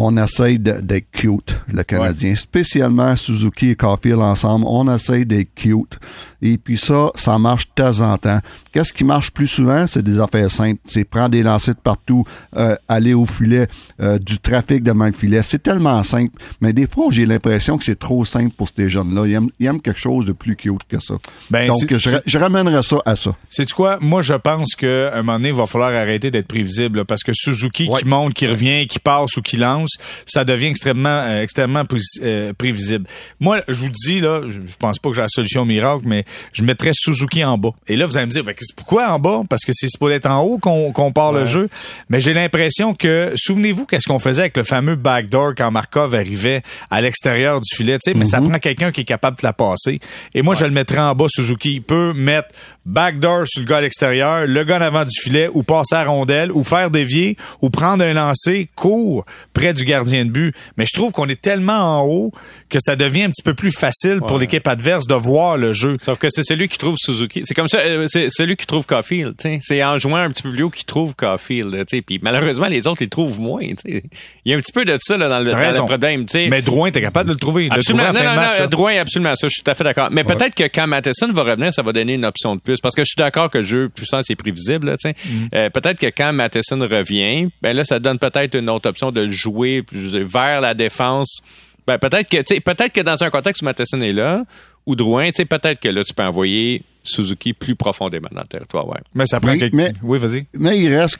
on 0.00 0.16
essaye 0.16 0.60
d'être 0.60 1.10
cute, 1.10 1.60
le 1.72 1.82
Canadien. 1.82 2.36
Spécialement 2.36 3.16
Suzuki 3.16 3.70
et 3.70 3.74
Caulfield 3.74 4.20
ensemble, 4.20 4.64
on 4.68 4.88
essaye 4.94 5.26
d'être 5.26 5.52
cute. 5.56 5.98
Et 6.42 6.58
puis 6.58 6.76
ça, 6.76 7.10
ça 7.14 7.38
marche 7.38 7.68
de 7.68 7.82
temps 7.82 8.00
en 8.00 8.16
temps. 8.16 8.40
Qu'est-ce 8.72 8.92
qui 8.92 9.04
marche 9.04 9.30
plus 9.30 9.48
souvent? 9.48 9.86
C'est 9.86 10.02
des 10.02 10.20
affaires 10.20 10.50
simples. 10.50 10.80
C'est 10.86 11.04
prendre 11.04 11.30
des 11.30 11.42
lancers 11.42 11.74
de 11.74 11.80
partout, 11.80 12.24
euh, 12.56 12.76
aller 12.88 13.14
au 13.14 13.26
filet, 13.26 13.66
euh, 14.00 14.18
du 14.18 14.38
trafic 14.38 14.82
devant 14.82 15.06
le 15.06 15.12
filet. 15.12 15.42
C'est 15.42 15.62
tellement 15.62 16.02
simple. 16.02 16.32
Mais 16.60 16.72
des 16.72 16.86
fois, 16.86 17.06
j'ai 17.10 17.26
l'impression 17.26 17.76
que 17.76 17.84
c'est 17.84 17.98
trop 17.98 18.24
simple 18.24 18.54
pour 18.56 18.68
ces 18.74 18.88
jeunes-là. 18.88 19.26
Ils 19.58 19.66
aiment, 19.66 19.80
quelque 19.80 19.98
chose 19.98 20.24
de 20.24 20.32
plus 20.32 20.56
cute 20.56 20.82
que 20.88 21.00
ça. 21.00 21.14
Ben, 21.50 21.66
Donc, 21.66 21.96
je, 21.96 22.10
je, 22.24 22.38
ramènerais 22.38 22.82
ça 22.82 22.98
à 23.04 23.16
ça. 23.16 23.34
C'est 23.48 23.70
quoi? 23.72 23.98
Moi, 24.00 24.22
je 24.22 24.34
pense 24.34 24.74
qu'à 24.74 25.14
un 25.14 25.22
moment 25.22 25.38
donné, 25.38 25.48
il 25.48 25.54
va 25.54 25.66
falloir 25.66 25.92
arrêter 25.92 26.30
d'être 26.30 26.48
prévisible. 26.48 27.04
parce 27.04 27.22
que 27.22 27.32
Suzuki 27.34 27.88
qui 27.88 28.04
monte, 28.04 28.34
qui 28.34 28.46
revient, 28.46 28.86
qui 28.86 28.98
passe 28.98 29.36
ou 29.36 29.42
qui 29.42 29.56
lance, 29.56 29.96
ça 30.26 30.44
devient 30.44 30.66
extrêmement, 30.66 31.08
euh, 31.08 31.42
extrêmement 31.42 31.84
euh, 32.22 32.52
prévisible. 32.54 33.06
Moi, 33.40 33.62
je 33.68 33.80
vous 33.80 33.90
dis, 33.90 34.20
là, 34.20 34.42
je, 34.48 34.60
pense 34.78 34.98
pas 34.98 35.10
que 35.10 35.16
j'ai 35.16 35.22
la 35.22 35.28
solution 35.28 35.64
miracle, 35.64 36.04
mais 36.06 36.24
je 36.52 36.62
mettrais 36.62 36.90
Suzuki 36.94 37.44
en 37.44 37.58
bas. 37.58 37.70
Et 37.86 37.96
là, 37.96 38.06
vous 38.06 38.16
allez 38.16 38.26
me 38.26 38.32
dire, 38.32 38.44
ben, 38.44 38.54
pourquoi 38.76 39.10
en 39.10 39.18
bas? 39.18 39.42
Parce 39.48 39.64
que 39.64 39.72
c'est 39.72 39.88
pour 39.98 40.10
être 40.10 40.26
en 40.26 40.42
haut 40.42 40.58
qu'on 40.58 41.12
part 41.12 41.32
le 41.32 41.44
jeu. 41.44 41.68
Mais 42.08 42.20
j'ai 42.20 42.32
l'impression 42.32 42.94
que, 42.94 43.32
souvenez-vous 43.36 43.86
qu'est-ce 43.86 44.06
qu'on 44.06 44.18
faisait 44.18 44.42
avec 44.42 44.56
le 44.56 44.64
fameux 44.64 44.96
backdoor 44.96 45.54
quand 45.56 45.70
Markov 45.70 46.14
arrivait 46.14 46.62
à 46.90 47.00
l'extérieur 47.00 47.60
du 47.60 47.76
filet, 47.76 47.98
tu 47.98 48.10
sais, 48.10 48.16
mais 48.16 48.26
ça 48.26 48.40
mm-hmm. 48.40 48.48
prend 48.48 48.58
quelqu'un 48.58 48.92
qui 48.92 49.02
est 49.02 49.04
capable 49.04 49.38
de 49.38 49.46
la 49.46 49.52
passer. 49.52 50.00
Et 50.34 50.42
moi, 50.42 50.54
je 50.54 50.64
le 50.64 50.70
mettrais 50.70 50.98
en 50.98 51.14
bas, 51.14 51.26
Suzuki. 51.28 51.74
Il 51.74 51.82
peut 51.82 52.12
mettre 52.14 52.48
backdoor 52.88 53.46
sur 53.46 53.60
le 53.60 53.66
gars 53.66 53.76
à 53.76 53.80
l'extérieur, 53.82 54.46
le 54.46 54.64
gars 54.64 54.78
en 54.78 54.82
avant 54.82 55.04
du 55.04 55.20
filet, 55.20 55.48
ou 55.52 55.62
passer 55.62 55.94
à 55.94 56.04
rondelle, 56.04 56.50
ou 56.50 56.64
faire 56.64 56.90
dévier, 56.90 57.36
ou 57.60 57.70
prendre 57.70 58.02
un 58.02 58.14
lancer 58.14 58.68
court 58.74 59.24
près 59.52 59.74
du 59.74 59.84
gardien 59.84 60.24
de 60.24 60.30
but. 60.30 60.54
Mais 60.76 60.86
je 60.86 60.94
trouve 60.94 61.12
qu'on 61.12 61.28
est 61.28 61.40
tellement 61.40 62.00
en 62.00 62.06
haut 62.06 62.32
que 62.70 62.78
ça 62.80 62.96
devient 62.96 63.24
un 63.24 63.30
petit 63.30 63.42
peu 63.42 63.54
plus 63.54 63.72
facile 63.72 64.20
pour 64.26 64.38
l'équipe 64.38 64.66
adverse 64.66 65.06
de 65.06 65.14
voir 65.14 65.56
le 65.56 65.72
jeu. 65.72 65.96
Sauf 66.02 66.18
que 66.18 66.28
c'est 66.30 66.42
celui 66.42 66.68
qui 66.68 66.78
trouve 66.78 66.96
Suzuki. 66.98 67.42
C'est 67.44 67.54
comme 67.54 67.68
ça, 67.68 67.78
euh, 67.78 68.06
c'est 68.08 68.28
celui 68.30 68.56
qui 68.56 68.66
trouve 68.66 68.86
Caulfield. 68.86 69.34
C'est 69.60 69.84
en 69.84 69.98
jouant 69.98 70.16
un 70.16 70.30
petit 70.30 70.42
peu 70.42 70.50
plus 70.50 70.62
haut 70.62 70.70
qu'il 70.70 70.84
trouve 70.84 71.14
Caulfield. 71.14 71.84
Puis 72.06 72.18
malheureusement, 72.22 72.66
les 72.66 72.86
autres, 72.86 73.02
ils 73.02 73.08
trouvent 73.08 73.40
moins. 73.40 73.62
Il 73.84 74.02
y 74.44 74.52
a 74.52 74.56
un 74.56 74.60
petit 74.60 74.72
peu 74.72 74.84
de 74.84 74.96
ça 74.98 75.16
là, 75.16 75.28
dans, 75.28 75.40
le, 75.40 75.50
dans 75.50 75.58
le 75.58 75.86
problème. 75.86 76.26
Mais 76.34 76.62
Drouin, 76.62 76.90
t'es 76.90 77.00
capable 77.00 77.28
de 77.28 77.34
le 77.34 77.38
trouver. 77.38 77.68
Absolument. 77.70 78.12
non, 78.12 78.20
non, 78.22 78.66
Drouin, 78.66 78.96
absolument. 78.98 79.34
Ça, 79.34 79.48
je 79.48 79.54
suis 79.54 79.62
tout 79.62 79.70
à 79.70 79.74
fait 79.74 79.84
d'accord. 79.84 80.08
Mais 80.10 80.24
peut-être 80.24 80.54
que 80.54 80.64
quand 80.64 80.86
Matheson 80.86 81.32
va 81.32 81.42
revenir, 81.42 81.72
ça 81.72 81.82
va 81.82 81.92
donner 81.92 82.14
une 82.14 82.24
option 82.24 82.56
de 82.56 82.60
plus. 82.60 82.77
Parce 82.82 82.94
que 82.94 83.02
je 83.02 83.08
suis 83.08 83.18
d'accord 83.18 83.50
que 83.50 83.58
le 83.58 83.64
jeu 83.64 83.88
puissant, 83.88 84.20
c'est 84.22 84.36
prévisible. 84.36 84.94
Mm. 85.04 85.10
Euh, 85.54 85.70
peut-être 85.70 85.98
que 85.98 86.06
quand 86.06 86.32
Matheson 86.32 86.80
revient, 86.80 87.48
ben 87.62 87.76
là, 87.76 87.84
ça 87.84 87.98
donne 87.98 88.18
peut-être 88.18 88.54
une 88.56 88.68
autre 88.70 88.88
option 88.88 89.10
de 89.10 89.28
jouer 89.28 89.84
vers 89.92 90.60
la 90.60 90.74
défense. 90.74 91.40
Ben, 91.86 91.98
peut-être 91.98 92.28
que, 92.28 92.60
peut-être 92.60 92.92
que 92.92 93.00
dans 93.00 93.22
un 93.22 93.30
contexte 93.30 93.62
où 93.62 93.64
Matheson 93.64 94.00
est 94.00 94.12
là, 94.12 94.44
ou 94.86 94.94
Drouin, 94.94 95.30
peut-être 95.30 95.80
que 95.80 95.88
là, 95.88 96.04
tu 96.04 96.14
peux 96.14 96.22
envoyer 96.22 96.82
Suzuki 97.08 97.52
plus 97.52 97.74
profondément 97.74 98.28
dans 98.32 98.42
le 98.42 98.46
territoire. 98.46 98.86
Ouais. 98.88 98.98
Mais 99.14 99.26
ça 99.26 99.40
prend 99.40 99.52
oui, 99.52 99.70
mais, 99.72 99.92
oui, 100.02 100.18
vas-y. 100.18 100.46
Mais 100.54 100.78
il 100.78 100.94
reste, 100.94 101.18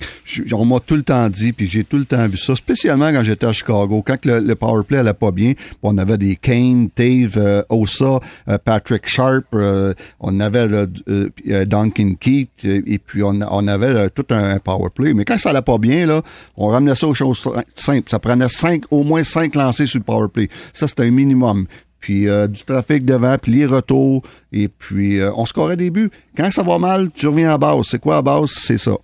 on 0.53 0.65
m'a 0.65 0.81
tout 0.81 0.97
le 0.97 1.03
temps 1.03 1.29
dit, 1.29 1.53
puis 1.53 1.69
j'ai 1.69 1.85
tout 1.85 1.99
le 1.99 2.05
temps 2.05 2.27
vu 2.29 2.37
ça, 2.37 2.55
spécialement 2.57 3.11
quand 3.13 3.23
j'étais 3.23 3.47
à 3.47 3.53
Chicago, 3.53 4.03
quand 4.07 4.25
le, 4.25 4.41
le 4.41 4.55
power 4.55 4.85
play 4.85 4.99
allait 4.99 5.13
pas 5.15 5.31
bien, 5.31 5.53
on 5.83 5.99
avait 5.99 6.19
des 6.19 6.37
Kane, 6.37 6.89
Dave, 6.97 7.37
euh, 7.37 7.63
Osa, 7.69 8.21
euh, 8.49 8.59
Patrick 8.65 9.09
Sharp, 9.09 9.47
euh, 9.55 9.95
on 10.21 10.41
avait 10.41 10.69
Duncan 11.67 12.15
Keith, 12.21 12.65
et 12.65 12.99
puis 12.99 13.23
on, 13.23 13.41
on 13.41 13.67
avait 13.67 14.11
tout 14.11 14.27
un 14.31 14.59
power 14.59 14.91
play. 14.95 15.15
Mais 15.15 15.25
quand 15.25 15.39
ça 15.39 15.51
allait 15.51 15.63
pas 15.63 15.79
bien, 15.79 16.07
là, 16.07 16.23
on 16.57 16.69
ramenait 16.69 16.95
ça 16.95 17.07
aux 17.07 17.15
choses 17.15 17.43
simples. 17.75 18.11
Ça 18.11 18.19
prenait 18.19 18.49
cinq, 18.49 18.85
au 18.91 19.03
moins 19.03 19.23
cinq 19.25 19.55
lancers 19.55 19.89
sur 19.89 19.99
le 19.99 20.05
power 20.05 20.29
play. 20.33 20.49
Ça, 20.73 20.89
c'était 20.89 21.05
un 21.05 21.11
minimum 21.11 21.67
puis 22.01 22.29
euh, 22.29 22.47
du 22.47 22.63
trafic 22.63 23.05
devant, 23.05 23.37
puis 23.39 23.53
les 23.53 23.67
retours, 23.67 24.23
et 24.53 24.69
puis 24.69 25.19
euh, 25.19 25.33
on 25.37 25.45
scorait 25.45 25.77
des 25.77 25.91
buts. 25.91 26.11
Quand 26.37 26.51
ça 26.51 26.63
va 26.63 26.79
mal, 26.79 27.09
tu 27.13 27.27
reviens 27.27 27.53
à 27.53 27.59
base. 27.59 27.87
C'est 27.89 28.01
quoi 28.01 28.19
à 28.19 28.23
base? 28.23 28.51
C'est 28.51 28.79
ça. 28.79 28.97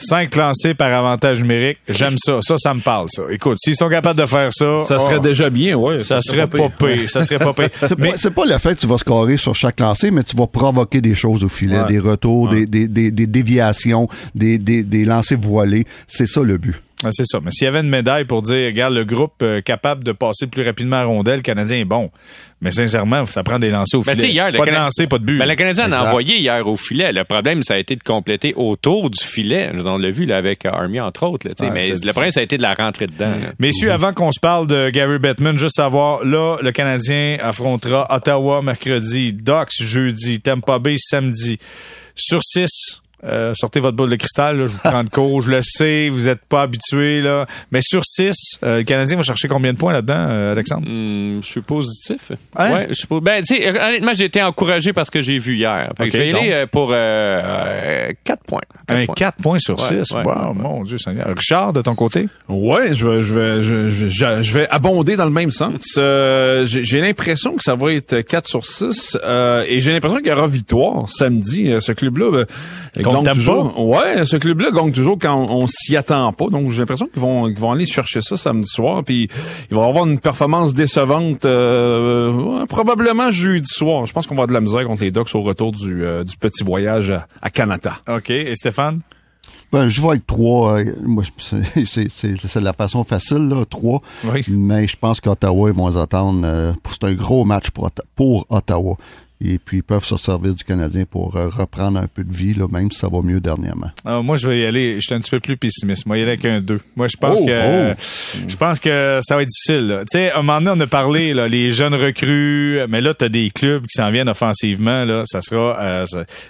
Cinq 0.00 0.36
lancés 0.36 0.74
par 0.74 0.92
avantage 0.92 1.40
numérique, 1.42 1.78
j'aime 1.88 2.14
ça. 2.18 2.38
Ça, 2.40 2.54
ça 2.56 2.72
me 2.72 2.78
parle, 2.78 3.08
ça. 3.10 3.24
Écoute, 3.30 3.58
s'ils 3.58 3.74
sont 3.74 3.88
capables 3.88 4.20
de 4.20 4.26
faire 4.26 4.52
ça... 4.52 4.84
Ça 4.84 4.96
serait 5.00 5.16
oh, 5.18 5.22
déjà 5.22 5.50
bien, 5.50 5.74
ouais. 5.74 5.98
Ça, 5.98 6.20
serait 6.20 6.46
pas 6.46 6.68
pire. 6.68 7.10
Ça 7.10 7.24
serait 7.24 7.40
pas 7.40 7.52
pire. 7.52 7.70
c'est 8.16 8.30
pas, 8.30 8.46
le 8.46 8.58
fait 8.58 8.76
que 8.76 8.80
tu 8.80 8.86
vas 8.86 8.98
scorer 8.98 9.36
sur 9.36 9.56
chaque 9.56 9.80
lancé, 9.80 10.12
mais 10.12 10.22
tu 10.22 10.36
vas 10.36 10.46
provoquer 10.46 11.00
des 11.00 11.16
choses 11.16 11.42
au 11.42 11.48
filet, 11.48 11.84
des 11.88 11.98
retours, 11.98 12.48
des, 12.48 12.64
des, 12.64 12.86
des, 12.86 13.10
des, 13.10 13.26
déviations, 13.26 14.08
des, 14.36 14.58
des, 14.58 14.84
des 14.84 15.04
lancers 15.04 15.36
voilés. 15.36 15.84
C'est 16.06 16.28
ça 16.28 16.42
le 16.42 16.58
but. 16.58 16.80
Ah, 17.04 17.10
c'est 17.12 17.26
ça. 17.26 17.38
Mais 17.44 17.52
s'il 17.52 17.64
y 17.64 17.68
avait 17.68 17.80
une 17.80 17.88
médaille 17.88 18.24
pour 18.24 18.42
dire, 18.42 18.66
regarde, 18.66 18.94
le 18.94 19.04
groupe 19.04 19.34
euh, 19.42 19.60
capable 19.60 20.02
de 20.02 20.10
passer 20.10 20.48
plus 20.48 20.64
rapidement 20.64 20.96
à 20.96 21.04
rondelle, 21.04 21.36
le 21.36 21.42
Canadien 21.42 21.78
est 21.78 21.84
bon. 21.84 22.10
Mais 22.60 22.72
sincèrement, 22.72 23.24
ça 23.26 23.44
prend 23.44 23.60
des 23.60 23.70
lancers 23.70 24.00
au 24.00 24.02
ben, 24.02 24.16
filet. 24.16 24.32
hier, 24.32 24.52
pas 24.52 24.66
de 24.66 24.72
lancers, 24.72 25.08
pas 25.08 25.18
de 25.18 25.24
but. 25.24 25.38
Ben, 25.38 25.46
le 25.46 25.54
Canadien 25.54 25.88
en 25.88 25.92
a 25.92 26.08
envoyé 26.08 26.38
hier 26.38 26.66
au 26.66 26.76
filet. 26.76 27.12
Le 27.12 27.22
problème, 27.22 27.62
ça 27.62 27.74
a 27.74 27.78
été 27.78 27.94
de 27.94 28.02
compléter 28.02 28.52
autour 28.56 29.10
du 29.10 29.22
filet. 29.22 29.70
On 29.84 29.96
l'a 29.96 30.10
vu 30.10 30.26
là, 30.26 30.38
avec 30.38 30.66
Army, 30.66 30.98
entre 30.98 31.24
autres. 31.24 31.46
Là, 31.48 31.70
mais 31.72 31.90
le 31.90 32.10
problème, 32.10 32.32
ça 32.32 32.40
a 32.40 32.42
été 32.42 32.56
de 32.56 32.62
la 32.62 32.74
rentrer 32.74 33.06
dedans. 33.06 33.30
Messieurs, 33.60 33.92
avant 33.92 34.12
qu'on 34.12 34.32
se 34.32 34.40
parle 34.40 34.66
de 34.66 34.90
Gary 34.90 35.20
Bettman, 35.20 35.56
juste 35.56 35.76
savoir, 35.76 36.24
là, 36.24 36.56
le 36.60 36.72
Canadien 36.72 37.38
affrontera 37.40 38.12
Ottawa 38.12 38.60
mercredi, 38.62 39.32
Ducks 39.32 39.80
jeudi, 39.80 40.40
Tampa 40.40 40.80
Bay 40.80 40.96
samedi. 40.98 41.58
Sur 42.16 42.42
six, 42.42 43.00
euh, 43.24 43.52
sortez 43.54 43.80
votre 43.80 43.96
boule 43.96 44.10
de 44.10 44.16
cristal, 44.16 44.58
là, 44.58 44.66
je 44.66 44.72
vous 44.72 44.78
prends 44.82 45.02
de 45.04 45.10
cours, 45.10 45.42
je 45.42 45.50
le 45.50 45.60
sais, 45.62 46.08
vous 46.08 46.28
êtes 46.28 46.40
pas 46.48 46.62
habitué 46.62 47.20
là. 47.20 47.46
Mais 47.72 47.80
sur 47.82 48.04
6, 48.04 48.32
euh, 48.62 48.78
le 48.78 48.82
Canadien 48.84 49.16
va 49.16 49.22
chercher 49.22 49.48
combien 49.48 49.72
de 49.72 49.78
points 49.78 49.92
là-dedans, 49.92 50.26
euh, 50.30 50.52
Alexandre? 50.52 50.86
Hmm, 50.88 51.40
je 51.42 51.46
suis 51.46 51.60
positif. 51.62 52.32
Hein? 52.56 52.72
Ouais, 52.72 52.86
je 52.90 52.94
suis 52.94 53.06
po- 53.06 53.20
Ben, 53.20 53.42
tu 53.42 53.56
sais, 53.56 53.68
honnêtement, 53.68 54.12
j'ai 54.14 54.26
été 54.26 54.42
encouragé 54.42 54.92
par 54.92 55.06
ce 55.06 55.10
que 55.10 55.20
j'ai 55.22 55.38
vu 55.38 55.56
hier. 55.56 55.90
Fait 55.98 56.04
que 56.04 56.08
Ok, 56.08 56.14
je 56.14 56.18
vais 56.18 56.28
y 56.28 56.32
donc? 56.32 56.42
aller 56.42 56.52
euh, 56.52 56.66
pour 56.66 56.88
4 58.24 58.44
points. 58.44 58.60
Quatre 58.86 58.98
Un 59.00 59.04
points. 59.06 59.14
4 59.14 59.36
points 59.42 59.58
sur 59.58 59.78
Ouais, 59.78 60.04
6. 60.04 60.14
ouais, 60.14 60.22
wow, 60.22 60.32
ouais, 60.32 60.34
ouais. 60.48 60.52
mon 60.54 60.82
Dieu 60.84 60.98
Seigneur. 60.98 61.26
Richard, 61.36 61.72
de 61.72 61.82
ton 61.82 61.94
côté? 61.94 62.28
Ouais, 62.48 62.94
je 62.94 63.08
vais, 63.08 63.20
je 63.20 63.34
vais, 63.34 63.62
je, 63.62 63.88
je, 63.88 64.52
vais 64.54 64.68
abonder 64.70 65.16
dans 65.16 65.24
le 65.24 65.30
même 65.30 65.50
sens. 65.50 65.94
Euh, 65.98 66.64
j'ai 66.64 66.84
j'ai 66.84 67.00
l'impression 67.00 67.54
que 67.56 67.62
ça 67.62 67.74
va 67.74 67.92
être 67.92 68.20
4 68.20 68.48
sur 68.48 68.64
6 68.64 69.18
euh, 69.24 69.64
et 69.66 69.80
j'ai 69.80 69.92
l'impression 69.92 70.18
qu'il 70.18 70.28
y 70.28 70.32
aura 70.32 70.46
victoire 70.46 71.08
samedi. 71.08 71.70
Euh, 71.70 71.80
Ce 71.80 71.92
club-là 71.92 72.26
euh, 72.38 72.44
gagne 73.14 73.34
toujours. 73.34 73.86
Ouais, 73.88 74.24
ce 74.24 74.36
club-là 74.36 74.70
gagne 74.70 74.92
toujours 74.92 75.18
quand 75.20 75.34
on, 75.34 75.62
on 75.62 75.66
s'y 75.66 75.96
attend 75.96 76.32
pas. 76.32 76.46
Donc 76.48 76.70
j'ai 76.70 76.80
l'impression 76.80 77.06
qu'ils 77.06 77.20
vont, 77.22 77.46
qu'ils 77.46 77.58
vont 77.58 77.72
aller 77.72 77.86
chercher 77.86 78.20
ça 78.20 78.36
samedi 78.36 78.68
soir. 78.68 79.02
Puis 79.04 79.28
ils 79.70 79.74
vont 79.74 79.88
avoir 79.88 80.06
une 80.06 80.18
performance 80.18 80.74
décevante 80.74 81.44
euh, 81.44 82.66
probablement 82.66 83.30
jeudi 83.30 83.68
soir. 83.68 84.06
Je 84.06 84.12
pense 84.12 84.26
qu'on 84.26 84.34
va 84.34 84.42
avoir 84.44 84.48
de 84.48 84.54
la 84.54 84.60
misère 84.60 84.84
contre 84.86 85.02
les 85.02 85.10
Ducks 85.10 85.34
au 85.34 85.42
retour 85.42 85.72
du, 85.72 86.04
euh, 86.04 86.24
du 86.24 86.36
petit 86.36 86.64
voyage 86.64 87.10
à, 87.10 87.26
à 87.42 87.50
Canada. 87.50 87.94
OK. 88.08 88.30
Et 88.30 88.54
Stéphane? 88.54 89.00
Ben, 89.70 89.86
je 89.88 90.00
vais 90.00 90.08
avec 90.08 90.26
trois. 90.26 90.78
euh, 90.78 90.84
moi, 91.04 91.22
c'est- 91.36 91.84
c'est 91.84 92.08
c'est- 92.10 92.36
c'est 92.46 92.60
la 92.62 92.72
façon 92.72 93.04
facile, 93.04 93.48
là, 93.48 93.64
trois. 93.68 94.00
Oui. 94.24 94.42
Mais 94.48 94.86
je 94.86 94.96
pense 94.96 95.20
qu'Ottawa, 95.20 95.68
ils 95.68 95.74
vont 95.74 95.88
les 95.88 95.98
attendre. 95.98 96.40
euh, 96.44 96.72
pour- 96.82 96.94
c'est 96.94 97.04
un 97.04 97.12
gros 97.12 97.44
match 97.44 97.70
pour, 97.70 97.90
pour 98.16 98.46
Ottawa. 98.48 98.96
Et 99.40 99.58
puis, 99.58 99.78
ils 99.78 99.82
peuvent 99.82 100.04
se 100.04 100.16
servir 100.16 100.52
du 100.52 100.64
Canadien 100.64 101.04
pour 101.08 101.36
euh, 101.36 101.48
reprendre 101.48 102.00
un 102.00 102.08
peu 102.08 102.24
de 102.24 102.34
vie, 102.34 102.54
là, 102.54 102.66
même 102.70 102.90
si 102.90 102.98
ça 102.98 103.08
va 103.08 103.20
mieux 103.22 103.38
dernièrement. 103.38 103.90
Ah, 104.04 104.20
moi, 104.20 104.36
je 104.36 104.48
vais 104.48 104.60
y 104.60 104.64
aller. 104.64 104.96
Je 104.96 105.00
suis 105.06 105.14
un 105.14 105.20
petit 105.20 105.30
peu 105.30 105.38
plus 105.38 105.56
pessimiste. 105.56 106.06
Moi, 106.06 106.18
y 106.18 106.22
aller 106.22 106.32
avec 106.32 106.44
un 106.44 106.60
2. 106.60 106.80
Moi, 106.96 107.06
je 107.06 107.16
pense 107.16 107.38
Oh, 107.40 107.46
que 107.46 107.92
oh. 107.92 107.94
je 108.48 108.56
pense 108.56 108.80
que 108.80 109.20
ça 109.22 109.36
va 109.36 109.42
être 109.42 109.48
difficile. 109.48 110.02
Tu 110.10 110.18
sais, 110.18 110.32
à 110.32 110.38
un 110.38 110.42
moment 110.42 110.60
donné, 110.60 110.80
on 110.82 110.84
a 110.84 110.86
parlé 110.88 111.34
là, 111.34 111.46
les 111.46 111.70
jeunes 111.70 111.94
recrues, 111.94 112.80
mais 112.88 113.00
là, 113.00 113.14
t'as 113.14 113.28
des 113.28 113.50
clubs 113.50 113.82
qui 113.86 113.94
s'en 113.94 114.10
viennent 114.10 114.28
offensivement. 114.28 115.04
Là, 115.04 115.22
ça 115.24 115.40
sera 115.40 115.78
euh, 115.80 116.04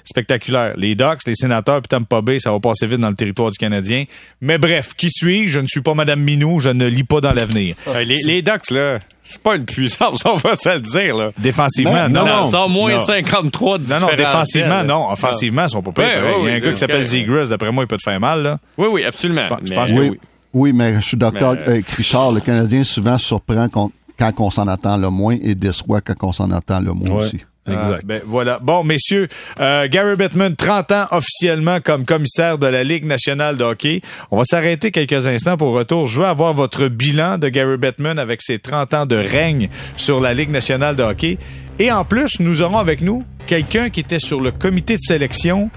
spectaculaire. 0.04 0.74
Les 0.76 0.94
Ducks, 0.94 1.26
les 1.26 1.34
Sénateurs, 1.34 1.82
puis 1.82 1.88
Tampa 1.88 2.22
Bay, 2.22 2.38
ça 2.38 2.52
va 2.52 2.60
passer 2.60 2.86
vite 2.86 3.00
dans 3.00 3.10
le 3.10 3.16
territoire 3.16 3.50
du 3.50 3.58
Canadien. 3.58 4.04
Mais 4.40 4.56
bref, 4.56 4.94
qui 4.96 5.10
suis 5.10 5.48
Je 5.48 5.60
ne 5.60 5.66
suis 5.66 5.82
pas 5.82 5.92
Madame 5.92 6.20
Minou. 6.20 6.60
Je 6.60 6.70
ne 6.70 6.86
lis 6.86 7.04
pas 7.04 7.20
dans 7.20 7.32
l'avenir. 7.32 7.76
Euh, 7.88 8.02
les, 8.02 8.16
les 8.24 8.40
Ducks, 8.40 8.70
là, 8.70 8.98
c'est 9.28 9.42
pas 9.42 9.56
une 9.56 9.64
puissance, 9.64 10.22
on 10.24 10.36
va 10.36 10.56
se 10.56 10.68
le 10.70 10.80
dire, 10.80 11.16
là. 11.16 11.30
Défensivement, 11.38 11.92
Ben, 11.92 12.08
non, 12.08 12.24
Non, 12.24 12.36
non, 12.38 12.44
ils 12.44 12.50
sont 12.50 12.68
moins 12.68 12.92
non. 12.96 13.04
53 13.04 13.78
de 13.78 13.88
Non, 13.88 14.00
non, 14.00 14.06
défensivement, 14.16 14.84
non. 14.84 15.10
Offensivement, 15.10 15.64
ils 15.64 15.70
sont 15.70 15.82
pas 15.82 15.92
pires. 15.92 16.04
Ouais, 16.04 16.14
pareil. 16.14 16.24
ouais, 16.34 16.38
Il 16.42 16.44
y 16.44 16.48
a 16.48 16.52
un 16.52 16.56
oui, 16.56 16.60
gars 16.62 16.72
qui 16.72 16.76
s'appelle. 16.78 17.02
Zegras, 17.02 17.46
d'après 17.46 17.70
moi, 17.70 17.84
il 17.84 17.86
peut 17.86 17.96
te 17.96 18.02
faire 18.02 18.18
mal. 18.20 18.42
Là. 18.42 18.58
Oui, 18.78 18.88
oui, 18.90 19.04
absolument. 19.04 19.42
Je 19.42 19.48
pense- 19.48 19.58
je 19.64 19.70
Mais- 19.70 19.76
pense 19.76 19.90
que 19.90 19.96
Oui, 19.96 20.08
oui. 20.10 20.18
oui, 20.54 20.72
mais 20.72 20.94
je 21.00 21.06
suis 21.06 21.16
d'accord 21.16 21.54
Mais- 21.54 21.62
avec 21.72 21.86
Richard. 21.88 22.32
Le 22.32 22.40
Canadien 22.40 22.84
souvent 22.84 23.18
surprend 23.18 23.68
quand, 23.68 23.90
quand 24.18 24.32
on 24.38 24.50
s'en 24.50 24.66
attend 24.68 24.96
le 24.96 25.10
moins 25.10 25.36
et 25.42 25.54
déçoit 25.54 26.00
quand 26.00 26.14
on 26.22 26.32
s'en 26.32 26.50
attend 26.50 26.80
le 26.80 26.92
moins 26.92 27.10
Ouais. 27.18 27.24
aussi. 27.26 27.40
Exact. 27.72 28.00
Ah, 28.02 28.06
ben 28.06 28.20
voilà. 28.24 28.58
Bon, 28.60 28.84
messieurs, 28.84 29.28
euh, 29.60 29.88
Gary 29.88 30.16
Bettman, 30.16 30.56
30 30.56 30.92
ans 30.92 31.06
officiellement 31.10 31.80
comme 31.80 32.04
commissaire 32.04 32.58
de 32.58 32.66
la 32.66 32.84
Ligue 32.84 33.04
nationale 33.04 33.56
de 33.56 33.64
hockey. 33.64 34.00
On 34.30 34.38
va 34.38 34.44
s'arrêter 34.44 34.90
quelques 34.90 35.26
instants 35.26 35.56
pour 35.56 35.72
retour. 35.72 36.06
Je 36.06 36.20
veux 36.20 36.26
avoir 36.26 36.54
votre 36.54 36.88
bilan 36.88 37.38
de 37.38 37.48
Gary 37.48 37.76
Bettman 37.76 38.18
avec 38.18 38.42
ses 38.42 38.58
30 38.58 38.94
ans 38.94 39.06
de 39.06 39.16
règne 39.16 39.68
sur 39.96 40.20
la 40.20 40.34
Ligue 40.34 40.50
nationale 40.50 40.96
de 40.96 41.02
hockey. 41.02 41.38
Et 41.78 41.92
en 41.92 42.04
plus, 42.04 42.40
nous 42.40 42.62
aurons 42.62 42.78
avec 42.78 43.00
nous 43.00 43.24
quelqu'un 43.46 43.90
qui 43.90 44.00
était 44.00 44.18
sur 44.18 44.40
le 44.40 44.50
comité 44.50 44.94
de 44.94 45.00
sélection 45.00 45.70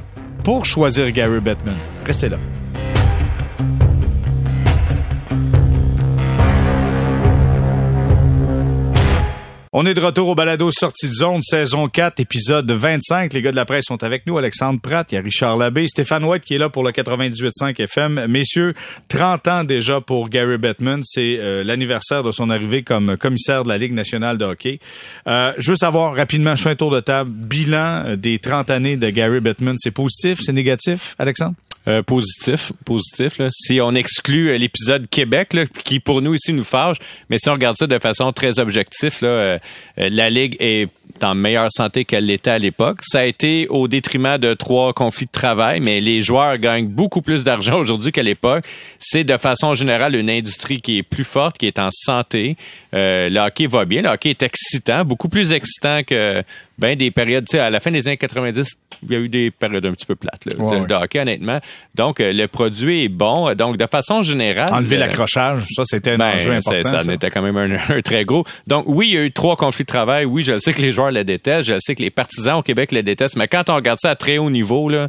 pour 0.44 0.66
choisir 0.66 1.12
Gary 1.12 1.40
Bettman. 1.40 1.76
Restez 2.06 2.30
là. 2.30 2.38
On 9.74 9.86
est 9.86 9.94
de 9.94 10.02
retour 10.02 10.28
au 10.28 10.36
balado 10.36 10.70
Sortie 10.70 11.08
de 11.08 11.14
zone, 11.14 11.42
saison 11.42 11.88
4, 11.88 12.20
épisode 12.20 12.70
25. 12.70 13.32
Les 13.32 13.42
gars 13.42 13.52
de 13.52 13.56
la 13.56 13.64
presse 13.64 13.86
sont 13.86 14.04
avec 14.04 14.28
nous. 14.28 14.38
Alexandre 14.38 14.82
Pratt, 14.82 15.10
il 15.10 15.16
y 15.16 15.18
a 15.18 15.22
Richard 15.22 15.56
Labbé, 15.56 15.88
Stéphane 15.88 16.26
White 16.26 16.44
qui 16.44 16.56
est 16.56 16.58
là 16.58 16.68
pour 16.68 16.84
le 16.84 16.92
98.5 16.92 17.82
FM. 17.82 18.28
Messieurs, 18.28 18.74
30 19.08 19.48
ans 19.48 19.64
déjà 19.64 20.02
pour 20.02 20.28
Gary 20.28 20.58
Bettman. 20.58 21.00
C'est 21.04 21.38
euh, 21.40 21.64
l'anniversaire 21.64 22.22
de 22.22 22.34
son 22.34 22.50
arrivée 22.50 22.84
comme 22.84 23.16
commissaire 23.16 23.64
de 23.64 23.70
la 23.70 23.78
Ligue 23.78 23.94
nationale 23.94 24.38
de 24.38 24.44
hockey. 24.44 24.80
Euh, 25.28 25.54
je 25.58 25.72
veux 25.72 25.78
savoir 25.78 26.16
rapidement, 26.16 26.54
je 26.54 26.64
fais 26.64 26.72
un 26.72 26.76
tour 26.76 26.92
de 26.92 27.00
table, 27.00 27.30
bilan 27.32 28.04
euh, 28.08 28.16
des 28.18 28.40
30 28.40 28.72
années 28.72 28.98
de 28.98 29.10
Gary 29.10 29.40
Bettman. 29.40 29.78
C'est 29.78 29.92
positif, 29.92 30.40
c'est 30.42 30.52
négatif, 30.52 31.16
Alexandre? 31.18 31.56
Euh, 31.88 32.04
positif, 32.04 32.72
positif. 32.86 33.42
Si 33.50 33.82
on 33.82 33.96
exclut 33.96 34.50
euh, 34.50 34.58
l'épisode 34.58 35.10
Québec, 35.10 35.58
qui 35.84 36.00
pour 36.00 36.22
nous 36.22 36.36
ici 36.36 36.54
nous 36.54 36.64
fâche, 36.64 36.98
mais 37.28 37.40
si 37.40 37.50
on 37.50 37.54
regarde 37.54 37.76
ça 37.76 37.88
de 37.88 37.98
façon 37.98 38.32
très 38.34 38.60
objective, 38.60 39.18
euh, 39.24 39.58
la 39.98 40.30
Ligue 40.30 40.56
est 40.60 40.90
en 41.24 41.34
meilleure 41.34 41.72
santé 41.72 42.06
qu'elle 42.06 42.28
l'était 42.28 42.52
à 42.52 42.60
l'époque. 42.60 43.00
Ça 43.02 43.22
a 43.22 43.26
été 43.26 43.66
au 43.70 43.88
détriment 43.88 44.38
de 44.38 44.54
trois 44.54 44.94
conflits 44.94 45.26
de 45.26 45.32
travail, 45.32 45.80
mais 45.80 46.02
les 46.02 46.22
joueurs 46.22 46.60
gagnent 46.60 46.88
beaucoup 46.88 47.24
plus 47.24 47.44
d'argent 47.44 47.80
aujourd'hui 47.80 48.12
qu'à 48.12 48.24
l'époque. 48.24 48.64
C'est 49.00 49.24
de 49.24 49.38
façon 49.38 49.74
générale 49.74 50.16
une 50.16 50.30
industrie 50.30 50.82
qui 50.82 51.00
est 51.00 51.04
plus 51.04 51.24
forte, 51.24 51.58
qui 51.58 51.66
est 51.66 51.80
en 51.80 51.90
santé. 51.92 52.58
Le 52.94 53.40
hockey 53.40 53.66
va 53.66 53.86
bien, 53.86 54.04
le 54.04 54.10
hockey 54.10 54.30
est 54.30 54.44
excitant, 54.44 55.04
beaucoup 55.04 55.30
plus 55.30 55.52
excitant 55.52 56.02
que 56.04 56.44
ben 56.82 56.98
des 56.98 57.12
périodes, 57.12 57.46
tu 57.48 57.58
sais, 57.58 57.60
à 57.60 57.70
la 57.70 57.80
fin 57.80 57.92
des 57.92 58.08
années 58.08 58.18
90, 58.18 58.74
il 59.04 59.12
y 59.12 59.16
a 59.16 59.20
eu 59.20 59.30
des 59.30 59.52
périodes 59.52 59.86
un 59.86 59.92
petit 59.92 60.08
peu 60.08 60.16
plates 60.16 60.46
là, 60.46 60.56
Ouais, 60.58 60.80
de, 60.80 60.94
hockey, 60.96 61.20
honnêtement. 61.20 61.60
Donc, 61.94 62.20
euh, 62.20 62.34
le 62.34 62.48
produit 62.48 63.04
est 63.04 63.10
bon. 63.10 63.54
Donc, 63.54 63.78
de 63.78 63.86
façon 63.86 64.24
générale... 64.24 64.74
Enlever 64.74 64.96
euh, 64.96 65.00
l'accrochage, 65.02 65.64
ça 65.76 65.84
c'était 65.86 66.12
un 66.12 66.18
ben, 66.18 66.36
enjeu 66.36 66.54
important. 66.54 66.90
ça 66.90 67.02
ça. 67.02 67.08
en 67.08 67.14
était 67.14 67.30
quand 67.30 67.44
même 67.44 67.56
un, 67.56 67.78
un 67.96 68.02
très 68.02 68.26
gros. 68.26 68.46
Donc, 68.66 68.86
oui, 68.88 69.10
il 69.10 69.14
y 69.14 69.18
a 69.18 69.24
eu 69.24 69.32
trois 69.32 69.56
conflits 69.56 69.84
de 69.84 69.90
travail. 69.90 70.26
Oui, 70.26 70.44
je 70.44 70.58
sais 70.58 70.74
que 70.74 70.82
les 70.82 70.92
joueurs 70.92 71.12
le 71.12 71.24
détestent. 71.24 71.68
Je 71.68 71.80
sais 71.80 71.94
que 71.94 72.02
les 72.02 72.10
partisans 72.10 72.58
au 72.58 72.64
Québec 72.64 72.92
le 72.92 73.04
détestent. 73.04 73.38
Mais 73.38 73.48
quand 73.48 73.70
on 73.70 73.76
regarde 73.76 74.00
ça 74.02 74.10
à 74.10 74.16
très 74.16 74.40
haut 74.40 74.50
niveau, 74.50 74.90
là, 74.90 75.08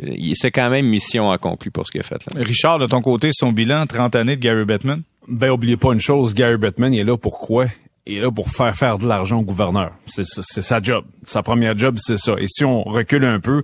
euh, 0.00 0.32
c'est 0.34 0.52
quand 0.52 0.70
même 0.70 0.86
mission 0.86 1.32
accomplie 1.32 1.70
pour 1.70 1.88
ce 1.88 1.90
qu'il 1.90 2.02
a 2.02 2.04
fait. 2.04 2.24
Là. 2.32 2.42
Richard, 2.44 2.78
de 2.78 2.86
ton 2.86 3.00
côté, 3.00 3.30
son 3.32 3.50
bilan, 3.50 3.84
30 3.86 4.14
années 4.14 4.36
de 4.36 4.40
Gary 4.40 4.64
Bettman? 4.64 5.02
Ben, 5.26 5.50
oubliez 5.50 5.76
pas 5.76 5.92
une 5.92 6.00
chose, 6.00 6.34
Gary 6.34 6.56
Bettman, 6.56 6.94
il 6.94 7.00
est 7.00 7.04
là 7.04 7.16
pour 7.16 7.38
quoi? 7.38 7.66
Il 7.66 7.89
est 8.06 8.20
là 8.20 8.30
pour 8.30 8.48
faire 8.50 8.74
faire 8.74 8.98
de 8.98 9.06
l'argent 9.06 9.40
au 9.40 9.42
gouverneur. 9.42 9.92
C'est 10.06 10.24
sa 10.24 10.80
job. 10.80 11.04
Sa 11.24 11.42
première 11.42 11.76
job, 11.76 11.96
c'est 11.98 12.18
ça. 12.18 12.34
Et 12.38 12.46
si 12.46 12.64
on 12.64 12.82
recule 12.82 13.24
un 13.24 13.40
peu, 13.40 13.62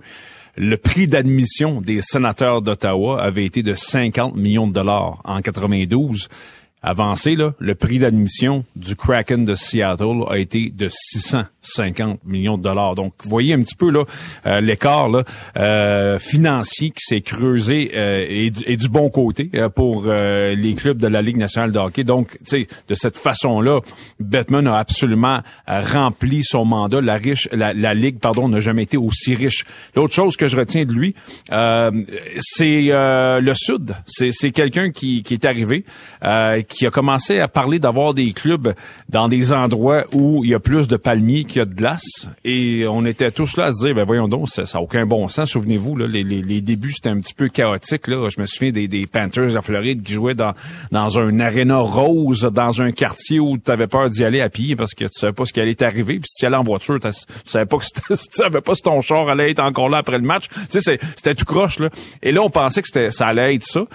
le 0.55 0.75
prix 0.77 1.07
d'admission 1.07 1.81
des 1.81 2.01
sénateurs 2.01 2.61
d'Ottawa 2.61 3.21
avait 3.21 3.45
été 3.45 3.61
de 3.61 3.73
50 3.73 4.35
millions 4.35 4.67
de 4.67 4.73
dollars 4.73 5.21
en 5.23 5.41
92. 5.41 6.29
Avancé, 6.87 7.35
là, 7.35 7.53
le 7.59 7.75
prix 7.75 7.99
d'admission 7.99 8.63
du 8.77 8.95
Kraken 8.95 9.43
de 9.43 9.55
Seattle 9.55 10.23
a 10.29 10.37
été 10.37 10.69
de 10.73 10.87
650 10.89 12.23
millions 12.23 12.57
de 12.57 12.63
dollars. 12.63 12.95
Donc, 12.95 13.11
vous 13.23 13.29
voyez 13.29 13.53
un 13.53 13.59
petit 13.59 13.75
peu 13.75 13.91
là 13.91 14.05
euh, 14.45 14.61
l'écart 14.61 15.09
euh, 15.57 16.17
financier 16.17 16.91
qui 16.91 17.01
s'est 17.01 17.19
creusé 17.19 17.91
euh, 17.93 18.25
et, 18.29 18.77
du, 18.77 18.87
bon 18.87 19.09
côté 19.09 19.49
euh, 19.55 19.67
pour 19.67 20.05
euh, 20.07 20.55
les 20.55 20.75
clubs 20.75 20.97
de 20.97 21.07
la 21.07 21.21
Ligue 21.21 21.35
nationale 21.35 21.73
de 21.73 21.77
hockey. 21.77 22.05
Donc, 22.05 22.37
de 22.49 22.95
cette 22.95 23.17
façon-là, 23.17 23.81
Bettman 24.21 24.65
a 24.65 24.77
absolument 24.77 25.41
rempli 25.67 26.45
son 26.45 26.63
mandat. 26.63 27.01
La 27.01 27.15
riche, 27.17 27.49
la, 27.51 27.73
la 27.73 27.93
Ligue, 27.95 28.19
pardon, 28.19 28.47
n'a 28.47 28.61
jamais 28.61 28.83
été 28.83 28.95
aussi 28.95 29.35
riche. 29.35 29.65
L'autre 29.93 30.13
chose 30.13 30.37
que 30.37 30.47
je 30.47 30.55
retiens 30.55 30.85
de 30.85 30.93
lui, 30.93 31.15
c'est 32.39 32.81
le 32.91 33.53
Sud. 33.55 33.93
C'est, 34.05 34.51
quelqu'un 34.51 34.89
qui, 34.91 35.21
qui 35.23 35.33
est 35.33 35.43
arrivé, 35.43 35.83
euh, 36.23 36.61
qui 36.77 36.85
a 36.85 36.91
commencé 36.91 37.39
à 37.39 37.47
parler 37.47 37.79
d'avoir 37.79 38.13
des 38.13 38.33
clubs 38.33 38.75
dans 39.09 39.27
des 39.27 39.51
endroits 39.51 40.05
où 40.13 40.43
il 40.43 40.51
y 40.51 40.53
a 40.53 40.59
plus 40.59 40.87
de 40.87 40.95
palmiers 40.95 41.43
qu'il 41.43 41.57
y 41.57 41.61
a 41.61 41.65
de 41.65 41.73
glace. 41.73 42.29
Et 42.45 42.85
on 42.87 43.03
était 43.03 43.31
tous 43.31 43.57
là 43.57 43.65
à 43.65 43.73
se 43.73 43.83
dire, 43.83 43.95
ben 43.95 44.03
voyons 44.03 44.27
donc, 44.27 44.47
ça 44.47 44.61
n'a 44.61 44.79
aucun 44.79 45.07
bon 45.07 45.27
sens. 45.27 45.49
Souvenez-vous, 45.49 45.97
les, 45.97 46.23
les, 46.23 46.43
les 46.43 46.61
débuts, 46.61 46.91
c'était 46.91 47.09
un 47.09 47.19
petit 47.19 47.33
peu 47.33 47.47
chaotique. 47.47 48.07
Là. 48.07 48.27
Je 48.29 48.39
me 48.39 48.45
souviens 48.45 48.71
des, 48.71 48.87
des 48.87 49.07
Panthers 49.07 49.55
de 49.55 49.59
Floride 49.59 50.03
qui 50.03 50.13
jouaient 50.13 50.35
dans, 50.35 50.53
dans 50.91 51.17
un 51.17 51.39
aréna 51.39 51.77
rose, 51.77 52.41
dans 52.53 52.79
un 52.83 52.91
quartier 52.91 53.39
où 53.39 53.57
tu 53.57 53.71
avais 53.71 53.87
peur 53.87 54.11
d'y 54.11 54.23
aller 54.23 54.41
à 54.41 54.49
pied 54.49 54.75
parce 54.75 54.93
que 54.93 55.05
tu 55.05 55.19
savais 55.19 55.33
pas 55.33 55.45
ce 55.45 55.53
qui 55.53 55.59
allait 55.59 55.73
t'arriver. 55.73 56.19
Puis 56.19 56.27
si 56.27 56.41
tu 56.41 56.45
allais 56.45 56.57
en 56.57 56.63
voiture, 56.63 56.99
tu 56.99 57.09
savais 57.45 57.65
pas 57.65 57.77
que 57.77 57.85
tu 58.07 58.15
savais 58.29 58.61
pas 58.61 58.75
si 58.75 58.83
ton 58.83 59.01
char 59.01 59.27
allait 59.29 59.49
être 59.49 59.63
encore 59.63 59.89
là 59.89 59.97
après 59.97 60.19
le 60.19 60.23
match. 60.25 60.45
Tu 60.69 60.79
sais, 60.79 60.99
c'était 61.15 61.33
tout 61.33 61.45
croche. 61.45 61.79
Là. 61.79 61.89
Et 62.21 62.31
là, 62.31 62.43
on 62.43 62.51
pensait 62.51 62.83
que 62.83 63.09
ça 63.09 63.25
allait 63.25 63.55
être 63.55 63.63
ça. 63.63 63.85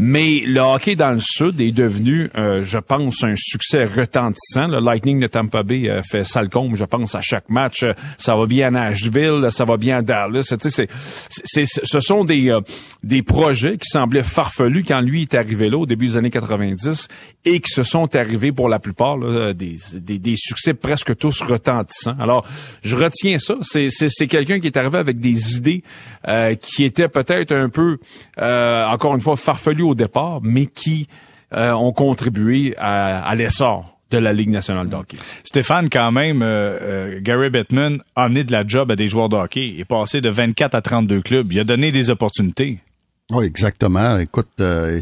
Mais 0.00 0.44
le 0.46 0.60
hockey 0.60 0.94
dans 0.94 1.10
le 1.10 1.18
Sud 1.18 1.60
est 1.60 1.72
devenu, 1.72 2.30
euh, 2.38 2.62
je 2.62 2.78
pense, 2.78 3.24
un 3.24 3.34
succès 3.34 3.82
retentissant. 3.82 4.68
Le 4.68 4.78
Lightning 4.78 5.18
de 5.18 5.26
Tampa 5.26 5.64
Bay 5.64 5.90
euh, 5.90 6.02
fait 6.08 6.22
sale 6.22 6.48
comble, 6.48 6.76
je 6.76 6.84
pense, 6.84 7.16
à 7.16 7.20
chaque 7.20 7.48
match. 7.48 7.84
Ça 8.16 8.36
va 8.36 8.46
bien 8.46 8.68
à 8.68 8.70
Nashville, 8.70 9.48
ça 9.50 9.64
va 9.64 9.76
bien 9.76 9.96
à 9.96 10.02
Dallas. 10.02 10.42
C'est, 10.44 10.62
c'est, 10.68 10.88
c'est, 11.28 11.64
ce 11.66 11.98
sont 11.98 12.22
des, 12.22 12.48
euh, 12.48 12.60
des 13.02 13.22
projets 13.22 13.76
qui 13.76 13.88
semblaient 13.88 14.22
farfelus 14.22 14.84
quand 14.84 15.00
lui 15.00 15.22
est 15.22 15.34
arrivé 15.34 15.68
là 15.68 15.78
au 15.78 15.86
début 15.86 16.06
des 16.06 16.16
années 16.16 16.30
90 16.30 17.08
et 17.44 17.58
qui 17.58 17.72
se 17.72 17.82
sont 17.82 18.14
arrivés 18.14 18.52
pour 18.52 18.68
la 18.68 18.78
plupart 18.78 19.18
des, 19.18 19.78
des, 19.94 20.18
des, 20.20 20.34
succès 20.36 20.74
presque 20.74 21.16
tous 21.16 21.42
retentissants. 21.42 22.12
Alors, 22.20 22.46
je 22.82 22.94
retiens 22.94 23.40
ça. 23.40 23.56
C'est, 23.62 23.88
c'est, 23.90 24.10
c'est 24.10 24.28
quelqu'un 24.28 24.60
qui 24.60 24.68
est 24.68 24.76
arrivé 24.76 24.98
avec 24.98 25.18
des 25.18 25.56
idées 25.56 25.82
qui 26.60 26.84
étaient 26.84 27.08
peut-être 27.08 27.52
un 27.52 27.68
peu, 27.68 27.98
encore 28.36 29.14
une 29.16 29.20
fois, 29.20 29.34
farfelues 29.34 29.87
au 29.88 29.94
départ, 29.94 30.40
mais 30.42 30.66
qui 30.66 31.08
euh, 31.52 31.72
ont 31.72 31.92
contribué 31.92 32.74
à, 32.78 33.34
l'essor 33.34 33.98
de 34.10 34.18
la 34.18 34.32
Ligue 34.32 34.50
nationale 34.50 34.88
de 34.88 34.94
hockey. 34.96 35.16
Stéphane, 35.44 35.88
quand 35.90 36.12
même, 36.12 36.42
euh, 36.42 36.78
euh, 36.80 37.20
Gary 37.20 37.50
Bettman 37.50 38.00
a 38.16 38.24
amené 38.24 38.44
de 38.44 38.52
la 38.52 38.66
job 38.66 38.90
à 38.90 38.96
des 38.96 39.08
joueurs 39.08 39.28
de 39.28 39.36
hockey. 39.36 39.68
Il 39.68 39.80
est 39.80 39.84
passé 39.84 40.20
de 40.20 40.30
24 40.30 40.74
à 40.74 40.80
32 40.80 41.20
clubs. 41.20 41.52
Il 41.52 41.60
a 41.60 41.64
donné 41.64 41.92
des 41.92 42.10
opportunités. 42.10 42.78
Oui, 43.30 43.44
exactement. 43.44 44.18
Écoute, 44.18 44.48
euh, 44.60 45.00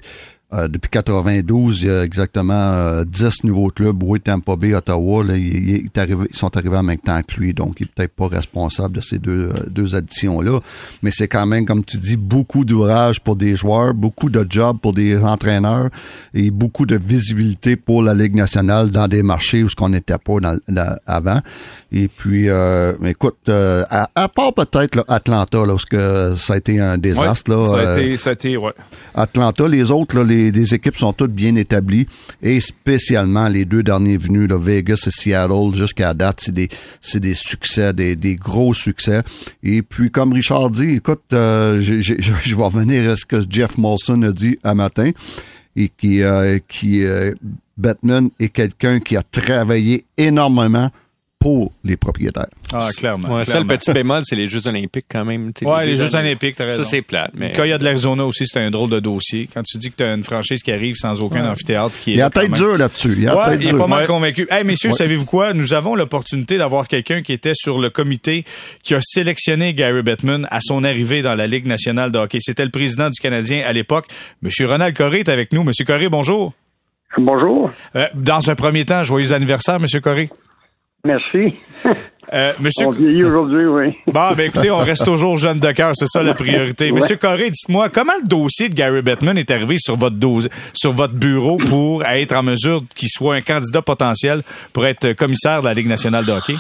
depuis 0.53 0.91
92, 0.91 1.83
il 1.83 1.89
y 1.89 1.91
a 1.91 2.05
exactement 2.05 3.03
10 3.03 3.25
euh, 3.25 3.31
nouveaux 3.43 3.69
clubs. 3.69 4.01
Oui, 4.01 4.21
Tampa 4.21 4.55
Bay, 4.55 4.75
Ottawa, 4.75 5.25
là, 5.25 5.37
ils, 5.37 5.91
sont 6.33 6.57
arrivés 6.57 6.77
en 6.77 6.85
même 6.85 6.99
temps 6.99 7.21
que 7.23 7.41
lui, 7.41 7.53
donc 7.53 7.77
il 7.81 7.87
est 7.87 7.91
peut-être 7.93 8.15
pas 8.15 8.29
responsable 8.29 8.95
de 8.95 9.01
ces 9.01 9.19
deux, 9.19 9.51
euh, 9.51 9.69
deux 9.69 9.97
additions-là. 9.97 10.61
Mais 11.03 11.11
c'est 11.11 11.27
quand 11.27 11.47
même, 11.47 11.67
comme 11.67 11.85
tu 11.85 11.99
dis, 11.99 12.17
beaucoup 12.17 12.65
d'ouvrages 12.65 13.21
pour 13.21 13.35
des 13.35 13.57
joueurs, 13.57 13.93
beaucoup 13.93 14.31
de 14.31 14.47
jobs 14.49 14.79
pour 14.81 14.93
des 14.93 15.19
entraîneurs 15.19 15.89
et 16.33 16.53
beaucoup 16.53 16.87
de 16.87 16.97
visibilité 16.97 17.75
pour 17.75 18.03
la 18.03 18.15
Ligue 18.15 18.37
nationale 18.37 18.91
dans 18.93 19.09
des 19.09 19.25
marchés 19.25 19.65
où 19.65 19.69
ce 19.69 19.75
qu'on 19.75 19.89
n'était 19.89 20.19
pas 20.19 20.37
dans, 20.69 20.97
avant. 21.07 21.41
Et 21.91 22.07
puis, 22.07 22.49
euh, 22.49 22.93
écoute, 23.05 23.49
à, 23.49 24.29
part 24.29 24.55
peut-être 24.55 25.05
Atlanta, 25.09 25.65
lorsque 25.65 25.97
ça 26.37 26.55
a 26.55 26.57
été 26.57 26.79
un 26.79 26.99
désastre. 26.99 27.51
là, 27.51 27.65
ça, 27.65 27.95
a 27.95 27.99
été, 27.99 28.17
ça 28.17 28.31
a 28.31 28.33
été, 28.35 28.57
ouais. 28.57 28.73
Atlanta, 29.15 29.67
les 29.67 29.91
autres, 29.91 30.17
là, 30.17 30.36
les 30.51 30.75
équipes 30.75 30.97
sont 30.97 31.13
toutes 31.13 31.33
bien 31.33 31.55
établies 31.57 32.07
et 32.43 32.61
spécialement 32.61 33.49
les 33.49 33.65
deux 33.65 33.83
derniers 33.83 34.17
venus, 34.17 34.49
là, 34.49 34.59
Vegas 34.59 35.05
et 35.07 35.11
Seattle, 35.11 35.75
jusqu'à 35.75 36.15
date, 36.15 36.41
c'est 36.43 36.55
des, 36.55 36.69
c'est 37.01 37.21
des 37.21 37.35
succès, 37.35 37.93
des, 37.93 38.37
gros 38.37 38.75
succès. 38.75 39.23
Et 39.63 39.83
puis, 39.83 40.11
comme 40.11 40.33
Richard 40.33 40.71
dit, 40.71 40.97
écoute, 40.97 41.23
euh, 41.33 41.81
je, 41.81 42.55
vais 42.55 42.63
revenir 42.63 43.11
à 43.11 43.17
ce 43.17 43.25
que 43.25 43.37
Jeff 43.49 43.79
Molson 43.79 44.23
a 44.23 44.33
dit 44.33 44.59
un 44.65 44.75
matin 44.75 45.11
et 45.77 45.91
qui, 45.97 46.23
euh, 46.23 46.59
euh, 46.85 47.35
Batman 47.77 48.31
est 48.41 48.49
quelqu'un 48.49 49.01
qui 49.01 49.17
a 49.17 49.23
travaillé 49.23 50.05
énormément 50.17 50.91
pour 51.39 51.73
les 51.85 51.97
propriétaires. 51.97 52.49
Ah, 52.73 52.89
clairement. 52.97 53.37
Ouais, 53.37 53.45
Ça, 53.45 53.61
le 53.61 53.67
petit 53.67 53.93
bémol, 53.93 54.23
c'est 54.25 54.37
les 54.37 54.49
Jeux 54.49 54.67
olympiques 54.67 55.07
quand 55.11 55.25
même. 55.25 55.53
Oui, 55.63 55.87
les, 55.87 55.97
Jeux 55.97 56.15
olympiques, 56.15 56.57
t'as 56.57 56.65
raison. 56.65 56.83
Ça, 56.83 56.91
c'est 56.91 57.03
plate. 57.03 57.31
Mais... 57.35 57.53
Quand 57.53 57.65
il 57.65 57.71
y 57.71 57.73
a 57.73 57.79
de 57.79 57.85
l'Arizona 57.85 58.25
aussi, 58.25 58.47
c'est 58.47 58.61
un 58.61 58.71
drôle 58.71 58.91
de 58.91 59.01
dossier. 59.01 59.49
Quand 59.53 59.63
tu 59.63 59.79
dis 59.79 59.91
que 59.91 59.97
tu 59.97 60.05
as 60.05 60.15
une 60.15 60.25
franchise 60.25 60.63
qui 60.63 60.73
arrive 60.73 60.97
sans 60.97 61.21
aucun 61.21 61.49
amphithéâtre. 61.49 61.95
Qui 62.01 62.13
il 62.13 62.17
y 62.17 62.23
a 62.23 62.31
tête 62.31 62.53
dur 62.53 62.77
là-dessus. 62.77 63.17
Il, 63.19 63.29
ouais, 63.29 63.57
il 63.61 63.69
est 63.69 63.73
pas 63.73 63.87
mal 63.87 64.07
convaincu. 64.07 64.47
Hey, 64.51 64.65
messieurs, 64.65 64.93
savez-vous 64.93 65.25
quoi? 65.27 65.53
Nous 65.53 65.75
avons 65.75 65.95
l'opportunité 65.95 66.59
d'avoir 66.59 66.89
quelqu'un 66.89 67.23
qui 67.23 67.33
était 67.33 67.55
sur 67.55 67.79
le 67.79 67.91
comité 67.91 68.45
qui 68.83 68.95
a 68.95 69.01
sélectionné 69.01 69.75
Gary 69.75 70.03
Bettman 70.03 70.49
à 70.51 70.61
son 70.61 70.85
arrivée 70.85 71.23
dans 71.23 71.35
la 71.35 71.47
Ligue 71.47 71.67
nationale 71.67 72.11
de 72.13 72.19
hockey. 72.19 72.39
C'était 72.41 72.65
le 72.65 72.71
président 72.71 73.11
du 73.11 73.21
Canadien 73.21 73.63
à 73.67 73.73
l'époque. 73.73 74.07
Monsieur 74.43 74.67
Ronald 74.67 74.97
Corré 74.97 75.21
est 75.21 75.29
avec 75.29 75.53
nous. 75.53 75.63
Monsieur 75.63 75.85
Corré, 75.85 76.09
bonjour. 76.09 76.55
Bonjour. 77.19 77.71
Euh, 77.95 78.07
dans 78.15 78.51
un 78.51 78.55
premier 78.55 78.85
temps, 78.85 79.05
joyeux 79.05 79.33
anniversaire, 79.33 79.81
Monsieur 79.81 80.01
Corré. 80.01 80.29
Merci. 81.07 81.55
Euh, 82.33 82.53
monsieur... 82.59 82.87
On 82.89 82.91
vieillit 82.91 83.25
aujourd'hui, 83.25 83.67
oui. 83.67 83.97
Bon, 84.09 84.33
ben 84.37 84.47
écoutez, 84.49 84.71
on 84.71 84.79
reste 84.79 85.05
toujours 85.05 85.37
jeune 85.37 85.61
de 85.61 85.71
cœur, 85.71 85.93
c'est 85.95 86.09
ça 86.09 86.23
la 86.25 86.35
priorité. 86.35 86.91
Monsieur 86.91 87.17
Corré, 87.17 87.51
dites-moi, 87.51 87.89
comment 87.89 88.13
le 88.21 88.27
dossier 88.27 88.69
de 88.69 88.75
Gary 88.75 89.01
Bettman 89.01 89.39
est 89.39 89.51
arrivé 89.53 89.77
sur 89.79 89.97
votre 89.97 90.17
sur 90.73 90.91
votre 90.91 91.15
bureau 91.15 91.59
pour 91.59 92.05
être 92.05 92.35
en 92.35 92.43
mesure 92.43 92.81
qu'il 92.97 93.09
soit 93.09 93.37
un 93.37 93.41
candidat 93.43 93.81
potentiel 93.81 94.43
pour 94.73 94.85
être 94.87 95.13
commissaire 95.13 95.61
de 95.61 95.67
la 95.67 95.75
Ligue 95.75 95.89
nationale 95.89 96.27
de 96.27 96.33
hockey? 96.33 96.57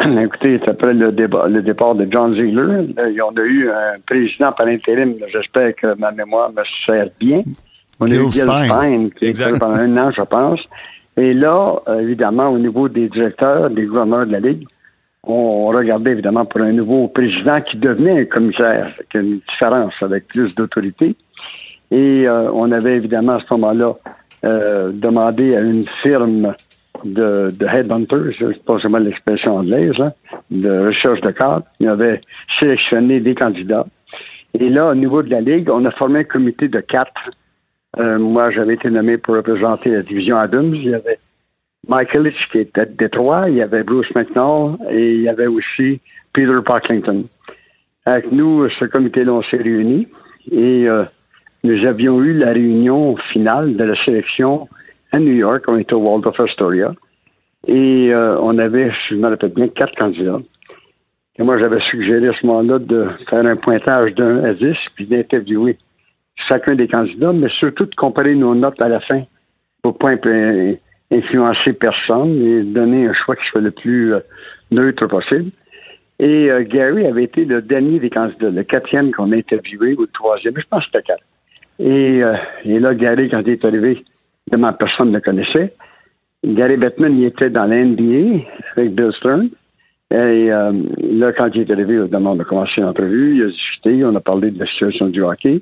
Écoutez, 0.00 0.60
après 0.66 0.92
le, 0.92 1.10
le 1.10 1.62
départ 1.62 1.94
de 1.94 2.06
John 2.10 2.34
Ziegler, 2.34 2.94
on 3.26 3.36
a 3.36 3.42
eu 3.42 3.70
un 3.70 3.94
président 4.06 4.52
par 4.52 4.66
intérim, 4.66 5.14
j'espère 5.32 5.74
que 5.74 5.98
ma 5.98 6.12
mémoire 6.12 6.50
me 6.52 6.62
sert 6.86 7.08
bien. 7.18 7.42
On 8.00 8.06
a 8.06 8.14
eu 8.14 8.28
Stein, 8.28 9.08
qui 9.18 9.32
pendant 9.58 9.80
un 9.80 9.96
an, 9.96 10.10
je 10.10 10.22
pense. 10.22 10.60
Et 11.18 11.34
là, 11.34 11.82
évidemment, 12.00 12.48
au 12.48 12.58
niveau 12.58 12.88
des 12.88 13.08
directeurs, 13.08 13.70
des 13.70 13.86
gouverneurs 13.86 14.26
de 14.26 14.32
la 14.32 14.40
Ligue, 14.40 14.66
on 15.24 15.66
regardait 15.66 16.12
évidemment 16.12 16.46
pour 16.46 16.60
un 16.60 16.72
nouveau 16.72 17.08
président 17.08 17.60
qui 17.60 17.76
devenait 17.76 18.20
un 18.20 18.24
commissaire, 18.24 18.92
avec 18.94 19.14
une 19.14 19.40
différence, 19.50 19.92
avec 20.00 20.28
plus 20.28 20.54
d'autorité. 20.54 21.16
Et 21.90 22.26
euh, 22.26 22.50
on 22.52 22.70
avait 22.70 22.96
évidemment 22.96 23.34
à 23.34 23.40
ce 23.40 23.54
moment-là 23.54 23.94
euh, 24.44 24.92
demandé 24.92 25.56
à 25.56 25.60
une 25.60 25.84
firme 26.02 26.54
de, 27.04 27.48
headhunters, 27.60 28.32
je 28.38 28.44
ne 28.44 28.52
sais 28.52 28.60
pas 28.64 28.78
jamais 28.78 29.00
l'expression 29.00 29.56
anglaise, 29.56 29.96
de 30.50 30.86
recherche 30.86 31.20
de 31.20 31.30
cadres. 31.30 31.64
Il 31.80 31.88
avait 31.88 32.20
sélectionné 32.58 33.20
des 33.20 33.34
candidats. 33.34 33.86
Et 34.58 34.68
là, 34.68 34.90
au 34.90 34.94
niveau 34.94 35.22
de 35.22 35.30
la 35.30 35.40
Ligue, 35.40 35.68
on 35.70 35.84
a 35.84 35.90
formé 35.90 36.20
un 36.20 36.24
comité 36.24 36.68
de 36.68 36.80
quatre 36.80 37.30
euh, 37.96 38.18
moi, 38.18 38.50
j'avais 38.50 38.74
été 38.74 38.90
nommé 38.90 39.16
pour 39.16 39.34
représenter 39.34 39.90
la 39.90 40.02
division 40.02 40.36
Adams. 40.36 40.74
Il 40.74 40.90
y 40.90 40.94
avait 40.94 41.18
Michael 41.88 42.28
Hitch 42.28 42.48
qui 42.52 42.58
était 42.58 42.86
de 42.86 42.92
Détroit, 42.92 43.48
il 43.48 43.56
y 43.56 43.62
avait 43.62 43.82
Bruce 43.82 44.14
McNall 44.14 44.76
et 44.90 45.14
il 45.14 45.20
y 45.22 45.28
avait 45.28 45.46
aussi 45.46 46.00
Peter 46.32 46.58
Parklington. 46.64 47.24
Avec 48.04 48.30
nous, 48.30 48.68
ce 48.78 48.84
comité-là, 48.84 49.32
on 49.32 49.42
s'est 49.42 49.56
réunis 49.56 50.06
et 50.50 50.88
euh, 50.88 51.04
nous 51.64 51.86
avions 51.86 52.22
eu 52.22 52.34
la 52.34 52.52
réunion 52.52 53.16
finale 53.32 53.76
de 53.76 53.84
la 53.84 54.04
sélection 54.04 54.68
à 55.12 55.18
New 55.18 55.32
York. 55.32 55.64
On 55.66 55.78
était 55.78 55.94
au 55.94 56.00
Waldorf 56.00 56.38
Astoria 56.40 56.92
et 57.66 58.12
euh, 58.12 58.38
on 58.40 58.58
avait, 58.58 58.92
je 59.08 59.14
me 59.14 59.28
rappelle 59.28 59.52
bien, 59.52 59.68
quatre 59.68 59.96
candidats. 59.96 60.40
Et 61.38 61.42
moi, 61.42 61.58
j'avais 61.58 61.80
suggéré 61.90 62.28
à 62.28 62.32
ce 62.34 62.46
moment-là 62.46 62.78
de 62.80 63.08
faire 63.30 63.46
un 63.46 63.56
pointage 63.56 64.14
d'un 64.14 64.44
à 64.44 64.54
dix 64.54 64.76
puis 64.94 65.06
d'interviewer 65.06 65.78
chacun 66.46 66.74
des 66.74 66.88
candidats, 66.88 67.32
mais 67.32 67.48
surtout 67.48 67.86
de 67.86 67.94
comparer 67.94 68.34
nos 68.34 68.54
notes 68.54 68.80
à 68.80 68.88
la 68.88 69.00
fin 69.00 69.22
pour 69.82 69.98
pas 69.98 70.12
influencer 71.10 71.72
personne 71.72 72.40
et 72.40 72.62
donner 72.62 73.06
un 73.06 73.14
choix 73.14 73.36
qui 73.36 73.44
soit 73.50 73.60
le 73.60 73.70
plus 73.70 74.14
euh, 74.14 74.20
neutre 74.70 75.06
possible. 75.06 75.50
Et 76.18 76.50
euh, 76.50 76.64
Gary 76.64 77.06
avait 77.06 77.24
été 77.24 77.44
le 77.44 77.62
dernier 77.62 77.98
des 77.98 78.10
candidats, 78.10 78.50
le 78.50 78.62
quatrième 78.64 79.12
qu'on 79.12 79.32
a 79.32 79.36
interviewé, 79.36 79.94
ou 79.94 80.02
le 80.02 80.08
troisième, 80.08 80.54
je 80.56 80.66
pense 80.68 80.84
que 80.84 80.90
c'était 80.92 81.06
quatre. 81.06 81.24
Et, 81.78 82.22
euh, 82.22 82.36
et 82.64 82.78
là, 82.78 82.94
Gary, 82.94 83.30
quand 83.30 83.40
il 83.40 83.50
est 83.50 83.64
arrivé, 83.64 84.04
évidemment, 84.46 84.72
personne 84.72 85.10
ne 85.10 85.14
le 85.14 85.20
connaissait. 85.20 85.74
Gary 86.44 86.76
Bettman, 86.76 87.18
il 87.18 87.24
était 87.24 87.50
dans 87.50 87.66
l'NBA 87.66 88.44
avec 88.76 88.94
Bill 88.94 89.12
Stern. 89.12 89.48
Et 90.10 90.48
là, 90.48 91.32
quand 91.36 91.50
il 91.54 91.60
est 91.62 91.70
arrivé, 91.70 92.00
on 92.00 92.40
a 92.40 92.44
commencé 92.44 92.80
l'entrevue, 92.80 93.36
il 93.36 93.42
a 93.42 93.46
discuté, 93.48 94.04
on 94.04 94.14
a 94.14 94.20
parlé 94.20 94.50
de 94.50 94.58
la 94.58 94.64
situation 94.64 95.08
du 95.08 95.22
hockey. 95.22 95.60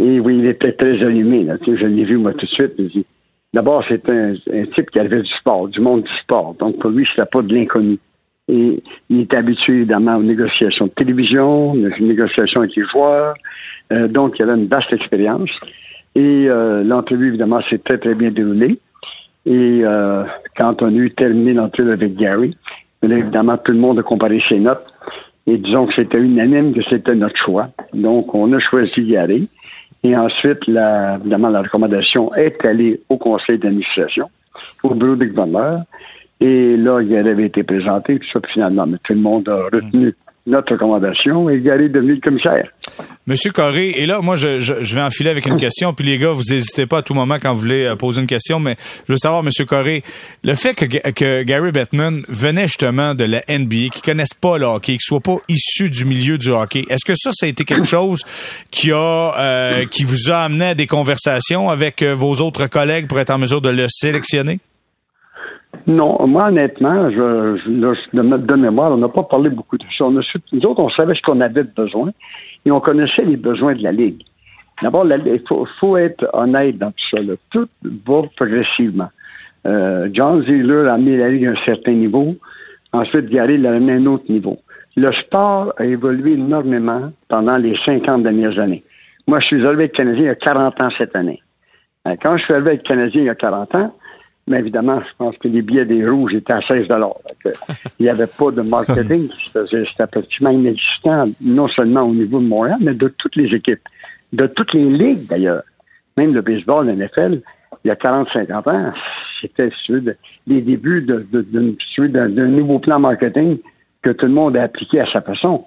Et 0.00 0.18
oui, 0.18 0.38
il 0.38 0.46
était 0.46 0.72
très 0.72 1.02
allumé. 1.02 1.44
Là. 1.44 1.56
Je 1.64 1.86
l'ai 1.86 2.04
vu, 2.04 2.16
moi, 2.16 2.32
tout 2.32 2.46
de 2.46 2.50
suite. 2.50 2.72
D'abord, 3.52 3.84
c'est 3.88 4.08
un, 4.08 4.34
type 4.74 4.90
qui 4.90 4.98
avait 4.98 5.20
du 5.20 5.28
sport, 5.38 5.68
du 5.68 5.80
monde 5.80 6.04
du 6.04 6.12
sport. 6.22 6.54
Donc, 6.58 6.78
pour 6.78 6.90
lui, 6.90 7.06
c'était 7.10 7.28
pas 7.30 7.42
de 7.42 7.54
l'inconnu. 7.54 7.98
Et 8.48 8.82
il 9.10 9.20
est 9.20 9.34
habitué, 9.34 9.74
évidemment, 9.74 10.16
aux 10.16 10.22
négociations 10.22 10.86
de 10.86 10.92
télévision, 10.92 11.72
aux 11.72 11.76
négociations 12.00 12.62
avec 12.62 12.74
les 12.76 12.84
joueurs. 12.84 13.34
Euh, 13.92 14.08
donc, 14.08 14.38
il 14.38 14.42
avait 14.42 14.54
une 14.54 14.68
vaste 14.68 14.92
expérience. 14.92 15.50
Et 16.14 16.46
euh, 16.48 16.82
l'entrevue, 16.82 17.28
évidemment, 17.28 17.60
s'est 17.68 17.78
très, 17.78 17.98
très 17.98 18.14
bien 18.14 18.30
déroulée. 18.30 18.78
Et 19.44 19.80
euh, 19.84 20.24
quand 20.56 20.80
on 20.82 20.88
a 20.88 20.98
eu 20.98 21.10
terminé 21.10 21.52
l'entrevue 21.52 21.92
avec 21.92 22.16
Gary, 22.16 22.56
évidemment, 23.02 23.58
tout 23.58 23.72
le 23.72 23.78
monde 23.78 23.98
a 23.98 24.02
comparé 24.02 24.42
ses 24.48 24.58
notes. 24.58 24.86
Et 25.46 25.58
disons 25.58 25.86
que 25.86 25.94
c'était 25.94 26.18
unanime 26.18 26.72
que 26.72 26.82
c'était 26.88 27.14
notre 27.14 27.36
choix. 27.36 27.68
Donc, 27.92 28.34
on 28.34 28.52
a 28.52 28.58
choisi 28.60 29.02
Gary. 29.04 29.48
Et 30.02 30.16
ensuite, 30.16 30.66
la, 30.66 31.16
évidemment, 31.20 31.50
la 31.50 31.62
recommandation 31.62 32.34
est 32.34 32.64
allée 32.64 33.00
au 33.08 33.18
conseil 33.18 33.58
d'administration, 33.58 34.30
au 34.82 34.94
bureau 34.94 35.16
des 35.16 35.26
gouverneurs. 35.26 35.82
Et 36.40 36.76
là, 36.76 37.00
il 37.00 37.14
avait 37.14 37.46
été 37.46 37.62
présenté, 37.62 38.18
tout 38.18 38.28
ça, 38.32 38.40
finalement, 38.52 38.86
mais 38.86 38.96
tout 39.04 39.12
le 39.12 39.20
monde 39.20 39.48
a 39.48 39.64
retenu 39.70 40.14
notre 40.46 40.72
recommandation 40.72 41.50
et 41.50 41.60
Gary 41.60 41.84
est 41.84 41.88
devenu 41.90 42.14
le 42.14 42.20
commissaire. 42.20 42.68
Monsieur 43.26 43.52
Corré, 43.52 43.90
et 43.90 44.06
là, 44.06 44.20
moi, 44.20 44.36
je, 44.36 44.60
je, 44.60 44.94
vais 44.94 45.02
enfiler 45.02 45.30
avec 45.30 45.46
une 45.46 45.56
question, 45.58 45.92
puis 45.92 46.04
les 46.04 46.18
gars, 46.18 46.32
vous 46.32 46.42
n'hésitez 46.50 46.86
pas 46.86 46.98
à 46.98 47.02
tout 47.02 47.14
moment 47.14 47.36
quand 47.40 47.52
vous 47.52 47.60
voulez 47.60 47.84
euh, 47.84 47.94
poser 47.94 48.20
une 48.20 48.26
question, 48.26 48.58
mais 48.58 48.76
je 49.06 49.12
veux 49.12 49.18
savoir, 49.18 49.42
Monsieur 49.42 49.66
Corré, 49.66 50.02
le 50.42 50.54
fait 50.54 50.74
que, 50.74 51.10
que 51.10 51.42
Gary 51.42 51.70
Bettman 51.70 52.22
venait 52.28 52.66
justement 52.66 53.14
de 53.14 53.24
la 53.24 53.42
NBA, 53.48 53.90
qui 53.92 54.02
connaisse 54.02 54.34
pas 54.34 54.58
le 54.58 54.66
hockey, 54.66 54.94
qui 54.94 55.04
soit 55.04 55.20
pas 55.20 55.36
issu 55.48 55.90
du 55.90 56.04
milieu 56.04 56.38
du 56.38 56.50
hockey, 56.50 56.84
est-ce 56.88 57.04
que 57.04 57.14
ça, 57.14 57.30
ça 57.32 57.46
a 57.46 57.48
été 57.48 57.64
quelque 57.64 57.84
chose 57.86 58.22
qui 58.70 58.90
a, 58.92 59.34
euh, 59.38 59.84
qui 59.86 60.04
vous 60.04 60.30
a 60.30 60.38
amené 60.38 60.66
à 60.66 60.74
des 60.74 60.86
conversations 60.86 61.68
avec 61.68 62.02
euh, 62.02 62.14
vos 62.14 62.36
autres 62.36 62.66
collègues 62.66 63.06
pour 63.06 63.20
être 63.20 63.30
en 63.30 63.38
mesure 63.38 63.60
de 63.60 63.70
le 63.70 63.86
sélectionner? 63.88 64.58
Non, 65.86 66.26
moi, 66.26 66.48
honnêtement, 66.48 67.10
je, 67.10 67.56
je, 67.64 68.16
de, 68.16 68.54
mémoire, 68.54 68.92
on 68.92 68.98
n'a 68.98 69.08
pas 69.08 69.22
parlé 69.22 69.50
beaucoup 69.50 69.78
de 69.78 69.84
ça. 69.96 70.04
On 70.04 70.10
nous 70.10 70.20
autres, 70.66 70.80
on 70.80 70.90
savait 70.90 71.14
ce 71.14 71.22
qu'on 71.22 71.40
avait 71.40 71.64
de 71.64 71.70
besoin 71.74 72.10
et 72.64 72.70
on 72.70 72.80
connaissait 72.80 73.24
les 73.24 73.36
besoins 73.36 73.74
de 73.74 73.82
la 73.82 73.92
Ligue. 73.92 74.22
D'abord, 74.82 75.06
il 75.06 75.42
faut, 75.78 75.96
être 75.96 76.28
honnête 76.32 76.78
dans 76.78 76.90
tout 76.90 77.16
ça. 77.16 77.18
Tout 77.50 77.68
va 78.06 78.22
progressivement. 78.36 79.10
Euh, 79.66 80.08
John 80.12 80.42
Zealer 80.44 80.88
a 80.88 80.96
mis 80.96 81.16
la 81.16 81.28
Ligue 81.28 81.46
à 81.46 81.50
un 81.50 81.64
certain 81.64 81.92
niveau. 81.92 82.36
Ensuite, 82.92 83.26
Gary 83.26 83.58
l'a 83.58 83.72
amené 83.72 83.92
à 83.92 83.96
un 83.96 84.06
autre 84.06 84.24
niveau. 84.30 84.58
Le 84.96 85.12
sport 85.12 85.72
a 85.76 85.84
évolué 85.84 86.32
énormément 86.32 87.12
pendant 87.28 87.56
les 87.56 87.76
50 87.84 88.22
dernières 88.22 88.58
années. 88.58 88.82
Moi, 89.26 89.38
je 89.40 89.46
suis 89.46 89.66
arrivé 89.66 89.84
avec 89.84 89.92
le 89.92 90.04
Canadien 90.04 90.22
il 90.22 90.26
y 90.26 90.28
a 90.28 90.34
40 90.34 90.80
ans 90.80 90.88
cette 90.96 91.14
année. 91.14 91.40
Euh, 92.08 92.16
quand 92.20 92.36
je 92.36 92.44
suis 92.44 92.54
arrivé 92.54 92.70
avec 92.70 92.82
le 92.82 92.88
Canadien 92.88 93.20
il 93.22 93.26
y 93.26 93.30
a 93.30 93.34
40 93.34 93.74
ans, 93.74 93.94
mais 94.50 94.58
évidemment, 94.58 95.00
je 95.00 95.16
pense 95.16 95.38
que 95.38 95.46
les 95.46 95.62
billets 95.62 95.84
des 95.84 96.06
rouges 96.08 96.34
étaient 96.34 96.52
à 96.52 96.60
16 96.60 96.88
Il 98.00 98.02
n'y 98.02 98.08
avait 98.08 98.26
pas 98.26 98.50
de 98.50 98.62
marketing. 98.62 99.28
C'était 99.52 100.06
pratiquement 100.10 100.50
inexistant, 100.50 101.30
non 101.40 101.68
seulement 101.68 102.02
au 102.02 102.12
niveau 102.12 102.40
de 102.40 102.46
Montréal, 102.46 102.78
mais 102.80 102.94
de 102.94 103.08
toutes 103.16 103.36
les 103.36 103.54
équipes, 103.54 103.80
de 104.32 104.48
toutes 104.48 104.74
les 104.74 104.90
ligues 104.90 105.28
d'ailleurs. 105.28 105.62
Même 106.16 106.34
le 106.34 106.42
baseball, 106.42 106.86
le 106.86 106.94
NFL, 106.94 107.42
il 107.84 107.88
y 107.88 107.90
a 107.92 107.94
40-50 107.94 108.68
ans, 108.68 108.92
c'était 109.40 109.70
les 110.48 110.60
débuts 110.60 111.02
d'un 111.02 112.48
nouveau 112.48 112.80
plan 112.80 112.98
marketing 112.98 113.58
que 114.02 114.10
tout 114.10 114.26
le 114.26 114.32
monde 114.32 114.56
a 114.56 114.64
appliqué 114.64 115.00
à 115.00 115.06
sa 115.12 115.20
façon. 115.20 115.64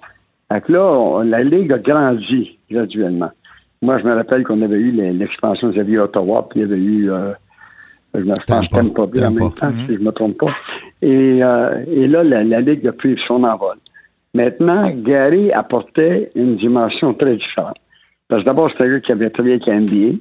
Donc 0.50 0.68
là, 0.68 1.22
la 1.24 1.42
Ligue 1.42 1.72
a 1.72 1.78
grandi 1.78 2.58
graduellement. 2.70 3.30
Moi, 3.80 3.98
je 3.98 4.04
me 4.04 4.14
rappelle 4.14 4.44
qu'on 4.44 4.60
avait 4.60 4.76
eu 4.76 4.90
l'expansion 4.92 5.70
de 5.70 5.98
Ottawa, 5.98 6.46
puis 6.50 6.60
il 6.60 6.62
y 6.62 6.64
avait 6.66 6.82
eu 6.82 7.10
euh, 7.10 7.32
je 8.14 8.20
me 8.20 8.46
pense 8.46 8.68
pas 8.68 9.06
bien 9.06 9.28
en 9.28 9.30
même 9.32 9.52
temps, 9.54 9.72
si 9.72 9.94
je 9.94 10.00
ne 10.00 10.04
me 10.04 10.10
trompe 10.12 10.38
pas. 10.38 10.54
Et, 11.02 11.42
euh, 11.42 11.84
et 11.88 12.06
là, 12.06 12.22
la, 12.22 12.60
Ligue 12.60 12.86
a 12.86 12.92
pris 12.92 13.18
son 13.26 13.44
envol. 13.44 13.76
Maintenant, 14.34 14.90
Gary 14.90 15.52
apportait 15.52 16.30
une 16.34 16.56
dimension 16.56 17.14
très 17.14 17.36
différente. 17.36 17.76
Parce 18.28 18.42
que 18.42 18.46
d'abord, 18.46 18.70
c'est 18.76 18.84
un 18.84 18.88
gars 18.88 19.00
qui 19.00 19.12
avait 19.12 19.30
travaillé 19.30 19.54
avec 19.54 19.66
la 19.66 19.80
NBA. 19.80 20.16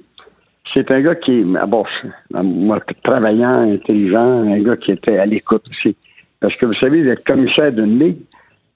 C'est 0.73 0.89
un 0.91 1.01
gars 1.01 1.15
qui, 1.15 1.43
d'abord, 1.43 1.87
moi, 2.31 2.79
travaillant, 3.03 3.71
intelligent, 3.71 4.43
un 4.51 4.59
gars 4.59 4.77
qui 4.77 4.91
était 4.91 5.17
à 5.17 5.25
l'écoute 5.25 5.63
aussi. 5.69 5.95
Parce 6.39 6.55
que 6.55 6.65
vous 6.65 6.73
savez, 6.73 7.01
le 7.01 7.15
commissaire 7.15 7.71
d'une 7.71 7.99
ligue, 7.99 8.19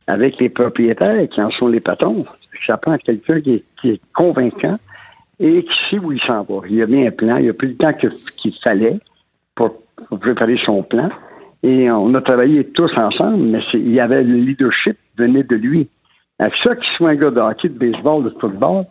avec 0.08 0.40
les 0.40 0.50
propriétaires 0.50 1.28
qui 1.30 1.42
en 1.42 1.52
sont 1.52 1.68
les 1.68 1.82
patrons, 1.82 2.26
ça 2.66 2.78
prend 2.78 2.98
quelqu'un 2.98 3.42
qui, 3.42 3.64
qui 3.82 3.90
est 3.92 4.02
convaincant, 4.14 4.78
et 5.40 5.64
qui 5.64 5.78
sait 5.90 6.00
où 6.00 6.12
il 6.12 6.22
s'en 6.22 6.44
va. 6.44 6.62
Il 6.70 6.82
a 6.82 6.88
mis 6.88 7.06
un 7.06 7.12
plan, 7.12 7.38
il 7.38 7.50
a 7.50 7.54
pris 7.54 7.68
le 7.68 7.76
temps 7.76 7.94
qu'il 7.94 8.54
fallait 8.64 9.00
pour, 9.56 9.76
préparer 10.20 10.58
son 10.66 10.84
plan. 10.84 11.10
Et 11.64 11.90
on 11.90 12.14
a 12.14 12.22
travaillé 12.22 12.66
tous 12.66 12.92
ensemble, 12.98 13.44
mais 13.44 13.60
il 13.74 13.92
y 13.92 14.00
avait 14.00 14.24
le 14.24 14.36
leadership 14.36 14.98
venait 15.18 15.44
de 15.44 15.56
lui. 15.56 15.90
Avec 16.40 16.54
ça, 16.64 16.76
qu'il 16.76 16.90
soit 16.98 17.10
un 17.10 17.16
gars 17.16 17.32
de 17.32 17.40
hockey, 17.40 17.70
de 17.70 17.78
baseball, 17.78 18.24
de 18.24 18.30
football, 18.40 18.86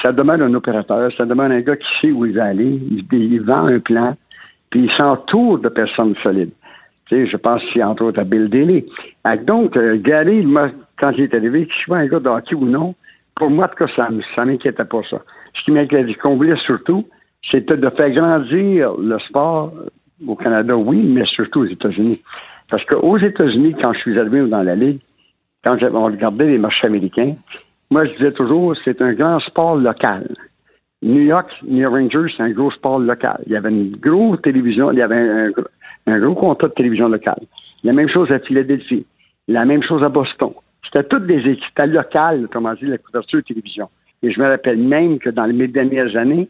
ça 0.00 0.12
demande 0.12 0.42
un 0.42 0.54
opérateur, 0.54 1.10
ça 1.16 1.24
demande 1.24 1.50
un 1.52 1.60
gars 1.60 1.76
qui 1.76 1.86
sait 2.00 2.12
où 2.12 2.24
il 2.26 2.34
va 2.34 2.44
aller, 2.44 2.80
il, 3.10 3.40
vend 3.40 3.66
un 3.66 3.80
plan, 3.80 4.16
puis 4.70 4.84
il 4.84 4.90
s'entoure 4.92 5.58
de 5.58 5.68
personnes 5.68 6.14
solides. 6.22 6.52
Tu 7.08 7.16
sais, 7.16 7.30
je 7.30 7.36
pense 7.36 7.62
entre 7.82 8.04
autres 8.04 8.20
à 8.20 8.24
Bill 8.24 8.48
Daly. 8.48 8.84
Donc, 9.44 9.76
euh, 9.76 9.96
Gary, 10.00 10.46
quand 10.98 11.10
il 11.10 11.24
est 11.24 11.34
arrivé, 11.34 11.66
qu'il 11.66 11.84
soit 11.84 11.98
un 11.98 12.06
gars 12.06 12.20
de 12.20 12.28
hockey 12.28 12.54
ou 12.54 12.66
non, 12.66 12.94
pour 13.34 13.50
moi, 13.50 13.66
en 13.66 13.68
tout 13.68 13.84
cas, 13.84 13.92
ça, 13.94 14.08
ça 14.34 14.44
m'inquiétait 14.44 14.84
pas 14.84 15.02
ça. 15.10 15.20
Ce 15.58 15.64
qui 15.64 15.70
m'inquiétait, 15.70 16.14
qu'on 16.14 16.38
surtout, 16.56 17.06
c'était 17.50 17.76
de 17.76 17.88
faire 17.90 18.10
grandir 18.10 18.94
le 18.98 19.18
sport 19.20 19.72
au 20.26 20.34
Canada, 20.34 20.76
oui, 20.76 21.06
mais 21.06 21.24
surtout 21.26 21.60
aux 21.60 21.66
États-Unis. 21.66 22.20
Parce 22.70 22.84
qu'aux 22.84 23.18
États-Unis, 23.18 23.74
quand 23.80 23.92
je 23.92 24.00
suis 24.00 24.18
arrivé 24.18 24.46
dans 24.48 24.62
la 24.62 24.74
Ligue, 24.74 25.00
quand 25.62 25.76
on 25.82 26.04
regardait 26.04 26.46
les 26.46 26.58
marchés 26.58 26.86
américains, 26.86 27.34
moi, 27.90 28.04
je 28.04 28.12
disais 28.12 28.32
toujours, 28.32 28.74
c'est 28.84 29.00
un 29.00 29.12
grand 29.12 29.38
sport 29.40 29.76
local. 29.76 30.28
New 31.02 31.22
York, 31.22 31.48
New 31.62 31.88
Rangers, 31.88 32.32
c'est 32.36 32.42
un 32.42 32.50
gros 32.50 32.70
sport 32.72 32.98
local. 32.98 33.40
Il 33.46 33.52
y 33.52 33.56
avait 33.56 33.70
une 33.70 33.96
grosse 33.96 34.42
télévision, 34.42 34.90
il 34.90 34.98
y 34.98 35.02
avait 35.02 35.52
un, 36.06 36.18
gros 36.18 36.34
contrat 36.34 36.68
de 36.68 36.72
télévision 36.72 37.08
locale. 37.08 37.42
La 37.84 37.92
même 37.92 38.08
chose 38.08 38.30
à 38.32 38.40
Philadelphie. 38.40 39.06
La 39.46 39.64
même 39.64 39.82
chose 39.82 40.02
à 40.02 40.08
Boston. 40.08 40.52
C'était 40.84 41.04
toutes 41.04 41.26
des 41.26 41.38
équipes 41.48 41.78
locales, 41.86 42.48
comment 42.50 42.74
dire, 42.74 42.88
la 42.88 42.98
couverture 42.98 43.38
de 43.38 43.44
télévision. 43.44 43.88
Et 44.26 44.32
je 44.32 44.40
me 44.40 44.48
rappelle 44.48 44.78
même 44.78 45.20
que 45.20 45.30
dans 45.30 45.44
les 45.44 45.68
dernières 45.68 46.16
années, 46.16 46.48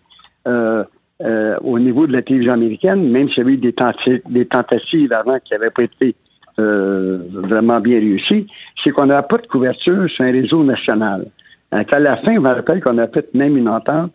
euh, 0.49 0.83
euh, 1.22 1.57
au 1.62 1.79
niveau 1.79 2.07
de 2.07 2.12
la 2.12 2.22
télévision 2.22 2.55
américaine, 2.55 3.11
même 3.11 3.29
s'il 3.29 3.39
y 3.39 3.41
avait 3.43 3.53
eu 3.53 3.57
des, 3.59 4.47
tentatives, 4.47 5.12
avant 5.12 5.39
qui 5.41 5.53
n'avaient 5.53 5.70
pas 5.70 5.83
été 5.83 6.14
euh, 6.59 7.18
vraiment 7.33 7.81
bien 7.81 7.99
réussies, 7.99 8.47
c'est 8.83 8.93
qu'on 8.93 9.07
n'avait 9.07 9.27
pas 9.29 9.37
de 9.37 9.47
couverture 9.47 10.09
sur 10.09 10.24
un 10.24 10.33
réseau 10.33 10.64
national. 10.64 11.27
à 11.70 11.99
la 11.99 12.16
fin, 12.16 12.35
je 12.35 12.41
me 12.41 12.49
rappelle 12.49 12.83
qu'on 12.83 12.97
a 12.97 13.09
fait 13.09 13.29
même 13.35 13.59
une 13.59 13.68
entente, 13.68 14.12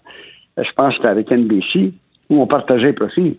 je 0.58 0.72
pense 0.76 0.98
que 0.98 1.06
avec 1.06 1.30
NBC, 1.30 1.94
où 2.32 2.42
on 2.42 2.48
partageait 2.48 2.88
les 2.88 2.94
profits. 2.94 3.38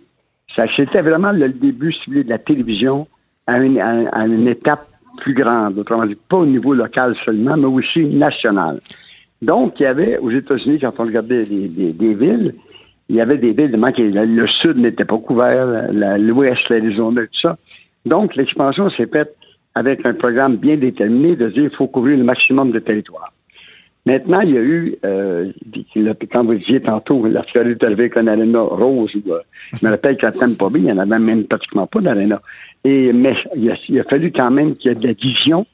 C'était 0.76 1.02
vraiment 1.02 1.32
le 1.32 1.48
début, 1.48 1.94
de 2.06 2.28
la 2.28 2.38
télévision 2.38 3.08
à 3.48 3.58
une, 3.58 3.80
à 3.80 4.24
une 4.24 4.46
étape 4.46 4.86
plus 5.16 5.34
grande, 5.34 5.78
autrement 5.78 6.06
dit, 6.06 6.16
pas 6.28 6.36
au 6.36 6.46
niveau 6.46 6.74
local 6.74 7.16
seulement, 7.24 7.56
mais 7.56 7.66
aussi 7.66 8.04
national. 8.04 8.78
Donc, 9.42 9.80
il 9.80 9.82
y 9.82 9.86
avait 9.86 10.18
aux 10.18 10.30
États-Unis, 10.30 10.78
quand 10.80 10.92
on 11.00 11.04
regardait 11.04 11.44
des, 11.44 12.14
villes, 12.14 12.54
il 13.08 13.16
y 13.16 13.20
avait 13.20 13.38
des 13.38 13.50
villes, 13.50 13.72
le 13.72 14.46
sud 14.46 14.78
n'était 14.78 15.04
pas 15.04 15.18
couvert, 15.18 15.92
l'ouest, 15.92 16.68
l'Arizona, 16.70 17.22
tout 17.22 17.40
ça. 17.42 17.58
Donc, 18.06 18.36
l'expansion 18.36 18.88
s'est 18.90 19.06
faite 19.06 19.36
avec 19.74 20.06
un 20.06 20.14
programme 20.14 20.56
bien 20.56 20.76
déterminé 20.76 21.34
de 21.34 21.48
dire 21.48 21.68
qu'il 21.68 21.76
faut 21.76 21.88
couvrir 21.88 22.18
le 22.18 22.24
maximum 22.24 22.70
de 22.70 22.78
territoire. 22.78 23.32
Maintenant, 24.06 24.40
il 24.40 24.50
y 24.50 24.58
a 24.58 24.60
eu, 24.60 24.96
euh, 25.04 25.52
quand 26.32 26.44
vous 26.44 26.54
disiez 26.54 26.80
tantôt, 26.80 27.26
la 27.26 27.42
Floride 27.44 27.82
avec 27.84 28.16
un 28.16 28.26
aréna 28.26 28.60
rose, 28.60 29.12
euh, 29.28 29.38
je 29.74 29.86
me 29.86 29.90
rappelle 29.92 30.16
qu'à 30.16 30.32
Tampa 30.32 30.68
Bay, 30.68 30.80
il 30.80 30.84
n'y 30.84 30.92
en 30.92 30.98
avait 30.98 31.18
même 31.18 31.44
pratiquement 31.44 31.86
pas 31.86 32.00
d'aréna. 32.00 32.40
Mais 32.84 33.10
il 33.56 33.70
a, 33.70 33.76
il 33.88 34.00
a 34.00 34.04
fallu 34.04 34.32
quand 34.32 34.50
même 34.50 34.76
qu'il 34.76 34.90
y 34.90 34.92
ait 34.92 34.96
de 34.96 35.06
la 35.06 35.12
vision 35.12 35.66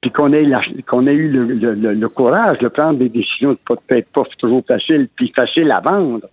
puis 0.00 0.10
qu'on 0.10 0.32
ait, 0.32 0.46
qu'on 0.86 1.06
ait 1.06 1.14
eu 1.14 1.28
le, 1.28 2.08
courage 2.08 2.58
de 2.58 2.68
prendre 2.68 2.98
des 2.98 3.08
décisions 3.08 3.56
peut-être 3.66 4.08
pas 4.12 4.22
toujours 4.38 4.64
faciles, 4.66 5.08
puis 5.14 5.32
faciles 5.34 5.70
à 5.70 5.80
vendre. 5.80 6.26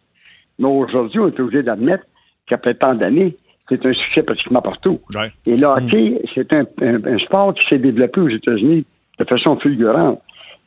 Mais 0.59 0.67
aujourd'hui, 0.67 1.19
on 1.19 1.27
est 1.27 1.39
obligé 1.39 1.63
d'admettre 1.63 2.05
qu'après 2.47 2.75
tant 2.75 2.95
d'années, 2.95 3.35
c'est 3.67 3.85
un 3.85 3.93
succès 3.93 4.23
pratiquement 4.23 4.61
partout. 4.61 4.99
Et 5.45 5.57
le 5.57 5.67
hockey, 5.67 6.21
c'est 6.33 6.51
un, 6.53 6.65
sport 7.25 7.53
qui 7.53 7.67
s'est 7.67 7.77
développé 7.77 8.21
aux 8.21 8.29
États-Unis 8.29 8.85
de 9.19 9.25
façon 9.25 9.57
fulgurante. 9.57 10.21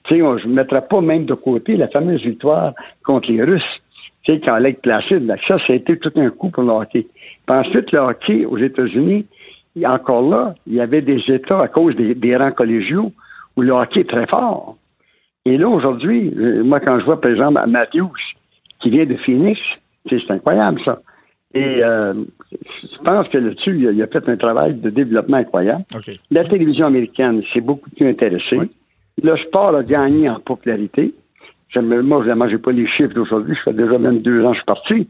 Tu 0.04 0.16
sais, 0.16 0.20
je 0.42 0.46
ne 0.46 0.54
mettrai 0.54 0.82
pas 0.86 1.00
même 1.00 1.24
de 1.24 1.34
côté 1.34 1.76
la 1.76 1.88
fameuse 1.88 2.22
victoire 2.22 2.74
contre 3.04 3.30
les 3.30 3.42
Russes. 3.42 3.62
Tu 4.24 4.34
sais, 4.34 4.40
quand 4.40 4.58
Lake 4.58 4.82
Placide, 4.82 5.34
ça, 5.48 5.58
ça 5.58 5.72
a 5.72 5.76
été 5.76 5.98
tout 5.98 6.12
un 6.16 6.28
coup 6.28 6.50
pour 6.50 6.62
le 6.62 6.70
hockey. 6.70 7.06
Puis 7.46 7.56
ensuite, 7.56 7.90
le 7.92 8.00
hockey 8.00 8.44
aux 8.44 8.58
États-Unis, 8.58 9.24
encore 9.84 10.28
là, 10.28 10.54
il 10.66 10.74
y 10.74 10.80
avait 10.80 11.02
des 11.02 11.22
États 11.28 11.60
à 11.60 11.68
cause 11.68 11.94
des, 11.96 12.36
rangs 12.36 12.52
collégiaux 12.52 13.12
où 13.56 13.62
le 13.62 13.72
hockey 13.72 14.00
est 14.00 14.08
très 14.08 14.26
fort. 14.26 14.76
Et 15.44 15.56
là, 15.56 15.68
aujourd'hui, 15.68 16.32
euh, 16.36 16.62
moi, 16.62 16.80
quand 16.80 16.98
je 17.00 17.04
vois, 17.04 17.20
par 17.20 17.30
exemple, 17.30 17.60
Matthews, 17.66 18.12
qui 18.80 18.90
vient 18.90 19.06
de 19.06 19.16
Phoenix, 19.16 19.60
c'est 20.08 20.30
incroyable, 20.30 20.80
ça. 20.84 21.00
Et 21.52 21.82
euh, 21.82 22.14
je 22.52 23.02
pense 23.04 23.28
que 23.28 23.38
là-dessus, 23.38 23.76
il, 23.92 24.02
a 24.02 24.06
fait 24.06 24.28
un 24.28 24.36
travail 24.36 24.74
de 24.74 24.90
développement 24.90 25.38
incroyable. 25.38 25.84
La 26.30 26.44
télévision 26.44 26.86
américaine 26.86 27.42
s'est 27.52 27.60
beaucoup 27.60 27.90
plus 27.90 28.08
intéressée. 28.08 28.60
Le 29.22 29.36
sport 29.36 29.74
a 29.74 29.82
gagné 29.82 30.30
en 30.30 30.38
popularité. 30.38 31.12
Moi, 31.74 32.18
évidemment, 32.18 32.48
j'ai 32.48 32.58
pas 32.58 32.72
les 32.72 32.86
chiffres 32.86 33.14
d'aujourd'hui. 33.14 33.56
Je 33.56 33.62
fais 33.62 33.72
déjà 33.72 33.98
même 33.98 34.20
deux 34.22 34.44
ans 34.44 34.52
que 34.52 34.58
je 34.58 34.58
suis 34.58 34.66
parti. 34.66 35.08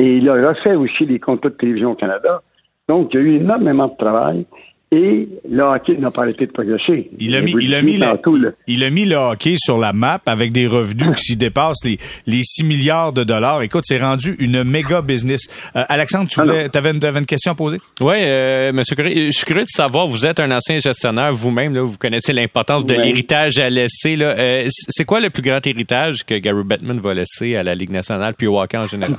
Et 0.00 0.16
il 0.16 0.28
a 0.28 0.48
refait 0.48 0.74
aussi 0.74 1.06
les 1.06 1.20
contrats 1.20 1.50
de 1.50 1.54
télévision 1.54 1.92
au 1.92 1.94
Canada. 1.94 2.42
Donc, 2.88 3.10
il 3.12 3.16
y 3.16 3.22
a 3.22 3.22
eu 3.22 3.36
énormément 3.36 3.88
de 3.88 3.96
travail. 3.96 4.46
Et 4.92 5.28
le 5.50 5.62
hockey 5.64 5.96
n'a 5.96 6.12
pas 6.12 6.22
arrêté 6.22 6.46
de 6.46 6.52
progresser. 6.52 7.10
Il 7.18 7.34
a 7.34 7.40
mis, 7.40 7.52
il 7.60 7.74
a 7.74 7.82
mis, 7.82 7.96
le, 7.96 8.54
il 8.68 8.84
a 8.84 8.90
mis 8.90 9.04
le 9.04 9.16
hockey 9.16 9.56
sur 9.58 9.78
la 9.78 9.92
map 9.92 10.20
avec 10.26 10.52
des 10.52 10.68
revenus 10.68 11.12
qui 11.16 11.34
dépassent 11.36 11.84
les, 11.84 11.98
les 12.28 12.42
6 12.44 12.62
milliards 12.62 13.12
de 13.12 13.24
dollars. 13.24 13.62
Écoute, 13.62 13.82
c'est 13.84 13.98
rendu 13.98 14.36
une 14.38 14.62
méga 14.62 15.02
business. 15.02 15.48
Euh, 15.74 15.82
Alexandre, 15.88 16.28
tu 16.28 16.40
voulais, 16.40 16.68
avais, 16.76 16.90
une, 16.92 17.04
une 17.04 17.26
question 17.26 17.50
à 17.50 17.54
poser? 17.56 17.80
Oui, 18.00 18.14
euh, 18.18 18.72
Monsieur 18.72 18.94
Corré, 18.94 19.26
je 19.26 19.30
suis 19.32 19.44
curieux 19.44 19.64
de 19.64 19.68
savoir, 19.70 20.06
vous 20.06 20.24
êtes 20.24 20.38
un 20.38 20.52
ancien 20.52 20.78
gestionnaire 20.78 21.32
vous-même, 21.34 21.74
là, 21.74 21.82
vous 21.82 21.98
connaissez 21.98 22.32
l'importance 22.32 22.86
de 22.86 22.94
l'héritage 22.94 23.58
à 23.58 23.68
laisser. 23.68 24.14
Là. 24.14 24.36
Euh, 24.38 24.68
c'est 24.70 25.04
quoi 25.04 25.18
le 25.18 25.30
plus 25.30 25.42
grand 25.42 25.66
héritage 25.66 26.24
que 26.24 26.38
Gary 26.38 26.62
Bettman 26.62 27.00
va 27.00 27.12
laisser 27.12 27.56
à 27.56 27.64
la 27.64 27.74
Ligue 27.74 27.90
nationale 27.90 28.34
puis 28.34 28.46
au 28.46 28.60
hockey 28.60 28.76
en 28.76 28.86
général? 28.86 29.18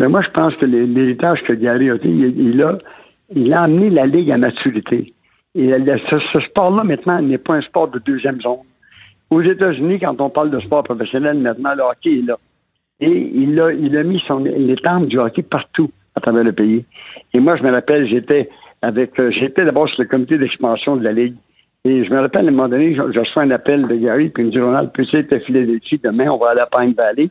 Mais 0.00 0.08
moi, 0.08 0.22
je 0.22 0.30
pense 0.30 0.54
que 0.56 0.66
l'héritage 0.66 1.42
que 1.42 1.52
Gary 1.52 1.90
a 1.90 1.94
il, 2.02 2.40
il 2.40 2.62
a 2.62 2.78
il 3.34 3.52
a 3.52 3.62
amené 3.62 3.90
la 3.90 4.06
Ligue 4.06 4.30
à 4.30 4.38
maturité. 4.38 5.12
Et 5.54 5.70
ce, 6.10 6.40
sport-là, 6.40 6.84
maintenant, 6.84 7.20
n'est 7.20 7.38
pas 7.38 7.54
un 7.54 7.60
sport 7.62 7.88
de 7.88 7.98
deuxième 7.98 8.40
zone. 8.40 8.58
Aux 9.30 9.42
États-Unis, 9.42 10.00
quand 10.00 10.20
on 10.20 10.30
parle 10.30 10.50
de 10.50 10.60
sport 10.60 10.82
professionnel, 10.84 11.38
maintenant, 11.38 11.74
le 11.74 11.82
hockey 11.82 12.18
est 12.18 12.26
là. 12.26 12.36
Et 13.00 13.30
il 13.34 13.58
a, 13.60 13.72
il 13.72 13.96
a 13.96 14.02
mis 14.02 14.22
son, 14.26 14.38
l'étendue 14.40 15.06
du 15.06 15.18
hockey 15.18 15.42
partout 15.42 15.90
à 16.14 16.20
travers 16.20 16.44
le 16.44 16.52
pays. 16.52 16.84
Et 17.32 17.40
moi, 17.40 17.56
je 17.56 17.62
me 17.62 17.70
rappelle, 17.70 18.08
j'étais 18.08 18.48
avec, 18.82 19.18
euh, 19.18 19.30
j'étais 19.30 19.64
d'abord 19.64 19.88
sur 19.88 20.02
le 20.02 20.08
comité 20.08 20.38
d'expansion 20.38 20.96
de 20.96 21.04
la 21.04 21.12
Ligue. 21.12 21.36
Et 21.84 22.04
je 22.04 22.10
me 22.10 22.20
rappelle, 22.20 22.46
à 22.46 22.48
un 22.48 22.52
moment 22.52 22.68
donné, 22.68 22.94
je, 22.94 23.18
reçois 23.18 23.42
un 23.42 23.50
appel 23.50 23.86
de 23.86 23.94
Gary, 23.94 24.28
puis 24.28 24.42
il 24.42 24.46
me 24.46 24.52
dit, 24.52 24.60
Ronald, 24.60 24.90
peux-tu 24.92 25.16
être 25.16 25.38
Philadelphie 25.46 26.00
demain, 26.02 26.28
on 26.30 26.36
va 26.36 26.50
aller 26.50 26.60
à 26.60 26.66
Pine 26.66 26.92
Valley. 26.92 27.30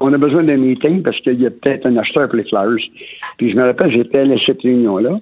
On 0.00 0.12
a 0.12 0.18
besoin 0.18 0.42
d'un 0.44 0.56
meeting 0.56 1.02
parce 1.02 1.18
qu'il 1.20 1.40
y 1.40 1.46
a 1.46 1.50
peut-être 1.50 1.86
un 1.86 1.96
acheteur 1.96 2.28
pour 2.28 2.36
les 2.36 2.44
Flyers. 2.44 2.90
Puis 3.38 3.50
je 3.50 3.56
me 3.56 3.64
rappelle, 3.64 3.92
j'étais 3.92 4.20
à 4.20 4.38
cette 4.46 4.62
réunion-là. 4.62 5.20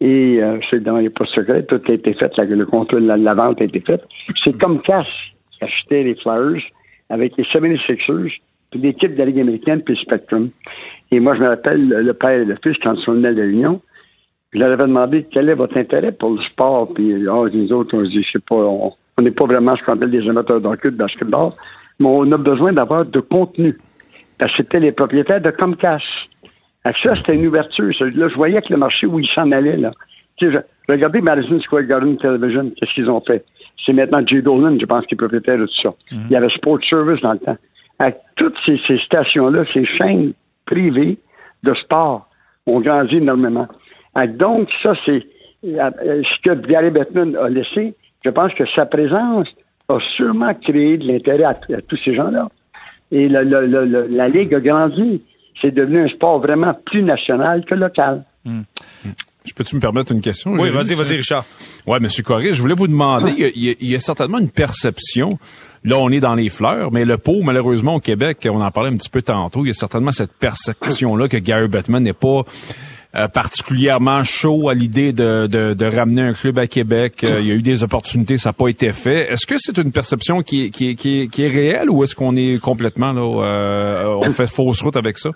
Et 0.00 0.42
euh, 0.42 0.58
c'est 0.68 0.82
dans 0.82 0.98
les 0.98 1.08
postes 1.08 1.34
secrets, 1.34 1.64
tout 1.64 1.80
a 1.88 1.92
été 1.92 2.12
fait, 2.12 2.36
le 2.36 2.66
contrôle, 2.66 3.04
la, 3.04 3.16
la 3.16 3.34
vente 3.34 3.60
a 3.60 3.64
été 3.64 3.80
faite. 3.80 4.02
C'est 4.44 4.56
comme 4.58 4.82
Cass 4.82 5.06
qui 5.52 5.64
achetait 5.64 6.02
les 6.02 6.14
Flyers 6.16 6.62
avec 7.08 7.36
les 7.36 7.44
76ers, 7.44 8.38
puis 8.70 8.80
l'équipe 8.80 9.14
de 9.14 9.18
la 9.18 9.24
Ligue 9.26 9.40
américaine, 9.40 9.80
puis 9.80 9.96
Spectrum. 9.96 10.50
Et 11.10 11.20
moi, 11.20 11.34
je 11.34 11.40
me 11.40 11.48
rappelle 11.48 11.88
le 11.88 12.14
père 12.14 12.40
et 12.40 12.44
le 12.44 12.56
fils 12.62 12.76
quand 12.82 12.94
ils 12.94 13.02
sont 13.04 13.12
venus 13.12 13.34
de 13.34 13.42
l'Union. 13.42 13.80
Je 14.52 14.58
leur 14.58 14.72
avais 14.72 14.84
demandé 14.84 15.26
quel 15.30 15.48
est 15.48 15.54
votre 15.54 15.76
intérêt 15.76 16.12
pour 16.12 16.30
le 16.30 16.42
sport? 16.42 16.92
Puis, 16.92 17.26
oh, 17.28 17.46
les 17.46 17.72
autres, 17.72 17.96
on 17.96 18.04
se 18.04 18.10
dit, 18.10 18.22
je 18.22 18.32
sais 18.32 18.44
pas, 18.46 18.56
on 18.56 19.22
n'est 19.22 19.30
pas 19.30 19.46
vraiment 19.46 19.76
ce 19.76 19.82
qu'on 19.84 19.92
appelle 19.92 20.10
des 20.10 20.28
amateurs 20.28 20.60
d'hockey, 20.60 20.90
de 20.90 20.96
basketball, 20.96 21.52
mais 21.98 22.06
on 22.06 22.30
a 22.32 22.36
besoin 22.36 22.72
d'avoir 22.72 23.06
de 23.06 23.20
contenu. 23.20 23.76
Parce 24.38 24.50
que 24.52 24.58
c'était 24.58 24.80
les 24.80 24.92
propriétaires 24.92 25.40
de 25.40 25.50
Comcast 25.50 26.04
ça, 27.02 27.14
c'était 27.14 27.34
une 27.34 27.46
ouverture. 27.46 27.92
Là, 28.00 28.28
je 28.28 28.34
voyais 28.34 28.60
que 28.62 28.72
le 28.72 28.78
marché 28.78 29.06
où 29.06 29.18
ils 29.18 29.28
s'en 29.28 29.50
allaient, 29.52 29.76
là. 29.76 29.92
Tu 30.36 30.52
sais, 30.52 30.58
regardez 30.88 31.20
Madison 31.20 31.58
Square 31.60 31.84
Garden 31.84 32.16
Television, 32.18 32.70
qu'est-ce 32.76 32.92
qu'ils 32.92 33.08
ont 33.08 33.22
fait? 33.22 33.44
C'est 33.84 33.92
maintenant 33.92 34.24
Jay 34.26 34.42
Dolan, 34.42 34.74
je 34.78 34.84
pense, 34.84 35.06
qui 35.06 35.14
est 35.14 35.16
propriétaire 35.16 35.58
de 35.58 35.66
tout 35.66 35.80
ça. 35.82 35.90
Mhm. 36.12 36.22
Il 36.26 36.32
y 36.32 36.36
avait 36.36 36.50
Sport 36.50 36.78
Service 36.88 37.20
dans 37.22 37.32
le 37.32 37.38
temps. 37.38 37.56
Avec 37.98 38.18
toutes 38.36 38.56
ces, 38.66 38.78
stations-là, 38.98 39.64
ces 39.72 39.86
chaînes 39.86 40.34
privées 40.66 41.18
de 41.62 41.74
sport 41.74 42.28
ont 42.66 42.80
grandi 42.80 43.16
énormément. 43.16 43.66
donc, 44.26 44.68
ça, 44.82 44.92
c'est 45.06 45.22
euh, 45.64 45.90
ce 46.22 46.42
que 46.42 46.54
Gary 46.66 46.90
Bettman 46.90 47.34
a 47.36 47.48
laissé. 47.48 47.94
Je 48.24 48.30
pense 48.30 48.52
que 48.52 48.66
sa 48.66 48.84
présence 48.84 49.48
a 49.88 49.98
sûrement 50.16 50.52
créé 50.54 50.98
de 50.98 51.06
l'intérêt 51.06 51.44
à, 51.44 51.54
tous 51.88 51.96
ces 52.04 52.14
gens-là. 52.14 52.48
Et 53.12 53.28
la 53.28 54.28
Ligue 54.28 54.54
a 54.54 54.60
grandi 54.60 55.22
c'est 55.60 55.74
devenu 55.74 56.04
un 56.04 56.08
sport 56.08 56.40
vraiment 56.40 56.74
plus 56.86 57.02
national 57.02 57.64
que 57.64 57.74
local. 57.74 58.24
Hmm. 58.44 58.62
Je 59.44 59.54
peux-tu 59.54 59.76
me 59.76 59.80
permettre 59.80 60.12
une 60.12 60.20
question? 60.20 60.52
Oui, 60.52 60.70
vas-y, 60.70 60.94
vas-y, 60.94 61.16
Richard. 61.16 61.44
Oui, 61.86 61.98
M. 62.00 62.08
Corré, 62.24 62.52
je 62.52 62.60
voulais 62.60 62.74
vous 62.74 62.88
demander, 62.88 63.52
il, 63.54 63.76
y 63.80 63.94
a, 63.94 63.98
certainement 64.00 64.38
une 64.38 64.50
perception. 64.50 65.38
Là, 65.84 65.98
on 65.98 66.10
est 66.10 66.18
dans 66.18 66.34
les 66.34 66.48
fleurs, 66.48 66.90
mais 66.90 67.04
le 67.04 67.16
pot, 67.16 67.42
malheureusement, 67.42 67.94
au 67.94 68.00
Québec, 68.00 68.48
on 68.50 68.60
en 68.60 68.70
parlait 68.72 68.90
un 68.90 68.96
petit 68.96 69.08
peu 69.08 69.22
tantôt, 69.22 69.64
il 69.64 69.68
y 69.68 69.70
a 69.70 69.74
certainement 69.74 70.10
cette 70.10 70.32
perception-là 70.32 71.28
que 71.28 71.36
Gary 71.36 71.68
Bettman 71.68 72.02
n'est 72.02 72.12
pas 72.12 72.42
euh, 73.16 73.28
particulièrement 73.28 74.22
chaud 74.22 74.68
à 74.68 74.74
l'idée 74.74 75.12
de, 75.12 75.46
de, 75.46 75.96
ramener 75.96 76.20
un 76.20 76.32
club 76.32 76.58
à 76.58 76.66
Québec. 76.66 77.24
Euh, 77.24 77.38
il 77.40 77.46
y 77.46 77.50
a 77.50 77.54
eu 77.54 77.62
des 77.62 77.82
opportunités, 77.82 78.36
ça 78.36 78.50
n'a 78.50 78.52
pas 78.52 78.68
été 78.68 78.92
fait. 78.92 79.32
Est-ce 79.32 79.46
que 79.46 79.54
c'est 79.56 79.78
une 79.78 79.90
perception 79.90 80.42
qui, 80.42 80.70
qui, 80.70 80.96
qui, 80.96 81.42
est 81.42 81.48
réelle 81.48 81.88
ou 81.88 82.02
est-ce 82.02 82.14
qu'on 82.14 82.36
est 82.36 82.60
complètement 82.60 83.12
là, 83.12 83.42
euh, 83.42 84.18
on 84.20 84.28
fait 84.28 84.46
fausse 84.46 84.82
route 84.82 84.96
avec 84.96 85.16
ça? 85.16 85.30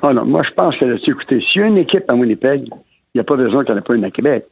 Ah 0.00 0.14
non, 0.14 0.24
moi 0.24 0.42
je 0.48 0.54
pense 0.54 0.76
que, 0.78 1.10
écoutez, 1.10 1.42
s'il 1.42 1.60
y 1.60 1.64
a 1.64 1.68
une 1.68 1.76
équipe 1.76 2.04
à 2.08 2.14
Winnipeg, 2.14 2.62
il 2.64 3.16
n'y 3.16 3.20
a 3.20 3.24
pas 3.24 3.36
besoin 3.36 3.64
qu'il 3.64 3.74
n'y 3.74 3.80
pas 3.82 3.94
une 3.94 4.04
à 4.04 4.10
Québec. 4.10 4.46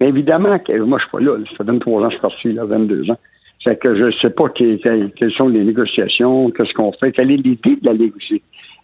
Mais 0.00 0.08
évidemment, 0.08 0.58
que, 0.58 0.78
moi 0.80 0.98
je 0.98 1.04
suis 1.04 1.12
pas 1.12 1.20
là, 1.20 1.38
ça 1.50 1.56
fait 1.56 1.64
23 1.64 2.02
ans 2.02 2.08
que 2.08 2.10
je 2.10 2.18
suis 2.18 2.20
parti, 2.20 2.52
là, 2.52 2.64
22 2.66 3.10
ans. 3.10 3.18
C'est 3.64 3.78
que 3.80 3.96
je 3.96 4.04
ne 4.04 4.12
sais 4.20 4.30
pas 4.30 4.48
quelles 4.50 5.32
sont 5.36 5.48
les 5.48 5.64
négociations, 5.64 6.50
qu'est-ce 6.50 6.74
qu'on 6.74 6.92
fait, 6.92 7.12
quelle 7.12 7.30
est 7.30 7.36
l'idée 7.36 7.76
de 7.76 7.86
la 7.86 7.94
Ligue 7.94 8.14
aussi. 8.16 8.42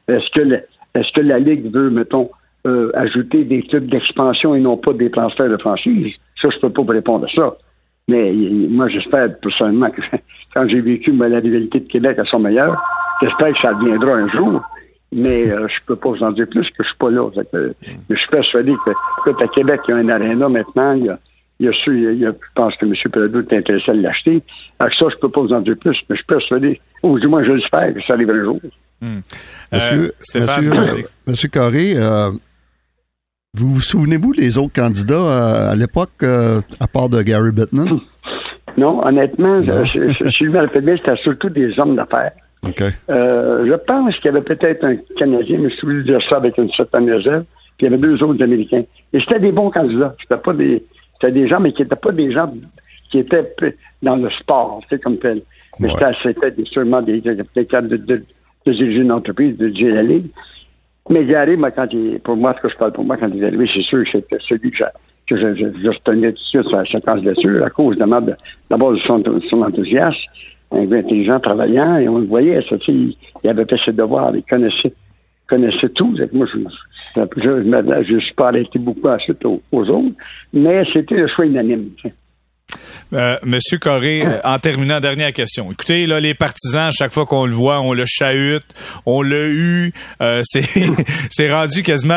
Est-ce 0.08 0.30
que, 0.30 0.54
est-ce 0.94 1.12
que 1.12 1.20
la 1.20 1.38
Ligue 1.38 1.70
veut, 1.70 1.90
mettons, 1.90 2.30
euh, 2.66 2.90
ajouter 2.94 3.44
des 3.44 3.62
clubs 3.62 3.86
d'expansion 3.86 4.54
et 4.54 4.60
non 4.60 4.76
pas 4.76 4.94
des 4.94 5.10
transferts 5.10 5.50
de 5.50 5.56
franchise. 5.58 6.14
Ça, 6.40 6.48
je 6.50 6.58
peux 6.60 6.70
pas 6.70 6.82
vous 6.82 6.88
répondre 6.88 7.26
à 7.26 7.34
ça. 7.34 7.56
Mais 8.08 8.32
moi, 8.32 8.88
j'espère 8.88 9.38
personnellement 9.38 9.90
que 9.90 10.00
quand 10.54 10.68
j'ai 10.68 10.80
vécu 10.80 11.12
la 11.12 11.40
rivalité 11.40 11.80
de 11.80 11.88
Québec 11.88 12.18
à 12.18 12.24
son 12.24 12.38
meilleur, 12.38 12.82
j'espère 13.20 13.52
que 13.52 13.60
ça 13.60 13.74
viendra 13.74 14.12
un 14.12 14.28
jour. 14.28 14.62
Mais 15.12 15.50
euh, 15.50 15.68
je 15.68 15.78
peux 15.86 15.96
pas 15.96 16.10
vous 16.10 16.22
en 16.22 16.32
dire 16.32 16.46
plus 16.48 16.68
que 16.70 16.82
je 16.82 16.88
suis 16.88 16.96
pas 16.98 17.10
là. 17.10 17.28
je 17.52 18.16
suis 18.16 18.28
persuadé 18.30 18.72
que, 18.84 19.30
que 19.30 19.44
à 19.44 19.48
Québec, 19.48 19.80
il 19.86 19.90
y 19.90 19.94
a 19.94 19.96
un 19.98 20.08
aréna 20.08 20.48
maintenant. 20.48 20.94
Il 20.94 21.04
y 21.04 21.10
a, 21.10 21.18
il 21.60 21.66
y 21.66 21.68
a, 21.68 21.72
il 22.12 22.18
y 22.18 22.26
a, 22.26 22.30
je 22.30 22.52
pense 22.54 22.74
que 22.76 22.86
M. 22.86 22.94
Pelledo 23.12 23.40
est 23.42 23.56
intéressé 23.56 23.90
à 23.90 23.94
l'acheter. 23.94 24.42
Avec 24.80 24.94
ça, 24.94 25.06
je 25.10 25.16
peux 25.18 25.28
pas 25.28 25.40
vous 25.42 25.52
en 25.52 25.60
dire 25.60 25.76
plus, 25.78 25.96
mais 26.08 26.16
je 26.16 26.22
suis 26.22 26.26
persuadé, 26.26 26.80
ou 27.02 27.18
du 27.20 27.28
moins, 27.28 27.44
je 27.44 27.52
l'espère 27.52 27.94
que 27.94 28.02
ça 28.06 28.14
arrive 28.14 28.30
un 28.30 28.42
jour. 28.42 28.60
Hmm. 29.00 29.20
Monsieur, 29.70 30.12
euh, 30.36 31.02
monsieur, 31.26 31.48
Carré, 31.48 31.94
vous 33.54 33.74
vous 33.74 33.80
souvenez-vous 33.80 34.34
des 34.34 34.58
autres 34.58 34.72
candidats 34.74 35.14
euh, 35.14 35.72
à, 35.72 35.76
l'époque, 35.76 36.10
euh, 36.22 36.60
à 36.80 36.86
part 36.86 37.08
de 37.08 37.22
Gary 37.22 37.52
Bittman? 37.52 38.00
Non, 38.76 39.06
honnêtement, 39.06 39.62
je, 39.62 39.84
je, 39.86 40.08
je, 40.08 40.80
bien, 40.80 40.96
c'était 40.96 41.14
surtout 41.22 41.48
des 41.48 41.78
hommes 41.78 41.94
d'affaires. 41.94 42.32
Euh, 43.08 43.64
je 43.66 43.74
pense 43.86 44.16
qu'il 44.16 44.26
y 44.26 44.28
avait 44.28 44.42
peut-être 44.42 44.84
un 44.84 44.96
Canadien, 45.16 45.58
mais 45.60 45.70
je 45.70 45.76
suis 45.76 45.86
de 45.86 46.02
dire 46.02 46.18
ça 46.28 46.38
avec 46.38 46.58
une 46.58 46.70
certaine 46.70 47.08
réserve, 47.08 47.44
puis 47.76 47.86
il 47.86 47.90
y 47.90 47.94
avait 47.94 47.98
deux 47.98 48.20
autres 48.24 48.42
Américains. 48.42 48.82
Et 49.12 49.20
c'était 49.20 49.38
des 49.38 49.52
bons 49.52 49.70
candidats. 49.70 50.16
C'était 50.20 50.40
pas 50.40 50.52
des, 50.52 50.84
c'était 51.14 51.32
des 51.32 51.46
gens, 51.46 51.60
mais 51.60 51.72
qui 51.72 51.82
n'étaient 51.82 51.94
pas 51.94 52.10
des 52.10 52.32
gens 52.32 52.52
qui 53.10 53.18
étaient 53.18 53.54
dans 54.02 54.16
le 54.16 54.28
sport, 54.30 54.80
c'est 54.90 55.00
comme 55.00 55.18
tel. 55.18 55.42
Mais 55.78 55.90
c'était 56.22 56.54
sûrement 56.64 57.02
des, 57.02 57.20
des 57.20 57.66
cadres 57.66 57.88
de, 57.88 57.96
de, 57.96 58.22
de, 58.66 58.72
diriger 58.72 59.02
une 59.02 59.12
entreprise, 59.12 59.56
de 59.56 59.68
diriger 59.68 59.92
la 59.92 60.02
Ligue. 60.02 60.26
Mais 61.10 61.24
Gary, 61.26 61.56
moi, 61.56 61.70
quand 61.70 61.86
il, 61.92 62.18
pour 62.20 62.36
moi, 62.36 62.54
ce 62.56 62.62
que 62.62 62.68
je 62.70 62.76
parle 62.76 62.92
pour 62.92 63.04
moi, 63.04 63.16
quand 63.16 63.28
il 63.28 63.42
est 63.42 63.46
arrivé, 63.46 63.68
c'est 63.72 63.82
sûr 63.82 64.04
que 64.10 64.38
celui 64.48 64.70
que, 64.70 64.84
que 65.28 65.36
je, 65.36 65.54
je, 65.54 65.66
je, 65.82 65.88
retenais 65.88 66.32
tout 66.32 66.38
de 66.38 66.62
suite 66.62 66.62
sur 66.62 66.86
sa 66.90 67.00
candidature 67.00 67.64
à 67.64 67.70
cause 67.70 67.98
d'abord 67.98 68.92
de 68.92 68.98
son, 69.00 69.22
son 69.50 69.62
enthousiasme, 69.62 70.16
un 70.72 70.90
intelligent, 70.90 71.40
travaillant, 71.40 71.98
et 71.98 72.08
on 72.08 72.18
le 72.18 72.24
voyait, 72.24 72.62
ça, 72.62 72.76
il, 72.88 73.14
il 73.42 73.50
avait 73.50 73.66
fait 73.66 73.78
ses 73.84 73.92
devoirs, 73.92 74.34
il 74.34 74.42
connaissait, 74.44 74.94
connaissait 75.46 75.90
tout. 75.90 76.16
Moi, 76.32 76.46
je, 76.52 76.58
je, 77.16 77.20
je, 77.36 78.04
je, 78.08 78.18
suis 78.18 78.34
pas 78.34 78.48
arrêté 78.48 78.78
beaucoup 78.78 79.08
ensuite 79.08 79.44
aux, 79.44 79.60
aux 79.72 79.88
autres, 79.90 80.14
mais 80.54 80.84
c'était 80.90 81.16
le 81.16 81.28
choix 81.28 81.44
unanime. 81.44 81.90
Euh, 83.12 83.36
Monsieur 83.44 83.78
Corré, 83.78 84.22
euh, 84.22 84.38
en 84.44 84.58
terminant, 84.58 85.00
dernière 85.00 85.32
question. 85.32 85.70
Écoutez, 85.70 86.06
là, 86.06 86.20
les 86.20 86.34
partisans, 86.34 86.88
à 86.88 86.90
chaque 86.90 87.12
fois 87.12 87.26
qu'on 87.26 87.46
le 87.46 87.52
voit, 87.52 87.80
on 87.80 87.92
le 87.92 88.04
chahute, 88.06 88.64
on 89.06 89.22
l'a 89.22 89.48
eu. 89.48 89.92
Euh, 90.20 90.42
c'est 91.30 91.52
rendu 91.52 91.82
quasiment 91.82 92.14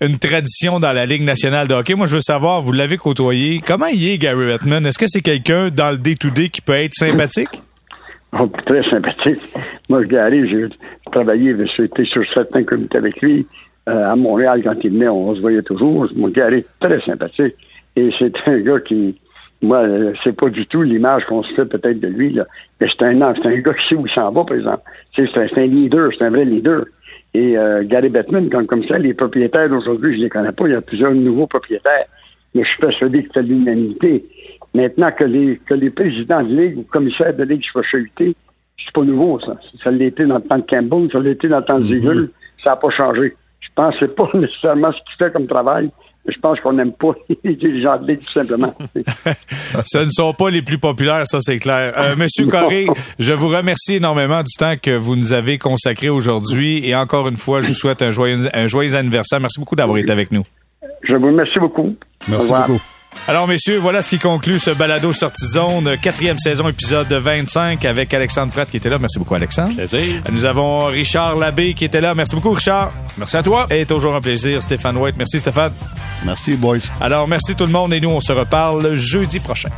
une 0.00 0.18
tradition 0.18 0.80
dans 0.80 0.92
la 0.92 1.06
Ligue 1.06 1.22
nationale 1.22 1.68
de 1.68 1.74
hockey. 1.74 1.94
Moi, 1.94 2.06
je 2.06 2.16
veux 2.16 2.20
savoir, 2.20 2.60
vous 2.60 2.72
l'avez 2.72 2.96
côtoyé, 2.96 3.60
comment 3.64 3.86
il 3.86 4.06
est, 4.08 4.18
Gary 4.18 4.46
Bettman? 4.46 4.84
Est-ce 4.86 4.98
que 4.98 5.06
c'est 5.08 5.22
quelqu'un 5.22 5.70
dans 5.70 5.90
le 5.90 5.98
day-to-day 5.98 6.48
qui 6.48 6.60
peut 6.60 6.74
être 6.74 6.94
sympathique? 6.94 7.62
Oh, 8.38 8.48
très 8.66 8.82
sympathique. 8.88 9.42
Moi, 9.88 10.04
Gary, 10.04 10.48
j'ai 10.48 10.66
travaillé, 11.10 11.54
j'ai 11.76 11.84
été 11.84 12.04
sur 12.06 12.22
certains 12.32 12.64
comités 12.64 12.98
avec 12.98 13.20
lui. 13.20 13.46
à 13.86 14.16
Montréal, 14.16 14.62
quand 14.62 14.76
il 14.84 14.92
venait, 14.92 15.08
on 15.08 15.34
se 15.34 15.40
voyait 15.40 15.62
toujours. 15.62 16.06
Moi, 16.16 16.30
Gary, 16.30 16.64
très 16.80 17.00
sympathique. 17.02 17.54
Et 17.96 18.10
c'est 18.18 18.32
un 18.46 18.60
gars 18.60 18.80
qui, 18.80 19.14
moi, 19.62 19.78
euh, 19.78 20.12
c'est 20.24 20.36
pas 20.36 20.50
du 20.50 20.66
tout 20.66 20.82
l'image 20.82 21.24
qu'on 21.26 21.42
se 21.44 21.54
fait 21.54 21.64
peut-être 21.64 22.00
de 22.00 22.08
lui, 22.08 22.32
là. 22.32 22.46
Mais 22.80 22.88
c'est 22.88 23.04
un, 23.04 23.34
c'est 23.34 23.46
un 23.46 23.56
gars 23.58 23.74
qui 23.74 23.88
sait 23.88 23.94
où 23.94 24.06
il 24.06 24.12
s'en 24.12 24.30
va, 24.32 24.44
par 24.44 24.56
exemple. 24.56 24.82
C'est, 25.14 25.26
c'est 25.32 25.58
un, 25.58 25.66
leader, 25.66 26.10
c'est 26.18 26.24
un 26.24 26.30
vrai 26.30 26.44
leader. 26.44 26.84
Et 27.34 27.56
euh, 27.56 27.84
Gary 27.84 28.08
Bettman, 28.08 28.50
comme, 28.50 28.66
comme 28.66 28.84
ça, 28.84 28.98
les 28.98 29.14
propriétaires 29.14 29.68
d'aujourd'hui, 29.68 30.16
je 30.16 30.22
les 30.22 30.28
connais 30.28 30.52
pas. 30.52 30.66
Il 30.66 30.74
y 30.74 30.76
a 30.76 30.82
plusieurs 30.82 31.14
nouveaux 31.14 31.46
propriétaires. 31.46 32.06
Mais 32.54 32.64
je 32.64 32.68
suis 32.68 32.80
persuadé 32.80 33.22
que 33.22 33.30
c'est 33.32 33.42
l'unanimité. 33.42 34.24
Maintenant 34.74 35.12
que 35.12 35.24
les, 35.24 35.58
que 35.64 35.74
les 35.74 35.90
présidents 35.90 36.42
de 36.42 36.54
ligue 36.54 36.78
ou 36.78 36.82
commissaires 36.82 37.34
de 37.34 37.44
ligue 37.44 37.62
soient 37.64 37.82
chahutés, 37.82 38.34
c'est 38.84 38.92
pas 38.92 39.02
nouveau, 39.02 39.38
ça. 39.40 39.56
Ça 39.82 39.90
l'était 39.90 40.26
dans 40.26 40.36
le 40.36 40.42
temps 40.42 40.58
de 40.58 40.66
Campbell, 40.68 41.08
ça 41.12 41.20
l'était 41.20 41.48
dans 41.48 41.58
le 41.58 41.64
temps 41.64 41.78
de 41.78 41.84
mm-hmm. 41.84 42.00
Ziegler. 42.00 42.26
Ça 42.64 42.70
n'a 42.70 42.76
pas 42.76 42.90
changé. 42.90 43.34
Je 43.60 43.68
pense 43.74 43.94
que 43.94 44.06
c'est 44.06 44.14
pas 44.14 44.28
nécessairement 44.34 44.92
ce 44.92 44.98
qu'il 44.98 45.16
fait 45.18 45.32
comme 45.32 45.46
travail, 45.46 45.90
je 46.26 46.38
pense 46.38 46.60
qu'on 46.60 46.72
n'aime 46.72 46.92
pas 46.92 47.12
les 47.44 47.82
gens 47.82 47.98
de 47.98 48.14
tout 48.14 48.30
simplement. 48.30 48.74
ce 49.84 49.98
ne 49.98 50.10
sont 50.10 50.32
pas 50.34 50.50
les 50.50 50.62
plus 50.62 50.78
populaires, 50.78 51.26
ça 51.26 51.38
c'est 51.40 51.58
clair. 51.58 51.92
Euh, 51.96 52.16
Monsieur 52.16 52.46
Corré, 52.46 52.86
je 53.18 53.32
vous 53.32 53.48
remercie 53.48 53.96
énormément 53.96 54.42
du 54.42 54.54
temps 54.56 54.74
que 54.80 54.96
vous 54.96 55.16
nous 55.16 55.32
avez 55.32 55.58
consacré 55.58 56.08
aujourd'hui 56.08 56.86
et 56.86 56.94
encore 56.94 57.28
une 57.28 57.36
fois, 57.36 57.60
je 57.60 57.68
vous 57.68 57.74
souhaite 57.74 58.02
un 58.02 58.10
joyeux, 58.10 58.48
un 58.52 58.66
joyeux 58.66 58.94
anniversaire. 58.94 59.40
Merci 59.40 59.60
beaucoup 59.60 59.76
d'avoir 59.76 59.98
été 59.98 60.12
avec 60.12 60.30
nous. 60.30 60.44
Je 61.02 61.14
vous 61.14 61.26
remercie 61.26 61.58
beaucoup. 61.58 61.94
Merci 62.28 62.52
beaucoup. 62.52 62.80
Alors, 63.28 63.46
messieurs, 63.46 63.78
voilà 63.78 64.02
ce 64.02 64.10
qui 64.10 64.18
conclut 64.18 64.58
ce 64.58 64.70
balado 64.70 65.12
sortie 65.12 65.46
zone, 65.46 65.96
quatrième 65.98 66.38
saison, 66.38 66.68
épisode 66.68 67.12
25 67.12 67.84
avec 67.84 68.12
Alexandre 68.12 68.52
Pratt 68.52 68.68
qui 68.68 68.78
était 68.78 68.88
là. 68.88 68.98
Merci 68.98 69.18
beaucoup, 69.18 69.34
Alexandre. 69.34 69.74
Plaisir. 69.74 70.22
Nous 70.30 70.44
avons 70.44 70.86
Richard 70.86 71.36
Labbé 71.36 71.74
qui 71.74 71.84
était 71.84 72.00
là. 72.00 72.14
Merci 72.14 72.34
beaucoup, 72.34 72.50
Richard. 72.50 72.90
Merci 73.16 73.36
à 73.36 73.42
toi. 73.42 73.66
Et 73.70 73.86
toujours 73.86 74.14
un 74.14 74.20
plaisir, 74.20 74.60
Stéphane 74.62 74.96
White. 74.96 75.14
Merci, 75.16 75.38
Stéphane. 75.38 75.72
Merci, 76.24 76.54
boys. 76.54 76.78
Alors, 77.00 77.28
merci 77.28 77.54
tout 77.54 77.66
le 77.66 77.72
monde 77.72 77.94
et 77.94 78.00
nous, 78.00 78.10
on 78.10 78.20
se 78.20 78.32
reparle 78.32 78.96
jeudi 78.96 79.38
prochain. 79.38 79.70